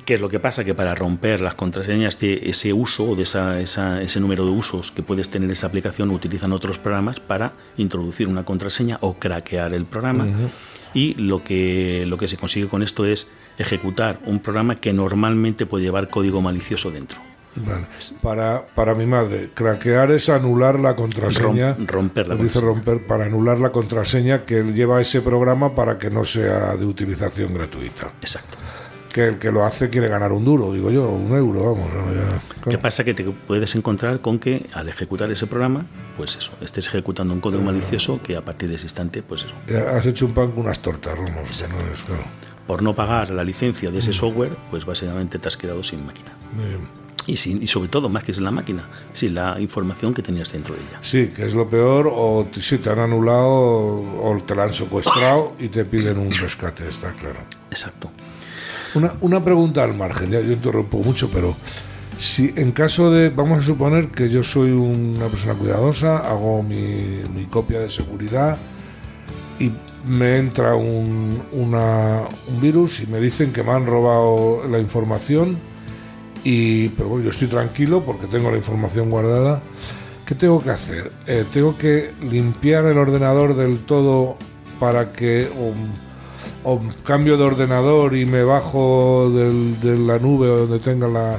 ¿Qué 0.04 0.14
es 0.14 0.20
lo 0.20 0.28
que 0.28 0.38
pasa? 0.38 0.64
Que 0.64 0.74
para 0.74 0.94
romper 0.94 1.40
las 1.40 1.54
contraseñas 1.54 2.18
de 2.18 2.50
ese 2.50 2.74
uso 2.74 3.10
o 3.10 3.16
de 3.16 3.22
esa, 3.22 3.58
ese 3.60 4.20
número 4.20 4.44
de 4.44 4.50
usos 4.50 4.90
que 4.90 5.02
puedes 5.02 5.30
tener 5.30 5.50
esa 5.50 5.68
aplicación, 5.68 6.10
utilizan 6.10 6.52
otros 6.52 6.78
programas 6.78 7.20
para 7.20 7.52
introducir 7.78 8.28
una 8.28 8.44
contraseña 8.44 8.98
o 9.00 9.14
craquear 9.14 9.72
el 9.72 9.86
programa. 9.86 10.26
Y 10.92 11.14
lo 11.14 11.42
que, 11.42 12.04
lo 12.06 12.18
que 12.18 12.28
se 12.28 12.36
consigue 12.36 12.68
con 12.68 12.82
esto 12.82 13.06
es 13.06 13.30
ejecutar 13.56 14.20
un 14.26 14.40
programa 14.40 14.76
que 14.76 14.92
normalmente 14.92 15.64
puede 15.64 15.84
llevar 15.84 16.08
código 16.08 16.42
malicioso 16.42 16.90
dentro. 16.90 17.33
Para, 18.22 18.66
para 18.74 18.94
mi 18.94 19.06
madre, 19.06 19.50
craquear 19.54 20.10
es 20.10 20.28
anular 20.28 20.80
la 20.80 20.96
contraseña. 20.96 21.76
romper 21.86 22.28
la 22.28 22.34
Dice 22.34 22.60
romper 22.60 23.06
para 23.06 23.26
anular 23.26 23.58
la 23.58 23.70
contraseña 23.70 24.44
que 24.44 24.62
lleva 24.62 25.00
ese 25.00 25.20
programa 25.20 25.74
para 25.74 25.98
que 25.98 26.10
no 26.10 26.24
sea 26.24 26.76
de 26.76 26.84
utilización 26.84 27.54
gratuita. 27.54 28.12
Exacto. 28.20 28.58
Que 29.12 29.28
el 29.28 29.38
que 29.38 29.52
lo 29.52 29.64
hace 29.64 29.90
quiere 29.90 30.08
ganar 30.08 30.32
un 30.32 30.44
duro, 30.44 30.72
digo 30.72 30.90
yo, 30.90 31.08
un 31.08 31.36
euro, 31.36 31.72
vamos. 31.72 31.88
¿Qué 32.68 32.78
pasa? 32.78 33.04
Que 33.04 33.14
te 33.14 33.22
puedes 33.22 33.72
encontrar 33.76 34.20
con 34.20 34.40
que 34.40 34.68
al 34.72 34.88
ejecutar 34.88 35.30
ese 35.30 35.46
programa, 35.46 35.86
pues 36.16 36.34
eso, 36.34 36.50
estés 36.60 36.88
ejecutando 36.88 37.32
un 37.32 37.40
código 37.40 37.62
malicioso 37.62 38.20
que 38.20 38.36
a 38.36 38.44
partir 38.44 38.68
de 38.68 38.74
ese 38.74 38.86
instante, 38.86 39.22
pues 39.22 39.44
eso. 39.44 39.54
Has 39.88 40.04
hecho 40.06 40.26
un 40.26 40.34
pan 40.34 40.50
con 40.50 40.64
unas 40.64 40.80
tortas, 40.80 41.16
vamos. 41.16 41.64
por 42.66 42.82
no 42.82 42.96
pagar 42.96 43.30
la 43.30 43.44
licencia 43.44 43.92
de 43.92 44.00
ese 44.00 44.10
mm. 44.10 44.14
software, 44.14 44.56
pues 44.70 44.84
básicamente 44.84 45.38
te 45.38 45.46
has 45.46 45.56
quedado 45.56 45.84
sin 45.84 46.04
máquina. 46.04 46.32
Y, 47.26 47.36
sin, 47.38 47.62
y 47.62 47.68
sobre 47.68 47.88
todo, 47.88 48.08
más 48.08 48.22
que 48.22 48.34
sin 48.34 48.44
la 48.44 48.50
máquina, 48.50 48.86
sin 49.12 49.34
la 49.34 49.58
información 49.58 50.12
que 50.12 50.22
tenías 50.22 50.52
dentro 50.52 50.74
de 50.74 50.80
ella. 50.80 50.98
Sí, 51.00 51.30
que 51.34 51.46
es 51.46 51.54
lo 51.54 51.68
peor, 51.68 52.10
o 52.12 52.46
si 52.60 52.78
te 52.78 52.90
han 52.90 52.98
anulado 52.98 53.48
o 53.50 54.42
te 54.46 54.54
la 54.54 54.64
han 54.64 54.74
secuestrado 54.74 55.54
y 55.58 55.68
te 55.68 55.84
piden 55.84 56.18
un 56.18 56.30
rescate, 56.32 56.86
está 56.86 57.12
claro. 57.12 57.40
Exacto. 57.70 58.10
Una, 58.94 59.14
una 59.22 59.42
pregunta 59.42 59.82
al 59.82 59.94
margen, 59.94 60.30
ya 60.30 60.40
yo 60.40 60.52
interrumpo 60.52 60.98
mucho, 60.98 61.30
pero 61.32 61.56
si 62.16 62.52
en 62.56 62.72
caso 62.72 63.10
de, 63.10 63.30
vamos 63.30 63.60
a 63.60 63.62
suponer 63.62 64.08
que 64.08 64.30
yo 64.30 64.42
soy 64.42 64.70
una 64.70 65.26
persona 65.26 65.54
cuidadosa, 65.54 66.18
hago 66.18 66.62
mi, 66.62 67.22
mi 67.34 67.46
copia 67.46 67.80
de 67.80 67.90
seguridad 67.90 68.56
y 69.58 69.70
me 70.06 70.38
entra 70.38 70.74
un, 70.74 71.42
un 71.52 72.60
virus 72.60 73.00
y 73.00 73.06
me 73.06 73.20
dicen 73.20 73.52
que 73.52 73.62
me 73.62 73.72
han 73.72 73.86
robado 73.86 74.62
la 74.68 74.78
información, 74.78 75.58
y, 76.44 76.90
pero 76.90 77.08
bueno, 77.08 77.24
yo 77.24 77.30
estoy 77.30 77.48
tranquilo 77.48 78.02
porque 78.04 78.26
tengo 78.26 78.50
la 78.50 78.58
información 78.58 79.10
guardada. 79.10 79.62
¿Qué 80.26 80.34
tengo 80.34 80.62
que 80.62 80.70
hacer? 80.70 81.10
Eh, 81.26 81.44
¿Tengo 81.52 81.76
que 81.76 82.12
limpiar 82.22 82.84
el 82.84 82.98
ordenador 82.98 83.56
del 83.56 83.80
todo 83.80 84.36
para 84.78 85.12
que... 85.12 85.48
O, 85.56 86.80
cambio 87.04 87.36
de 87.36 87.44
ordenador 87.44 88.16
y 88.16 88.24
me 88.24 88.42
bajo 88.42 89.30
de 89.30 89.98
la 89.98 90.18
nube 90.18 90.46
donde 90.46 90.78
tenga 90.78 91.08
la, 91.08 91.38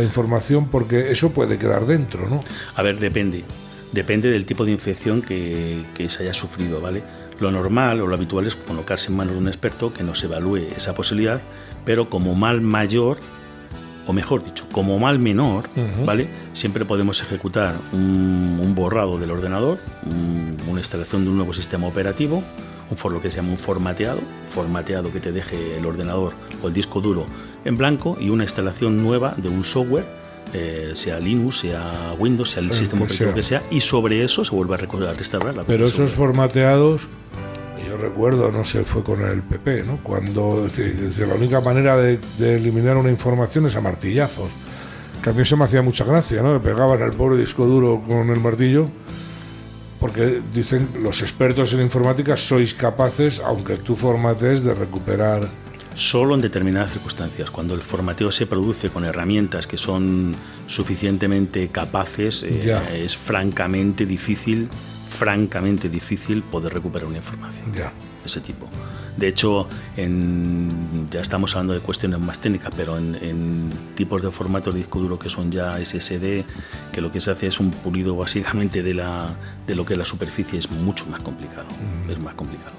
información 0.00 0.68
porque 0.68 1.10
eso 1.10 1.30
puede 1.32 1.58
quedar 1.58 1.86
dentro, 1.86 2.28
¿no? 2.28 2.40
A 2.76 2.82
ver, 2.82 3.00
depende. 3.00 3.44
Depende 3.90 4.30
del 4.30 4.46
tipo 4.46 4.64
de 4.64 4.70
infección 4.70 5.22
que, 5.22 5.84
que 5.94 6.08
se 6.08 6.22
haya 6.22 6.34
sufrido, 6.34 6.80
¿vale? 6.80 7.02
Lo 7.40 7.50
normal 7.50 8.00
o 8.00 8.06
lo 8.06 8.14
habitual 8.14 8.46
es 8.46 8.54
colocarse 8.54 9.10
en 9.10 9.16
manos 9.16 9.34
de 9.34 9.40
un 9.40 9.48
experto 9.48 9.92
que 9.92 10.04
nos 10.04 10.22
evalúe 10.22 10.68
esa 10.76 10.94
posibilidad, 10.94 11.40
pero 11.84 12.08
como 12.08 12.36
mal 12.36 12.60
mayor, 12.60 13.18
o 14.06 14.12
mejor 14.12 14.44
dicho, 14.44 14.66
como 14.70 14.98
mal 14.98 15.18
menor, 15.18 15.68
¿vale? 16.04 16.28
Siempre 16.52 16.84
podemos 16.84 17.20
ejecutar 17.22 17.76
un, 17.92 18.74
borrado 18.74 19.18
del 19.18 19.30
ordenador, 19.30 19.78
una 20.68 20.80
instalación 20.80 21.24
de 21.24 21.30
un 21.30 21.36
nuevo 21.36 21.54
sistema 21.54 21.86
operativo, 21.86 22.42
un 22.90 22.96
for, 22.96 23.12
lo 23.12 23.22
que 23.22 23.30
se 23.30 23.36
llama 23.36 23.50
un 23.50 23.58
formateado, 23.58 24.20
formateado 24.54 25.12
que 25.12 25.20
te 25.20 25.32
deje 25.32 25.78
el 25.78 25.86
ordenador 25.86 26.32
o 26.62 26.68
el 26.68 26.74
disco 26.74 27.00
duro 27.00 27.26
en 27.64 27.76
blanco 27.76 28.16
y 28.20 28.28
una 28.28 28.44
instalación 28.44 29.02
nueva 29.02 29.34
de 29.36 29.48
un 29.48 29.64
software 29.64 30.04
eh, 30.52 30.92
sea 30.94 31.18
Linux, 31.18 31.60
sea 31.60 32.14
Windows, 32.18 32.50
sea 32.50 32.62
el, 32.62 32.72
sistema 32.72 33.04
operativo 33.04 33.34
que 33.34 33.42
sea, 33.42 33.62
y 33.70 33.80
sobre 33.80 34.22
eso 34.22 34.44
se 34.44 34.54
vuelve 34.54 34.74
a 34.74 35.12
restaurar 35.14 35.56
la 35.56 35.64
Pero 35.64 35.86
esos 35.86 36.10
formateados, 36.12 37.08
yo 37.94 38.00
recuerdo, 38.02 38.50
no 38.50 38.64
sé, 38.64 38.82
fue 38.82 39.02
con 39.02 39.22
el 39.22 39.42
PP, 39.42 39.84
¿no? 39.84 39.98
Cuando 40.02 40.66
la 41.18 41.34
única 41.34 41.60
manera 41.60 41.96
de, 41.96 42.18
eliminar 42.40 42.96
una 42.96 43.10
información 43.10 43.66
es 43.66 43.76
a 43.76 43.80
martillazos. 43.80 44.50
Que 45.22 45.30
a 45.30 45.32
mí 45.32 45.42
eso 45.42 45.56
me 45.56 45.64
hacía 45.64 45.80
mucha 45.82 46.04
gracia, 46.04 46.42
¿no? 46.42 46.52
Me 46.52 46.60
pegaban 46.60 47.00
el 47.00 47.12
pobre 47.12 47.38
disco 47.38 47.64
duro 47.64 48.02
con 48.06 48.30
el 48.30 48.40
martillo 48.40 48.88
porque 50.00 50.42
dicen 50.52 50.88
los 51.02 51.22
expertos 51.22 51.72
en 51.72 51.80
informática 51.80 52.36
sois 52.36 52.74
capaces, 52.74 53.40
aunque 53.40 53.76
tú 53.76 53.96
formates, 53.96 54.62
de 54.62 54.74
recuperar 54.74 55.48
solo 55.94 56.34
en 56.34 56.42
determinadas 56.42 56.92
circunstancias. 56.92 57.50
Cuando 57.50 57.74
el 57.74 57.80
formateo 57.80 58.30
se 58.30 58.46
produce 58.46 58.90
con 58.90 59.04
herramientas 59.04 59.66
que 59.66 59.78
son 59.78 60.34
suficientemente 60.66 61.68
capaces, 61.68 62.42
eh, 62.42 62.76
es 62.92 63.16
francamente 63.16 64.04
difícil, 64.04 64.68
francamente 65.14 65.88
difícil 65.88 66.42
poder 66.42 66.74
recuperar 66.74 67.08
una 67.08 67.18
información 67.18 67.72
de 67.72 67.84
ese 68.24 68.40
tipo. 68.40 68.68
De 69.16 69.28
hecho, 69.28 69.68
en, 69.96 71.08
ya 71.10 71.20
estamos 71.20 71.54
hablando 71.54 71.72
de 71.72 71.80
cuestiones 71.80 72.18
más 72.18 72.40
técnicas, 72.40 72.72
pero 72.76 72.98
en, 72.98 73.70
tipos 73.94 74.22
de 74.22 74.30
formatos 74.30 74.74
de 74.74 74.80
disco 74.80 74.98
duro 74.98 75.18
que 75.18 75.28
son 75.28 75.52
ya 75.52 75.78
SSD, 75.78 76.44
que 76.92 77.00
lo 77.00 77.12
que 77.12 77.20
se 77.20 77.30
hace 77.30 77.46
es 77.46 77.60
un 77.60 77.70
pulido 77.70 78.16
básicamente 78.16 78.82
de, 78.82 78.94
la, 78.94 79.28
de 79.66 79.76
lo 79.76 79.86
que 79.86 79.94
es 79.94 79.98
la 79.98 80.04
superficie, 80.04 80.58
es 80.58 80.70
mucho 80.70 81.06
más 81.06 81.20
complicado. 81.20 81.68
Mm. 82.06 82.10
Es 82.10 82.22
más 82.22 82.34
complicado. 82.34 82.72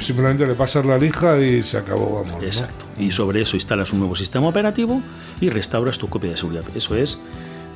Simplemente 0.00 0.46
le 0.46 0.54
pasas 0.54 0.84
la 0.84 0.98
lija 0.98 1.38
y 1.38 1.62
se 1.62 1.78
acabó, 1.78 2.24
vamos. 2.24 2.44
Exacto. 2.44 2.86
Y 2.98 3.12
sobre 3.12 3.42
eso 3.42 3.56
instalas 3.56 3.92
un 3.92 4.00
nuevo 4.00 4.16
sistema 4.16 4.48
operativo 4.48 5.00
y 5.40 5.48
restauras 5.48 5.98
tu 5.98 6.08
copia 6.08 6.30
de 6.30 6.36
seguridad. 6.36 6.64
Eso 6.74 6.96
es 6.96 7.20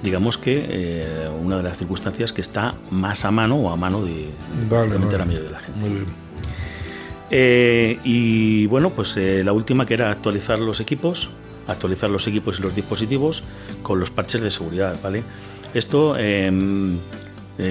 digamos 0.05 0.39
que 0.39 0.67
eh, 0.69 1.29
una 1.43 1.57
de 1.57 1.63
las 1.65 1.79
circunstancias 1.79 2.33
que 2.33 2.43
está 2.43 2.75
más 2.91 3.25
a 3.25 3.31
mano 3.33 3.57
o 3.57 3.71
a 3.71 3.77
mano 3.77 4.05
de, 4.05 4.29
Vale, 4.71 4.97
vale. 4.99 5.19
la 5.19 5.25
mayoría 5.25 5.47
de 5.49 5.51
la 5.51 5.59
gente. 5.59 5.81
Muy 5.81 5.89
bien. 5.91 6.07
Eh, 7.31 7.99
y 8.05 8.67
bueno, 8.67 8.91
pues 8.91 9.17
eh, 9.17 9.43
la 9.45 9.53
última 9.53 9.87
que 9.87 9.95
era 9.95 10.11
actualizar 10.11 10.59
los 10.59 10.79
equipos, 10.81 11.31
actualizar 11.67 12.11
los 12.11 12.27
equipos 12.27 12.59
y 12.59 12.63
los 12.63 12.77
dispositivos 12.77 13.43
con 13.83 13.99
los 13.99 14.11
parches 14.11 14.43
de 14.43 14.51
seguridad, 14.51 14.97
¿vale? 15.03 15.23
Esto 15.73 16.15
eh, 16.19 16.53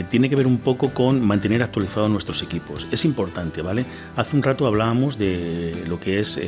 tiene 0.10 0.30
que 0.30 0.36
ver 0.36 0.48
un 0.48 0.58
poco 0.58 0.90
con 0.90 1.22
mantener 1.22 1.62
actualizados 1.62 2.10
nuestros 2.10 2.42
equipos. 2.42 2.88
Es 2.92 3.06
importante, 3.06 3.62
¿vale? 3.62 3.86
Hace 4.18 4.36
un 4.36 4.44
rato 4.44 4.66
hablábamos 4.66 5.18
de 5.18 5.86
lo 5.88 6.00
que 6.00 6.20
es 6.20 6.40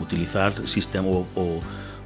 utilizar 0.00 0.66
sistemas 0.66 1.16
o, 1.16 1.26
o- 1.34 1.60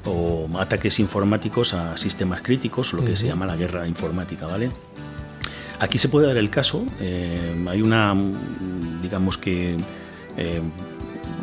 o 0.04 0.48
ataques 0.58 0.98
informáticos 1.00 1.74
a 1.74 1.96
sistemas 1.96 2.42
críticos, 2.42 2.92
lo 2.92 3.04
que 3.04 3.16
se 3.16 3.26
llama 3.26 3.46
la 3.46 3.56
guerra 3.56 3.86
informática, 3.86 4.46
¿vale? 4.46 4.70
Aquí 5.78 5.98
se 5.98 6.08
puede 6.08 6.28
dar 6.28 6.36
el 6.36 6.50
caso, 6.50 6.84
eh, 7.00 7.54
hay 7.68 7.82
una, 7.82 8.14
digamos 9.02 9.36
que, 9.36 9.76
eh, 10.36 10.60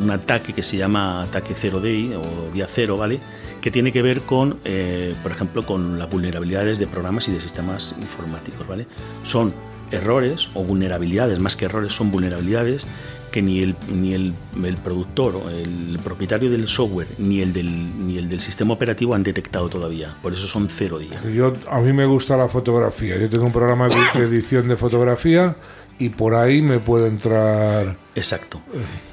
un 0.02 0.12
ataque 0.12 0.54
que 0.54 0.64
se 0.64 0.78
llama 0.78 1.24
ataque 1.24 1.54
Zero 1.54 1.82
Day 1.82 2.14
o 2.16 2.52
día 2.54 2.68
cero, 2.72 2.96
¿vale? 2.98 3.20
Que 3.60 3.70
tiene 3.70 3.92
que 3.92 4.02
ver 4.02 4.22
con, 4.22 4.60
eh, 4.64 5.14
por 5.22 5.34
ejemplo, 5.34 5.66
con 5.66 6.00
las 6.00 6.10
vulnerabilidades 6.10 6.80
de 6.80 6.88
programas 6.88 7.28
y 7.28 7.34
de 7.34 7.42
sistemas 7.42 7.96
informáticos, 8.00 8.66
¿vale? 8.66 8.88
Son 9.24 9.54
errores 9.92 10.50
o 10.54 10.64
vulnerabilidades, 10.64 11.40
más 11.40 11.56
que 11.58 11.66
errores, 11.66 11.94
son 11.94 12.12
vulnerabilidades 12.12 12.86
que 13.30 13.42
ni 13.42 13.60
el, 13.62 13.76
ni 13.94 14.14
el, 14.14 14.34
el 14.64 14.76
productor, 14.78 15.36
el 15.52 16.00
propietario 16.04 16.50
del 16.50 16.68
software, 16.68 17.08
ni 17.18 17.42
el 17.42 17.54
del, 17.54 18.06
ni 18.08 18.18
el 18.18 18.28
del 18.30 18.42
sistema 18.42 18.74
operativo 18.74 19.16
han 19.16 19.24
detectado 19.24 19.70
todavía. 19.70 20.16
Por 20.22 20.34
eso 20.34 20.48
son 20.48 20.68
cero 20.70 20.98
días. 21.00 21.22
Yo, 21.34 21.54
a 21.70 21.80
mí 21.80 21.94
me 21.94 22.06
gusta 22.06 22.36
la 22.38 22.48
fotografía. 22.48 23.18
Yo 23.18 23.30
tengo 23.30 23.46
un 23.46 23.52
programa 23.54 23.88
de 24.16 24.24
edición 24.24 24.68
de 24.68 24.76
fotografía 24.76 25.56
y 25.98 26.10
por 26.10 26.36
ahí 26.36 26.62
me 26.62 26.80
puede 26.80 27.08
entrar. 27.08 27.96
Exacto. 28.16 28.62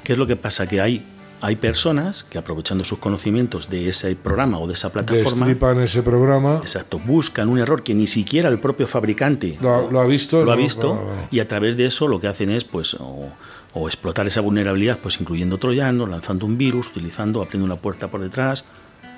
¿Qué 0.03 0.13
es 0.13 0.19
lo 0.19 0.25
que 0.27 0.35
pasa? 0.35 0.67
Que 0.67 0.79
hay, 0.81 1.05
hay 1.41 1.55
personas 1.57 2.23
que 2.23 2.37
aprovechando 2.37 2.83
sus 2.83 2.97
conocimientos 2.99 3.69
de 3.69 3.89
ese 3.89 4.15
programa 4.15 4.57
o 4.59 4.67
de 4.67 4.73
esa 4.73 4.91
plataforma, 4.91 5.45
Destripan 5.45 5.79
ese 5.81 6.01
programa. 6.01 6.59
exacto, 6.63 6.97
buscan 6.99 7.49
un 7.49 7.59
error 7.59 7.83
que 7.83 7.93
ni 7.93 8.07
siquiera 8.07 8.49
el 8.49 8.59
propio 8.59 8.87
fabricante 8.87 9.57
¿Lo, 9.61 9.75
ha- 9.75 9.91
lo 9.91 9.99
ha 10.01 10.05
visto? 10.07 10.43
lo 10.43 10.51
ha 10.51 10.55
No, 10.55 10.61
visto 10.61 10.95
no, 10.95 11.01
no. 11.15 11.27
y 11.29 11.39
a 11.39 11.47
través 11.47 11.77
de 11.77 11.85
eso 11.85 12.07
lo 12.07 12.19
que 12.19 12.27
hacen 12.27 12.49
es 12.49 12.63
pues 12.63 12.95
o, 12.95 13.29
o 13.77 13.87
explotar 13.87 14.27
esa 14.27 14.41
vulnerabilidad 14.41 14.97
pues 15.01 15.19
incluyendo 15.21 15.57
troyanos, 15.57 16.09
lanzando 16.09 16.45
un 16.45 16.57
virus, 16.57 16.89
utilizando, 16.89 17.41
abriendo 17.41 17.65
una 17.65 17.75
puerta 17.77 18.07
por 18.07 18.21
detrás 18.21 18.63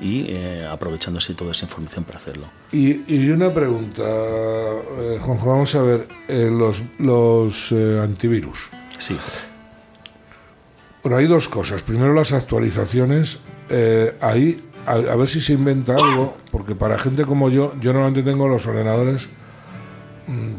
y 0.01 0.25
eh, 0.29 0.65
aprovechándose 0.69 1.33
toda 1.33 1.51
esa 1.51 1.65
información 1.65 2.03
para 2.05 2.19
hacerlo. 2.19 2.47
Y, 2.71 3.01
y 3.07 3.29
una 3.31 3.49
pregunta, 3.49 4.03
eh, 4.03 5.17
Juanjo, 5.21 5.49
vamos 5.49 5.75
a 5.75 5.81
ver, 5.81 6.07
eh, 6.27 6.49
los, 6.51 6.81
los 6.99 7.71
eh, 7.71 7.99
antivirus. 8.01 8.69
Sí, 8.97 9.15
Bueno, 11.03 11.17
hay 11.17 11.27
dos 11.27 11.47
cosas. 11.47 11.81
Primero 11.81 12.13
las 12.13 12.31
actualizaciones. 12.33 13.39
ahí, 14.21 14.61
a, 14.85 14.93
a 14.93 15.15
ver 15.15 15.27
si 15.27 15.39
se 15.41 15.53
inventa 15.53 15.95
algo, 15.95 16.37
porque 16.51 16.75
para 16.75 16.97
gente 16.97 17.23
como 17.23 17.49
yo, 17.49 17.73
yo 17.81 17.93
normalmente 17.93 18.29
tengo 18.29 18.47
los 18.47 18.65
ordenadores, 18.67 19.29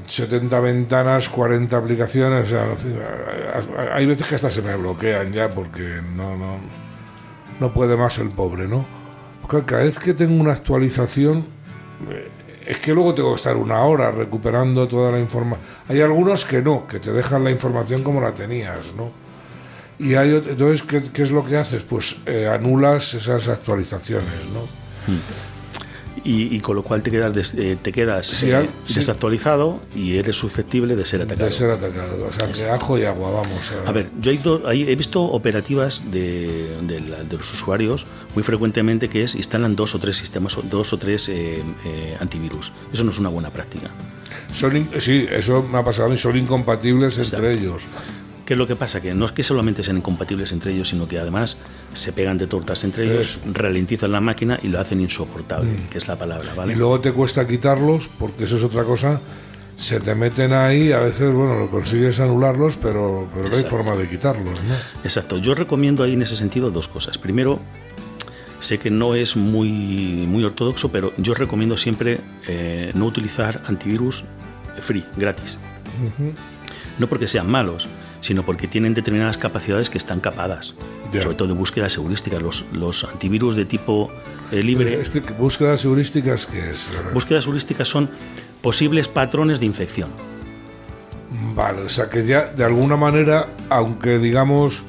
70 0.07 0.61
ventanas, 0.61 1.29
40 1.29 1.77
aplicaciones. 1.77 2.47
o 2.47 2.51
sea, 2.51 3.95
hay 3.95 4.07
veces 4.07 4.27
que 4.27 4.35
hasta 4.35 4.51
se 4.51 4.62
me 4.62 4.75
bloquean 4.77 5.33
ya 5.33 5.49
porque 5.49 6.01
no, 6.14 6.37
no, 6.37 6.59
no 7.59 7.73
puede 7.73 7.97
más 7.97 8.18
el 8.18 8.31
pobre, 8.31 8.66
¿no? 8.66 8.85
Porque 9.43 9.64
cada 9.64 9.85
vez 9.85 9.99
que 9.99 10.14
tengo 10.14 10.41
una 10.41 10.53
actualización, 10.53 11.45
eh, 12.11 12.29
es 12.66 12.79
que 12.79 12.93
luego 12.93 13.14
tengo 13.14 13.31
que 13.31 13.37
estar 13.37 13.57
una 13.57 13.81
hora 13.83 14.11
recuperando 14.11 14.87
toda 14.87 15.12
la 15.12 15.18
información. 15.18 15.66
Hay 15.89 16.01
algunos 16.01 16.45
que 16.45 16.62
no, 16.62 16.87
que 16.87 17.01
te 17.01 17.12
dejan 17.12 17.45
la 17.45 17.51
información 17.51 18.03
como 18.03 18.21
la 18.21 18.33
tenías, 18.33 18.79
¿no? 18.97 19.11
Y 19.99 20.14
hay 20.14 20.35
entonces, 20.35 20.83
¿qué, 20.83 21.03
qué 21.12 21.23
es 21.23 21.31
lo 21.31 21.45
que 21.45 21.57
haces? 21.59 21.83
Pues 21.83 22.16
eh, 22.27 22.49
anulas 22.49 23.12
esas 23.14 23.49
actualizaciones, 23.49 24.47
¿no? 24.55 24.61
Y, 26.25 26.55
y 26.55 26.61
con 26.61 26.77
lo 26.77 26.83
cual 26.83 27.03
te 27.03 27.11
quedas, 27.11 27.35
des- 27.35 27.55
eh, 27.55 27.77
te 27.81 27.93
quedas 27.93 28.27
Sí, 28.27 28.51
eh, 28.51 28.68
sí. 28.87 28.95
desactualizado 28.95 29.81
y 29.95 30.16
eres 30.16 30.37
susceptible 30.37 30.97
de 30.97 31.05
ser 31.07 31.23
atacado. 31.23 31.47
De 31.49 31.53
ser 31.55 31.71
atacado. 31.71 32.27
O 32.29 32.33
sea, 32.33 32.47
que 32.51 32.71
ajo 32.71 32.99
y 32.99 33.05
agua, 33.05 33.31
vamos. 33.31 33.73
A 33.87 33.93
ver, 33.93 34.09
yo 34.21 34.31
he, 34.31 34.35
ido- 34.35 34.71
he 34.71 34.97
visto 34.97 35.23
operativas 35.23 36.11
de, 36.11 36.66
de 36.83 37.01
la- 37.01 37.23
de 37.25 37.37
los 37.37 37.51
usuarios 37.53 38.07
muy 38.35 38.43
frecuentemente 38.45 39.09
que 39.09 39.25
es 39.25 39.35
instalan 39.35 39.77
dos 39.77 39.95
o 39.95 39.99
tres 39.99 40.16
sistemas, 40.16 40.57
dos 40.71 40.93
o 40.93 40.99
tres 40.99 41.29
eh, 41.29 41.62
eh, 41.85 42.16
antivirus. 42.21 42.73
Eso 42.93 43.05
no 43.05 43.11
es 43.11 43.18
una 43.18 43.29
buena 43.29 43.51
práctica. 43.51 43.89
Son 44.53 44.77
in- 44.77 44.89
sí, 44.99 45.27
eso 45.31 45.62
me 45.71 45.79
ha 45.79 45.85
pasado 45.85 46.09
a 46.09 46.11
mí, 46.11 46.18
son 46.18 46.37
incompatibles 46.37 47.16
entre 47.18 47.53
ellos. 47.55 47.83
¿Qué 48.51 48.55
es 48.55 48.59
lo 48.59 48.67
que 48.67 48.75
pasa? 48.75 49.01
Que 49.01 49.15
no 49.15 49.27
es 49.27 49.31
que 49.31 49.45
solamente 49.45 49.85
sean 49.85 49.99
incompatibles 49.99 50.51
entre 50.51 50.73
ellos, 50.73 50.89
sino 50.89 51.07
que 51.07 51.21
además 51.21 51.57
se 51.95 52.13
pegan 52.13 52.37
de 52.37 52.49
tortas 52.49 52.83
entre 52.83 53.05
ellos, 53.05 53.39
ralentizan 53.53 54.11
la 54.11 54.21
máquina 54.21 54.59
y 54.61 54.67
lo 54.67 54.81
hacen 54.81 55.01
insoportable, 55.01 55.77
que 55.89 55.99
es 55.99 56.09
la 56.09 56.19
palabra, 56.19 56.53
¿vale? 56.57 56.73
Y 56.73 56.77
luego 56.77 56.99
te 56.99 57.13
cuesta 57.13 57.47
quitarlos, 57.47 58.11
porque 58.19 58.43
eso 58.43 58.57
es 58.57 58.65
otra 58.65 58.83
cosa. 58.83 59.21
Se 59.77 60.01
te 60.01 60.17
meten 60.17 60.53
ahí, 60.53 60.91
a 60.91 60.99
veces, 60.99 61.33
bueno, 61.33 61.61
lo 61.61 61.71
consigues 61.71 62.19
anularlos, 62.19 62.77
pero, 62.77 63.31
pero 63.33 63.49
no 63.49 63.57
hay 63.57 63.63
forma 63.63 63.95
de 63.95 64.09
quitarlos, 64.09 64.61
¿no? 64.65 64.75
Exacto. 65.05 65.39
Yo 65.39 65.55
recomiendo 65.55 66.03
ahí 66.03 66.15
en 66.15 66.23
ese 66.23 66.35
sentido 66.35 66.73
dos 66.73 66.89
cosas. 66.89 67.19
Primero, 67.19 67.61
sé 68.59 68.79
que 68.79 68.91
no 68.91 69.15
es 69.15 69.37
muy, 69.37 70.27
muy 70.27 70.43
ortodoxo, 70.43 70.91
pero 70.91 71.13
yo 71.19 71.35
recomiendo 71.35 71.77
siempre 71.77 72.19
eh, 72.49 72.91
no 72.95 73.07
utilizar 73.07 73.63
antivirus 73.69 74.25
free, 74.81 75.05
gratis. 75.17 75.57
No 76.99 77.07
porque 77.07 77.29
sean 77.29 77.49
malos, 77.49 77.87
sino 78.21 78.43
porque 78.45 78.66
tienen 78.68 78.95
determinadas 78.95 79.37
capacidades 79.39 79.91
que 79.91 79.99
están 79.99 80.21
capadas. 80.21 80.75
Sobre 81.12 81.35
todo 81.35 81.49
de 81.49 81.55
búsquedas 81.55 81.97
heurísticas. 81.97 82.41
Los, 82.41 82.64
los 82.73 83.03
antivirus 83.05 83.57
de 83.57 83.64
tipo 83.64 84.09
eh, 84.53 84.62
libre, 84.62 85.03
Búsquedas 85.39 85.85
heurísticas, 85.85 86.47
¿qué 86.47 86.71
es? 86.71 86.87
búsquedas 87.12 87.47
heurísticas 87.47 87.89
son 87.89 88.09
posibles 88.62 89.09
patrones 89.09 89.59
de 89.61 89.66
infección. 89.66 90.11
Vale, 91.55 91.83
o 91.83 91.89
sea 91.89 92.09
que 92.09 92.27
ya 92.27 92.47
de 92.47 92.64
alguna 92.64 92.97
manera, 92.97 93.51
aunque 93.68 94.18
digamos 94.18 94.85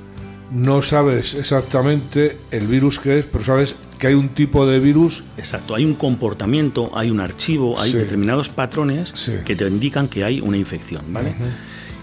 no 0.52 0.82
sabes 0.82 1.34
exactamente 1.36 2.38
el 2.52 2.68
virus 2.68 3.00
que 3.00 3.20
es, 3.20 3.26
pero 3.26 3.44
sabes 3.44 3.76
que 3.98 4.08
hay 4.08 4.16
un 4.16 4.30
tipo 4.30 4.66
de 4.68 4.80
virus, 4.80 5.24
Exacto, 5.38 5.76
hay 5.76 5.86
un 5.86 5.94
comportamiento, 5.94 6.92
hay 6.94 7.10
un 7.10 7.20
archivo, 7.22 7.80
hay 7.80 7.92
Sí. 7.92 7.98
determinados 7.98 8.50
patrones 8.50 9.12
Sí. 9.16 9.34
que 9.46 9.56
te 9.56 9.68
indican 9.68 10.08
que 10.08 10.24
hay 10.24 10.42
una 10.42 10.58
infección, 10.58 11.04
¿vale? 11.14 11.34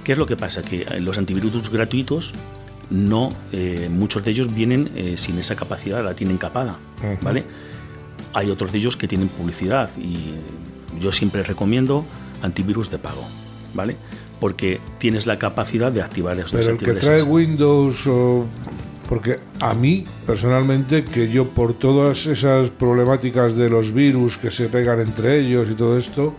¿Qué 0.09 0.13
es 0.13 0.19
lo 0.19 0.25
que 0.25 0.39
pasa? 0.39 0.63
Que 0.63 0.87
eh, 0.89 1.01
los 1.01 1.19
antivirus 1.19 1.71
gratuitos 1.71 2.33
no, 2.89 3.29
eh, 3.53 3.91
muchos 3.93 4.25
de 4.25 4.31
ellos 4.31 4.55
vienen 4.55 4.91
eh, 4.97 5.19
sin 5.19 5.39
esa 5.39 5.55
capacidad, 5.55 6.03
la 6.03 6.15
tienen 6.15 6.39
capada. 6.39 6.77
¿vale? 7.21 7.45
Hay 8.33 8.49
otros 8.49 8.73
de 8.73 8.79
ellos 8.79 8.97
que 8.97 9.07
tienen 9.07 9.29
publicidad 9.29 9.91
y 9.99 10.33
yo 10.99 11.13
siempre 11.13 11.43
recomiendo 11.43 12.07
antivirus 12.41 12.91
de 12.91 12.97
pago, 12.97 13.23
¿vale? 13.75 13.97
Porque 14.41 14.81
tienes 14.99 15.27
la 15.27 15.39
capacidad 15.39 15.93
de 15.93 16.01
activar 16.01 16.39
esos 16.39 16.53
pero 16.53 16.71
el 16.71 16.79
que 16.79 16.95
trae 16.95 17.23
Windows 17.23 18.07
o... 18.07 18.47
Porque 19.11 19.41
a 19.61 19.75
mí, 19.75 20.07
personalmente, 20.27 21.05
que 21.05 21.31
yo 21.31 21.49
por 21.51 21.75
todas 21.75 22.25
esas 22.25 22.71
problemáticas 22.71 23.59
de 23.59 23.69
los 23.69 23.93
virus 23.93 24.39
que 24.39 24.51
se 24.51 24.71
pegan 24.71 25.01
entre 25.01 25.39
ellos 25.39 25.69
y 25.71 25.75
todo 25.75 25.99
esto, 25.99 26.35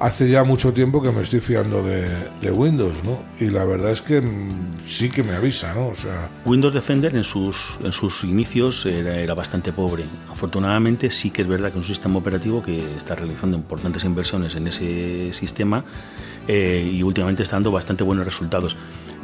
hace 0.00 0.28
ya 0.28 0.44
mucho 0.44 0.72
tiempo 0.72 1.02
que 1.02 1.10
me 1.10 1.22
estoy 1.22 1.40
fiando 1.40 1.82
de, 1.82 2.08
de 2.40 2.50
Windows, 2.50 3.02
¿no? 3.04 3.18
Y 3.44 3.50
la 3.50 3.64
verdad 3.64 3.90
es 3.90 4.00
que 4.00 4.20
mm, 4.20 4.88
sí 4.88 5.10
que 5.10 5.22
me 5.22 5.32
avisa, 5.32 5.74
¿no? 5.74 5.88
O 5.88 5.94
sea, 5.94 6.28
Windows 6.44 6.72
Defender 6.72 7.14
en 7.16 7.24
sus, 7.24 7.78
en 7.82 7.92
sus 7.92 8.24
inicios 8.24 8.86
era, 8.86 9.16
era 9.16 9.34
bastante 9.34 9.72
pobre. 9.72 10.04
Afortunadamente 10.30 11.10
sí 11.10 11.30
que 11.30 11.42
es 11.42 11.48
verdad 11.48 11.72
que 11.72 11.78
un 11.78 11.84
sistema 11.84 12.18
operativo 12.18 12.62
que 12.62 12.96
está 12.96 13.14
realizando 13.14 13.56
importantes 13.56 14.04
inversiones 14.04 14.54
en 14.54 14.68
ese 14.68 15.32
sistema 15.32 15.84
eh, 16.46 16.90
y 16.92 17.02
últimamente 17.02 17.42
está 17.42 17.56
dando 17.56 17.72
bastante 17.72 18.04
buenos 18.04 18.24
resultados. 18.24 18.76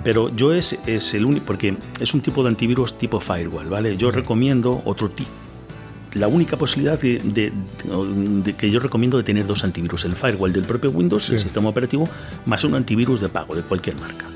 Pero 0.02 0.34
yo 0.34 0.52
es, 0.52 0.78
es 0.86 1.14
el 1.14 1.24
único, 1.24 1.46
porque 1.46 1.76
es 1.98 2.12
un 2.12 2.20
tipo 2.20 2.42
de 2.42 2.50
antivirus 2.50 2.98
tipo 2.98 3.20
firewall, 3.20 3.68
¿vale? 3.68 3.96
Yo 3.96 4.10
recomiendo 4.10 4.82
otro 4.84 5.10
tipo. 5.10 5.43
La 6.14 6.28
única 6.28 6.56
posibilidad 6.56 6.98
de, 7.00 7.18
de- 7.18 7.52
de 8.44 8.52
que 8.54 8.70
yo 8.70 8.78
recomiendo 8.80 9.16
de 9.16 9.24
tener 9.24 9.46
dos 9.46 9.64
antivirus, 9.64 10.04
el 10.04 10.14
firewall 10.14 10.52
del 10.52 10.62
propio 10.64 10.90
Windows, 10.90 11.28
el 11.30 11.38
Sí. 11.38 11.44
sistema 11.44 11.68
operativo, 11.68 12.08
más 12.46 12.62
un 12.64 12.74
antivirus 12.76 13.20
de 13.20 13.28
pago 13.28 13.54
de 13.54 13.62
cualquier 13.62 13.96
marca 13.96 14.26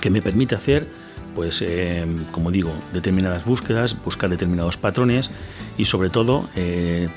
que 0.00 0.10
me 0.10 0.22
permite 0.22 0.54
hacer, 0.54 0.86
pues, 1.34 1.62
eh, 1.66 2.06
como 2.30 2.50
digo, 2.52 2.72
determinadas 2.92 3.44
búsquedas, 3.44 3.96
buscar 4.04 4.30
determinados 4.30 4.76
patrones 4.76 5.30
y 5.76 5.86
sobre 5.86 6.10
todo 6.10 6.48
eh, 6.54 7.08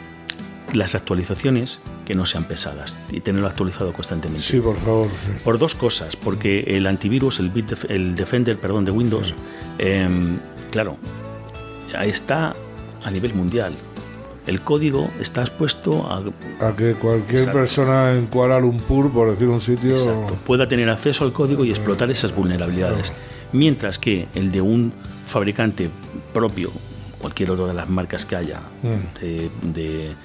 las 0.74 0.96
actualizaciones 0.96 1.80
que 2.06 2.16
no 2.16 2.26
sean 2.26 2.46
pesadas 2.46 2.98
y 3.12 3.22
tenerlo 3.22 3.48
actualizado 3.48 3.94
constantemente. 3.94 4.44
sí, 4.44 4.60
por 4.60 4.78
favor. 4.78 5.08
sí. 5.08 5.32
Por 5.44 5.60
dos 5.60 5.76
cosas, 5.76 6.16
porque 6.16 6.62
el 6.68 6.88
antivirus, 6.88 7.40
el, 7.40 7.50
Bit 7.50 7.70
Def- 7.72 7.90
el 7.92 8.16
Defender, 8.16 8.60
perdón, 8.60 8.86
de 8.86 8.92
Windows, 8.92 9.34
em, 9.78 10.38
claro, 10.72 10.98
ahí 11.96 12.10
está 12.10 12.54
a 13.04 13.12
nivel 13.12 13.34
mundial. 13.34 13.74
el 14.50 14.62
código 14.62 15.12
está 15.20 15.42
expuesto 15.42 16.08
a, 16.08 16.24
a 16.68 16.76
que 16.76 16.96
cualquier 16.96 17.52
persona 17.52 18.14
en 18.14 18.26
Kuala 18.26 18.60
Lumpur, 18.60 19.12
por 19.12 19.30
decir 19.30 19.48
un 19.48 19.62
sitio, 19.62 19.96
pueda 20.46 20.68
tener 20.68 20.90
acceso 20.90 21.24
al 21.24 21.32
código 21.32 21.64
y 21.66 21.70
explotar 21.70 22.10
esas 22.10 22.34
vulnerabilidades. 22.34 23.12
Mientras 23.52 24.00
que 24.00 24.28
el 24.34 24.52
de 24.52 24.62
un 24.62 24.92
fabricante 25.28 25.90
propio, 26.34 26.72
cualquier 27.20 27.52
otra 27.52 27.68
de 27.68 27.74
las 27.76 27.90
marcas 27.90 28.26
que 28.26 28.36
haya 28.36 28.62
mm. 28.82 29.72
de, 29.74 30.16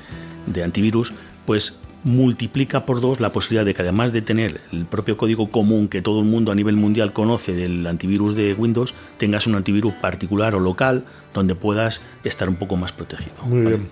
de 0.46 0.62
antivirus, 0.62 1.12
pues 1.44 1.78
multiplica 2.04 2.84
por 2.84 3.00
dos 3.00 3.18
la 3.18 3.30
posibilidad 3.30 3.64
de 3.64 3.74
que 3.74 3.82
además 3.82 4.12
de 4.12 4.22
tener 4.22 4.60
el 4.72 4.84
propio 4.84 5.16
código 5.16 5.50
común 5.50 5.88
que 5.88 6.02
todo 6.02 6.20
el 6.20 6.26
mundo 6.26 6.52
a 6.52 6.54
nivel 6.54 6.76
mundial 6.76 7.12
conoce 7.12 7.54
del 7.54 7.86
antivirus 7.86 8.34
de 8.36 8.52
Windows, 8.54 8.94
tengas 9.16 9.46
un 9.46 9.54
antivirus 9.54 9.94
particular 9.94 10.54
o 10.54 10.60
local 10.60 11.04
donde 11.32 11.54
puedas 11.54 12.02
estar 12.22 12.48
un 12.48 12.56
poco 12.56 12.76
más 12.76 12.92
protegido. 12.92 13.42
Muy 13.44 13.62
bien. 13.62 13.88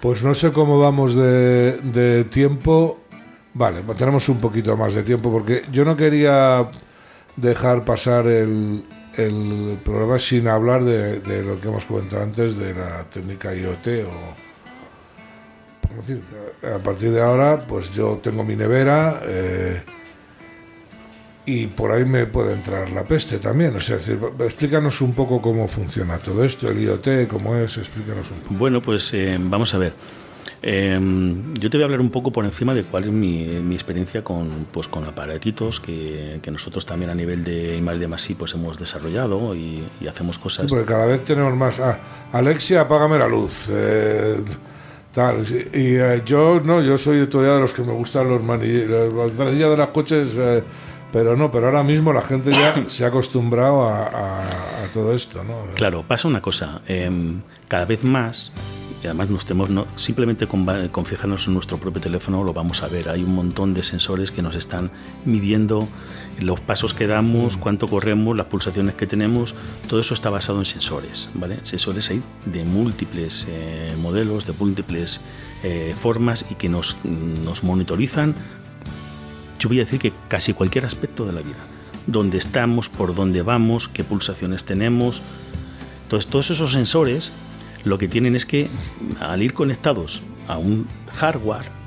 Pues 0.00 0.22
no 0.22 0.34
sé 0.34 0.52
cómo 0.52 0.78
vamos 0.78 1.14
de, 1.14 2.26
tiempo. 2.30 3.00
Vale, 3.54 3.82
pues 3.82 3.98
tenemos 3.98 4.28
un 4.28 4.40
poquito 4.40 4.76
más 4.76 4.94
de 4.94 5.02
tiempo 5.02 5.30
porque 5.30 5.64
yo 5.70 5.84
no 5.84 5.96
quería 5.96 6.70
dejar 7.36 7.84
pasar 7.84 8.26
el, 8.26 8.84
el 9.16 9.78
programa 9.84 10.18
sin 10.18 10.48
hablar 10.48 10.84
de, 10.84 11.20
de, 11.20 11.44
lo 11.44 11.60
que 11.60 11.68
hemos 11.68 11.84
comentado 11.84 12.22
antes 12.22 12.56
de 12.56 12.74
la 12.74 13.04
técnica 13.04 13.54
IoT 13.54 13.86
o 14.06 14.51
a 16.62 16.78
partir 16.78 17.10
de 17.10 17.20
ahora, 17.20 17.60
pues 17.66 17.92
yo 17.92 18.20
tengo 18.22 18.44
mi 18.44 18.56
nevera 18.56 19.20
eh, 19.24 19.82
y 21.44 21.66
por 21.66 21.90
ahí 21.90 22.04
me 22.04 22.26
puede 22.26 22.52
entrar 22.52 22.90
la 22.90 23.04
peste 23.04 23.38
también. 23.38 23.74
O 23.76 23.80
sea, 23.80 23.96
explícanos 23.96 25.00
un 25.00 25.12
poco 25.12 25.42
cómo 25.42 25.66
funciona 25.68 26.18
todo 26.18 26.44
esto, 26.44 26.68
el 26.68 26.80
IoT, 26.82 27.28
cómo 27.28 27.56
es, 27.56 27.78
explícanos 27.78 28.30
un 28.30 28.40
poco. 28.40 28.54
Bueno, 28.54 28.80
pues 28.80 29.12
eh, 29.14 29.38
vamos 29.40 29.74
a 29.74 29.78
ver. 29.78 29.92
Em, 30.64 31.54
yo 31.54 31.68
te 31.68 31.76
voy 31.76 31.82
a 31.82 31.86
hablar 31.86 32.00
un 32.00 32.10
poco 32.10 32.30
por 32.30 32.44
encima 32.44 32.72
de 32.72 32.84
cuál 32.84 33.04
es 33.04 33.10
mi, 33.10 33.74
experiencia 33.74 34.22
con, 34.22 34.66
pues, 34.70 34.86
con 34.86 35.04
aparatitos 35.04 35.80
que, 35.80 36.40
nosotros 36.52 36.86
también 36.86 37.10
a 37.10 37.14
nivel 37.14 37.42
de 37.42 37.76
IMAL 37.78 37.98
de 37.98 38.06
Masí 38.06 38.34
pues 38.34 38.54
hemos 38.54 38.78
desarrollado 38.78 39.56
y, 39.56 39.84
hacemos 40.08 40.38
cosas. 40.38 40.66
porque 40.68 40.84
cada 40.84 41.06
vez 41.06 41.24
tenemos 41.24 41.56
más. 41.56 41.80
Ah, 41.80 41.98
Alexia, 42.30 42.82
apágame 42.82 43.18
la 43.18 43.26
luz. 43.26 43.66
Eh, 43.70 44.36
Tal, 45.12 45.44
y 45.46 45.96
eh, 45.96 46.22
yo 46.24 46.60
no, 46.64 46.80
yo 46.80 46.96
soy 46.96 47.26
todavía 47.26 47.54
de 47.54 47.60
los 47.60 47.72
que 47.72 47.82
me 47.82 47.92
gustan 47.92 48.30
los 48.30 48.42
manillas, 48.42 48.88
las 48.88 49.32
manillas 49.34 49.70
de 49.70 49.76
los 49.76 49.88
coches, 49.90 50.34
eh, 50.38 50.62
pero 51.12 51.36
no, 51.36 51.50
pero 51.50 51.66
ahora 51.66 51.82
mismo 51.82 52.14
la 52.14 52.22
gente 52.22 52.50
ya 52.50 52.84
se 52.88 53.04
ha 53.04 53.08
acostumbrado 53.08 53.86
a, 53.86 54.42
todo 54.92 55.12
esto, 55.12 55.44
¿no? 55.44 55.66
Claro, 55.74 56.02
pasa 56.06 56.28
una 56.28 56.40
cosa, 56.40 56.80
em, 56.86 57.42
cada 57.68 57.84
vez 57.84 58.04
más 58.04 58.52
y 59.02 59.06
además 59.06 59.30
nos 59.30 59.44
tenemos, 59.44 59.68
no, 59.68 59.86
simplemente 59.96 60.46
con, 60.46 60.64
con, 60.88 61.04
fijarnos 61.04 61.46
en 61.48 61.54
nuestro 61.54 61.76
propio 61.76 62.00
teléfono 62.00 62.44
lo 62.44 62.52
vamos 62.52 62.82
a 62.82 62.88
ver. 62.88 63.08
Hay 63.08 63.24
un 63.24 63.34
montón 63.34 63.74
de 63.74 63.82
sensores 63.82 64.30
que 64.30 64.42
nos 64.42 64.54
están 64.54 64.90
midiendo 65.24 65.88
los 66.40 66.60
pasos 66.60 66.94
que 66.94 67.06
damos, 67.06 67.56
cuánto 67.56 67.88
corremos, 67.88 68.36
las 68.36 68.46
pulsaciones 68.46 68.94
que 68.94 69.06
tenemos. 69.06 69.54
Todo 69.88 70.00
eso 70.00 70.14
está 70.14 70.30
basado 70.30 70.58
en 70.58 70.66
sensores, 70.66 71.28
¿vale? 71.34 71.58
Sensores 71.62 72.10
hay 72.10 72.22
de 72.46 72.64
múltiples 72.64 73.46
eh, 73.48 73.94
modelos, 74.00 74.46
de 74.46 74.52
múltiples 74.52 75.20
eh, 75.62 75.94
formas 76.00 76.46
y 76.50 76.54
que 76.54 76.68
nos, 76.68 76.96
nos 77.04 77.62
monitorizan. 77.64 78.34
Yo 79.58 79.68
voy 79.68 79.80
a 79.80 79.84
decir 79.84 80.00
que 80.00 80.12
casi 80.28 80.52
cualquier 80.52 80.84
aspecto 80.84 81.24
de 81.24 81.32
la 81.32 81.40
vida. 81.40 81.58
Dónde 82.06 82.38
estamos, 82.38 82.88
por 82.88 83.14
dónde 83.14 83.42
vamos, 83.42 83.88
qué 83.88 84.02
pulsaciones 84.02 84.64
tenemos. 84.64 85.22
Entonces, 86.04 86.28
todos 86.28 86.50
esos 86.50 86.72
sensores 86.72 87.30
lo 87.84 87.98
que 87.98 88.08
tienen 88.08 88.36
es 88.36 88.46
que 88.46 88.68
al 89.20 89.42
ir 89.42 89.54
conectados 89.54 90.22
a 90.48 90.58
un 90.58 90.86
hardware, 91.16 91.81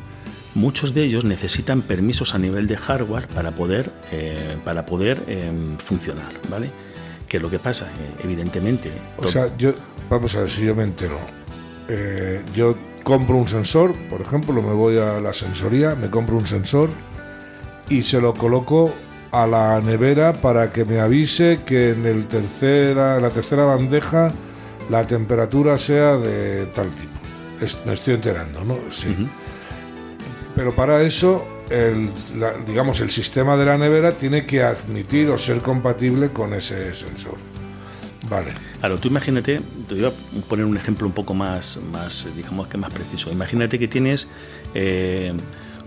muchos 0.56 0.94
de 0.94 1.04
ellos 1.04 1.26
necesitan 1.26 1.82
permisos 1.82 2.34
a 2.34 2.40
nivel 2.40 2.68
de 2.68 2.78
hardware 2.78 3.28
para 3.28 3.52
poder, 3.52 3.92
eh, 4.12 4.58
para 4.64 4.86
poder 4.86 5.24
em, 5.28 5.78
funcionar, 5.78 6.32
¿vale? 6.50 6.70
Que 7.28 7.40
lo 7.40 7.50
que 7.50 7.60
pasa, 7.60 7.86
eh, 7.86 8.22
evidentemente... 8.24 8.92
O 9.18 9.28
sea, 9.28 9.56
yo, 9.58 9.74
vamos 10.10 10.36
a 10.36 10.42
ver 10.42 10.50
si 10.50 10.66
yo 10.66 10.76
me 10.76 10.84
entero. 10.84 11.20
Eh, 11.88 12.42
yo 12.56 12.76
compro 13.04 13.36
un 13.36 13.48
sensor, 13.48 13.94
por 14.10 14.22
ejemplo, 14.22 14.62
me 14.62 14.74
voy 14.74 14.98
a 14.98 15.20
la 15.20 15.34
sensoría, 15.34 15.94
me 15.94 16.10
compro 16.10 16.38
un 16.38 16.48
sensor 16.48 16.90
y 17.90 18.02
se 18.04 18.20
lo 18.20 18.34
coloco 18.34 18.94
a 19.32 19.46
la 19.46 19.82
nevera 19.82 20.34
para 20.34 20.72
que 20.72 20.86
me 20.86 21.00
avise 21.00 21.60
que 21.66 21.92
en 21.92 22.06
el 22.06 22.26
tercera, 22.26 23.20
la 23.20 23.30
tercera 23.30 23.66
bandeja 23.66 24.32
la 24.90 25.06
temperatura 25.06 25.78
sea 25.78 26.18
de 26.18 26.68
tal 26.68 26.92
tipo. 26.92 27.14
me 27.86 27.94
estoy 27.94 28.16
enterando, 28.16 28.64
¿no? 28.64 28.78
Sí. 28.92 29.16
Pero 30.56 30.74
para 30.74 31.02
eso, 31.02 31.46
el, 31.70 32.10
digamos, 32.66 33.02
el 33.02 33.12
sistema 33.12 33.58
de 33.58 33.66
la 33.66 33.78
nevera 33.78 34.14
tiene 34.14 34.46
que 34.46 34.64
admitir 34.64 35.30
o 35.30 35.38
ser 35.38 35.60
compatible 35.60 36.30
con 36.30 36.54
ese 36.54 36.94
sensor. 36.94 37.36
Vale. 38.30 38.54
Claro, 38.80 38.98
tú 38.98 39.10
imagínate, 39.10 39.62
te 39.88 39.96
voy 39.96 40.06
a 40.06 40.12
poner 40.48 40.66
un 40.66 40.78
ejemplo 40.78 41.06
un 41.06 41.14
poco 41.14 41.34
más, 41.34 41.78
más 41.92 42.28
digamos 42.36 42.68
que 42.68 42.78
más 42.78 42.92
preciso. 42.92 43.32
Imagínate 43.32 43.78
que 43.78 43.88
tienes 43.88 44.28
eh, 44.74 45.34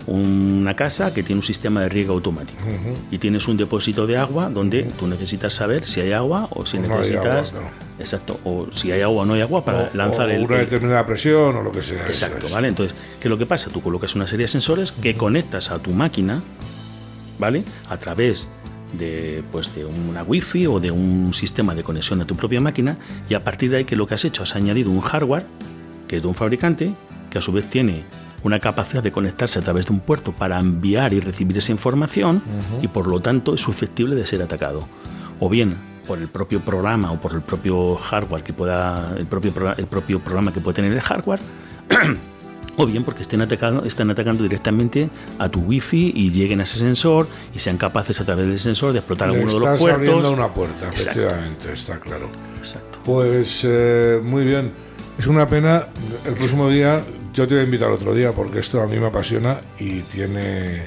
una 0.08 0.74
casa 0.74 1.12
que 1.12 1.22
tiene 1.22 1.40
un 1.40 1.44
sistema 1.44 1.82
de 1.82 1.88
riego 1.88 2.14
automático 2.14 2.62
y 3.10 3.18
tienes 3.18 3.46
un 3.46 3.56
depósito 3.56 4.06
de 4.06 4.16
agua 4.16 4.48
donde 4.48 4.84
tú 4.98 5.06
necesitas 5.06 5.52
saber 5.52 5.86
si 5.86 6.00
hay 6.00 6.12
agua 6.12 6.48
o 6.50 6.64
si 6.64 6.78
necesitas 6.78 7.52
exacto 7.98 8.40
o 8.44 8.68
si 8.72 8.90
hay 8.90 9.02
agua 9.02 9.22
o 9.22 9.26
no 9.26 9.34
hay 9.34 9.42
agua 9.42 9.64
para 9.64 9.90
lanzar 9.92 10.30
el, 10.30 10.44
una 10.44 10.58
determinada 10.58 11.04
presión 11.06 11.56
o 11.56 11.62
lo 11.62 11.70
que 11.70 11.82
sea 11.82 12.06
exacto 12.06 12.46
vale 12.50 12.68
entonces 12.68 12.96
qué 13.20 13.28
es 13.28 13.30
lo 13.30 13.38
que 13.38 13.46
pasa 13.46 13.70
tú 13.70 13.80
colocas 13.80 14.14
una 14.14 14.26
serie 14.26 14.44
de 14.44 14.48
sensores 14.48 14.92
que 14.92 15.14
conectas 15.14 15.70
a 15.70 15.78
tu 15.78 15.92
máquina 15.92 16.42
vale 17.38 17.64
a 17.88 17.96
través 17.96 18.48
de, 18.92 19.42
pues, 19.52 19.74
de 19.74 19.84
una 19.84 20.22
wifi 20.22 20.66
o 20.66 20.80
de 20.80 20.90
un 20.90 21.34
sistema 21.34 21.74
de 21.74 21.82
conexión 21.82 22.20
a 22.20 22.24
tu 22.24 22.36
propia 22.36 22.60
máquina 22.60 22.96
y 23.28 23.34
a 23.34 23.44
partir 23.44 23.70
de 23.70 23.78
ahí 23.78 23.84
que 23.84 23.96
lo 23.96 24.06
que 24.06 24.14
has 24.14 24.24
hecho 24.24 24.42
has 24.42 24.56
añadido 24.56 24.90
un 24.90 25.00
hardware 25.00 25.44
que 26.06 26.16
es 26.16 26.22
de 26.22 26.28
un 26.28 26.34
fabricante 26.34 26.92
que 27.30 27.38
a 27.38 27.40
su 27.40 27.52
vez 27.52 27.68
tiene 27.68 28.04
una 28.42 28.60
capacidad 28.60 29.02
de 29.02 29.10
conectarse 29.10 29.58
a 29.58 29.62
través 29.62 29.86
de 29.86 29.92
un 29.92 30.00
puerto 30.00 30.32
para 30.32 30.58
enviar 30.58 31.12
y 31.12 31.20
recibir 31.20 31.58
esa 31.58 31.72
información 31.72 32.42
y 32.80 32.88
por 32.88 33.06
lo 33.06 33.20
tanto 33.20 33.54
es 33.54 33.60
susceptible 33.60 34.14
de 34.14 34.26
ser 34.26 34.42
atacado. 34.42 34.84
O 35.40 35.48
bien 35.48 35.76
por 36.06 36.18
el 36.18 36.28
propio 36.28 36.60
programa 36.60 37.12
o 37.12 37.20
por 37.20 37.32
el 37.32 37.42
propio 37.42 37.96
hardware 37.96 38.42
que 38.42 38.52
pueda, 38.52 39.14
el 39.18 39.26
propio, 39.26 39.52
el 39.76 39.86
propio 39.86 40.20
programa 40.20 40.52
que 40.52 40.60
puede 40.60 40.76
tener 40.76 40.92
el 40.92 41.00
hardware, 41.00 41.40
o 42.78 42.86
bien 42.86 43.04
porque 43.04 43.22
estén 43.22 43.40
atacando, 43.40 43.84
están 43.84 44.10
atacando 44.10 44.44
directamente 44.44 45.10
a 45.38 45.48
tu 45.48 45.60
wifi 45.60 46.12
y 46.14 46.30
lleguen 46.30 46.60
a 46.60 46.62
ese 46.62 46.78
sensor 46.78 47.26
y 47.54 47.58
sean 47.58 47.76
capaces 47.76 48.20
a 48.20 48.24
través 48.24 48.46
del 48.46 48.58
sensor 48.58 48.92
de 48.92 49.00
explotar 49.00 49.28
alguno 49.28 49.52
de 49.52 49.60
los 49.60 49.78
puertos. 49.78 49.90
abriendo 49.90 50.32
una 50.32 50.48
puerta, 50.48 50.88
efectivamente, 50.88 51.72
está 51.72 51.98
claro. 51.98 52.28
Exacto. 52.58 53.00
Pues 53.04 53.62
eh, 53.64 54.20
muy 54.22 54.44
bien. 54.44 54.70
Es 55.18 55.26
una 55.26 55.46
pena. 55.46 55.88
El 56.24 56.34
próximo 56.34 56.68
día 56.68 57.02
yo 57.34 57.48
te 57.48 57.54
voy 57.54 57.62
a 57.62 57.64
invitar 57.64 57.90
otro 57.90 58.14
día 58.14 58.32
porque 58.32 58.60
esto 58.60 58.80
a 58.80 58.86
mí 58.86 58.98
me 58.98 59.06
apasiona 59.06 59.60
y 59.78 60.00
tiene, 60.02 60.86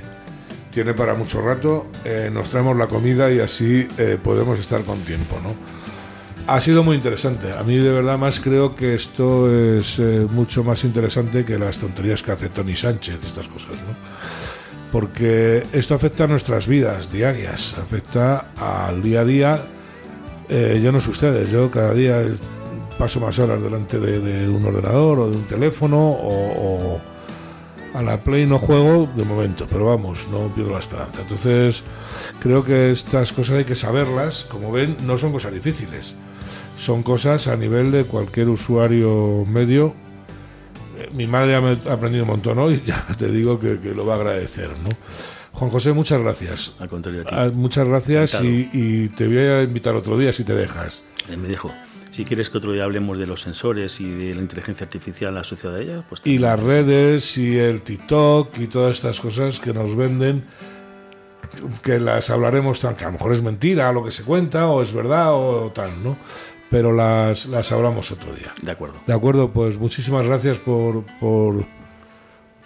tiene 0.72 0.94
para 0.94 1.14
mucho 1.14 1.42
rato. 1.42 1.88
Eh, 2.06 2.30
nos 2.32 2.50
traemos 2.50 2.78
la 2.78 2.88
comida 2.88 3.30
y 3.32 3.40
así 3.40 3.88
eh, 3.98 4.18
podemos 4.22 4.60
estar 4.60 4.84
con 4.84 5.00
tiempo, 5.02 5.38
¿no? 5.44 5.81
Ha 6.48 6.60
sido 6.60 6.84
muy 6.84 6.96
interesante. 6.96 7.54
A 7.54 7.64
mí 7.64 7.78
de 7.78 7.92
verdad 7.92 8.18
más 8.18 8.40
creo 8.40 8.76
que 8.76 8.96
esto 8.96 9.52
es 9.54 10.00
eh, 10.00 10.26
mucho 10.32 10.64
más 10.64 10.84
interesante 10.84 11.46
que 11.46 11.58
las 11.58 11.78
tonterías 11.78 12.24
que 12.24 12.32
hace 12.32 12.50
Tony 12.50 12.76
Sánchez 12.76 13.20
y 13.24 13.28
estas 13.28 13.48
cosas, 13.48 13.72
¿no? 13.72 13.96
Porque 14.92 15.64
esto 15.72 15.96
afecta 15.96 16.26
a 16.26 16.28
nuestras 16.28 16.68
vidas 16.68 17.12
diarias, 17.12 17.76
afecta 17.78 18.48
al 18.58 19.02
día 19.02 19.22
a 19.22 19.26
día. 19.26 19.60
yo 20.50 20.92
no 20.92 21.00
sé 21.00 21.12
ustedes, 21.12 21.50
yo 21.50 21.72
cada 21.72 21.94
día 21.94 22.26
paso 23.02 23.20
más 23.20 23.40
horas 23.40 23.60
delante 23.60 24.00
de, 24.00 24.48
un 24.48 24.64
ordenador 24.64 25.20
o 25.20 25.30
de 25.32 25.36
un 25.36 25.44
teléfono 25.46 25.98
o, 25.98 27.02
a 27.96 28.04
la 28.04 28.24
Play 28.24 28.46
no 28.46 28.60
juego 28.60 29.10
de 29.16 29.26
momento, 29.26 29.66
pero 29.68 29.88
vamos, 29.88 30.28
no 30.32 30.54
pierdo 30.54 30.74
la 30.74 30.80
esperanza. 30.80 31.22
Entonces, 31.22 31.84
creo 32.40 32.64
que 32.64 32.92
estas 32.92 33.34
cosas 33.34 33.58
hay 33.58 33.66
que 33.66 33.74
saberlas. 33.74 34.46
Como 34.46 34.72
ven, 34.72 34.98
no 35.06 35.18
son 35.18 35.32
cosas 35.32 35.52
difíciles. 35.52 36.16
Son 36.82 37.04
cosas 37.04 37.48
a 37.48 37.56
nivel 37.56 37.92
de 37.92 38.06
cualquier 38.06 38.50
usuario 38.50 39.46
medio. 39.48 39.94
Eh, 40.98 41.12
mi 41.14 41.28
madre 41.28 41.54
ha 41.54 41.94
aprendido 41.94 42.24
un 42.24 42.32
montón 42.32 42.58
hoy, 42.58 42.82
ya 42.88 43.06
te 43.20 43.28
digo 43.32 43.60
que, 43.60 43.78
lo 43.96 44.04
va 44.04 44.16
a 44.16 44.18
agradecer, 44.18 44.70
¿no? 44.84 44.90
Juan 45.52 45.70
José, 45.70 45.94
muchas 45.94 46.20
gracias. 46.20 46.74
Al 46.80 46.90
contrario, 46.90 47.24
ah, 47.30 47.52
Muchas 47.54 47.88
gracias 47.88 48.42
y, 48.42 48.68
y, 48.74 49.10
te 49.10 49.28
voy 49.28 49.38
a 49.38 49.62
invitar 49.62 49.94
otro 49.94 50.18
día 50.18 50.34
si 50.34 50.44
te 50.44 50.56
dejas. 50.56 51.04
Eh, 51.30 51.38
me 51.38 51.50
dejo. 51.50 51.72
Si 52.10 52.26
quieres 52.26 52.50
que 52.50 52.58
otro 52.58 52.72
día 52.72 52.84
hablemos 52.84 53.20
de 53.20 53.28
los 53.28 53.42
sensores 53.42 54.02
y 54.02 54.10
de 54.10 54.34
la 54.34 54.42
inteligencia 54.42 54.84
artificial 54.86 55.38
asociada 55.38 55.78
a 55.78 55.82
ella, 55.82 56.04
pues... 56.10 56.22
Y 56.26 56.40
las 56.40 56.60
redes 56.60 57.38
y 57.38 57.60
el 57.60 57.84
TikTok 57.84 58.58
y 58.58 58.66
todas 58.66 58.98
estas 58.98 59.22
cosas 59.22 59.60
que 59.60 59.72
nos 59.72 59.96
venden, 59.96 60.46
que 61.84 62.00
las 62.00 62.32
hablaremos, 62.32 62.80
tan, 62.80 62.96
que 62.96 63.04
a 63.04 63.08
lo 63.08 63.14
mejor 63.14 63.34
es 63.34 63.44
mentira 63.44 63.92
lo 63.94 64.04
que 64.04 64.10
se 64.10 64.24
cuenta 64.24 64.68
o 64.68 64.82
es 64.82 64.92
verdad 64.94 65.34
o 65.34 65.72
tal, 65.76 65.92
¿no? 66.04 66.18
Pero 66.72 66.92
las, 66.94 67.46
las 67.48 67.72
hablamos 67.72 68.12
otro 68.12 68.34
día. 68.34 68.52
De 68.64 68.72
acuerdo. 68.72 68.96
De 69.06 69.14
acuerdo, 69.14 69.52
pues 69.52 69.78
muchísimas 69.78 70.26
gracias 70.26 70.58
por, 70.58 71.04
por, 71.20 71.64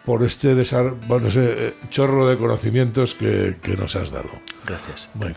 por 0.05 0.23
este 0.23 0.55
desar- 0.55 0.95
bueno, 1.07 1.27
ese, 1.27 1.67
eh, 1.69 1.73
chorro 1.89 2.27
de 2.29 2.37
conocimientos 2.37 3.15
que, 3.15 3.57
que 3.61 3.75
nos 3.75 3.95
has 3.97 4.11
dado. 4.11 4.29
Gracias. 4.65 5.09
Bueno. 5.15 5.35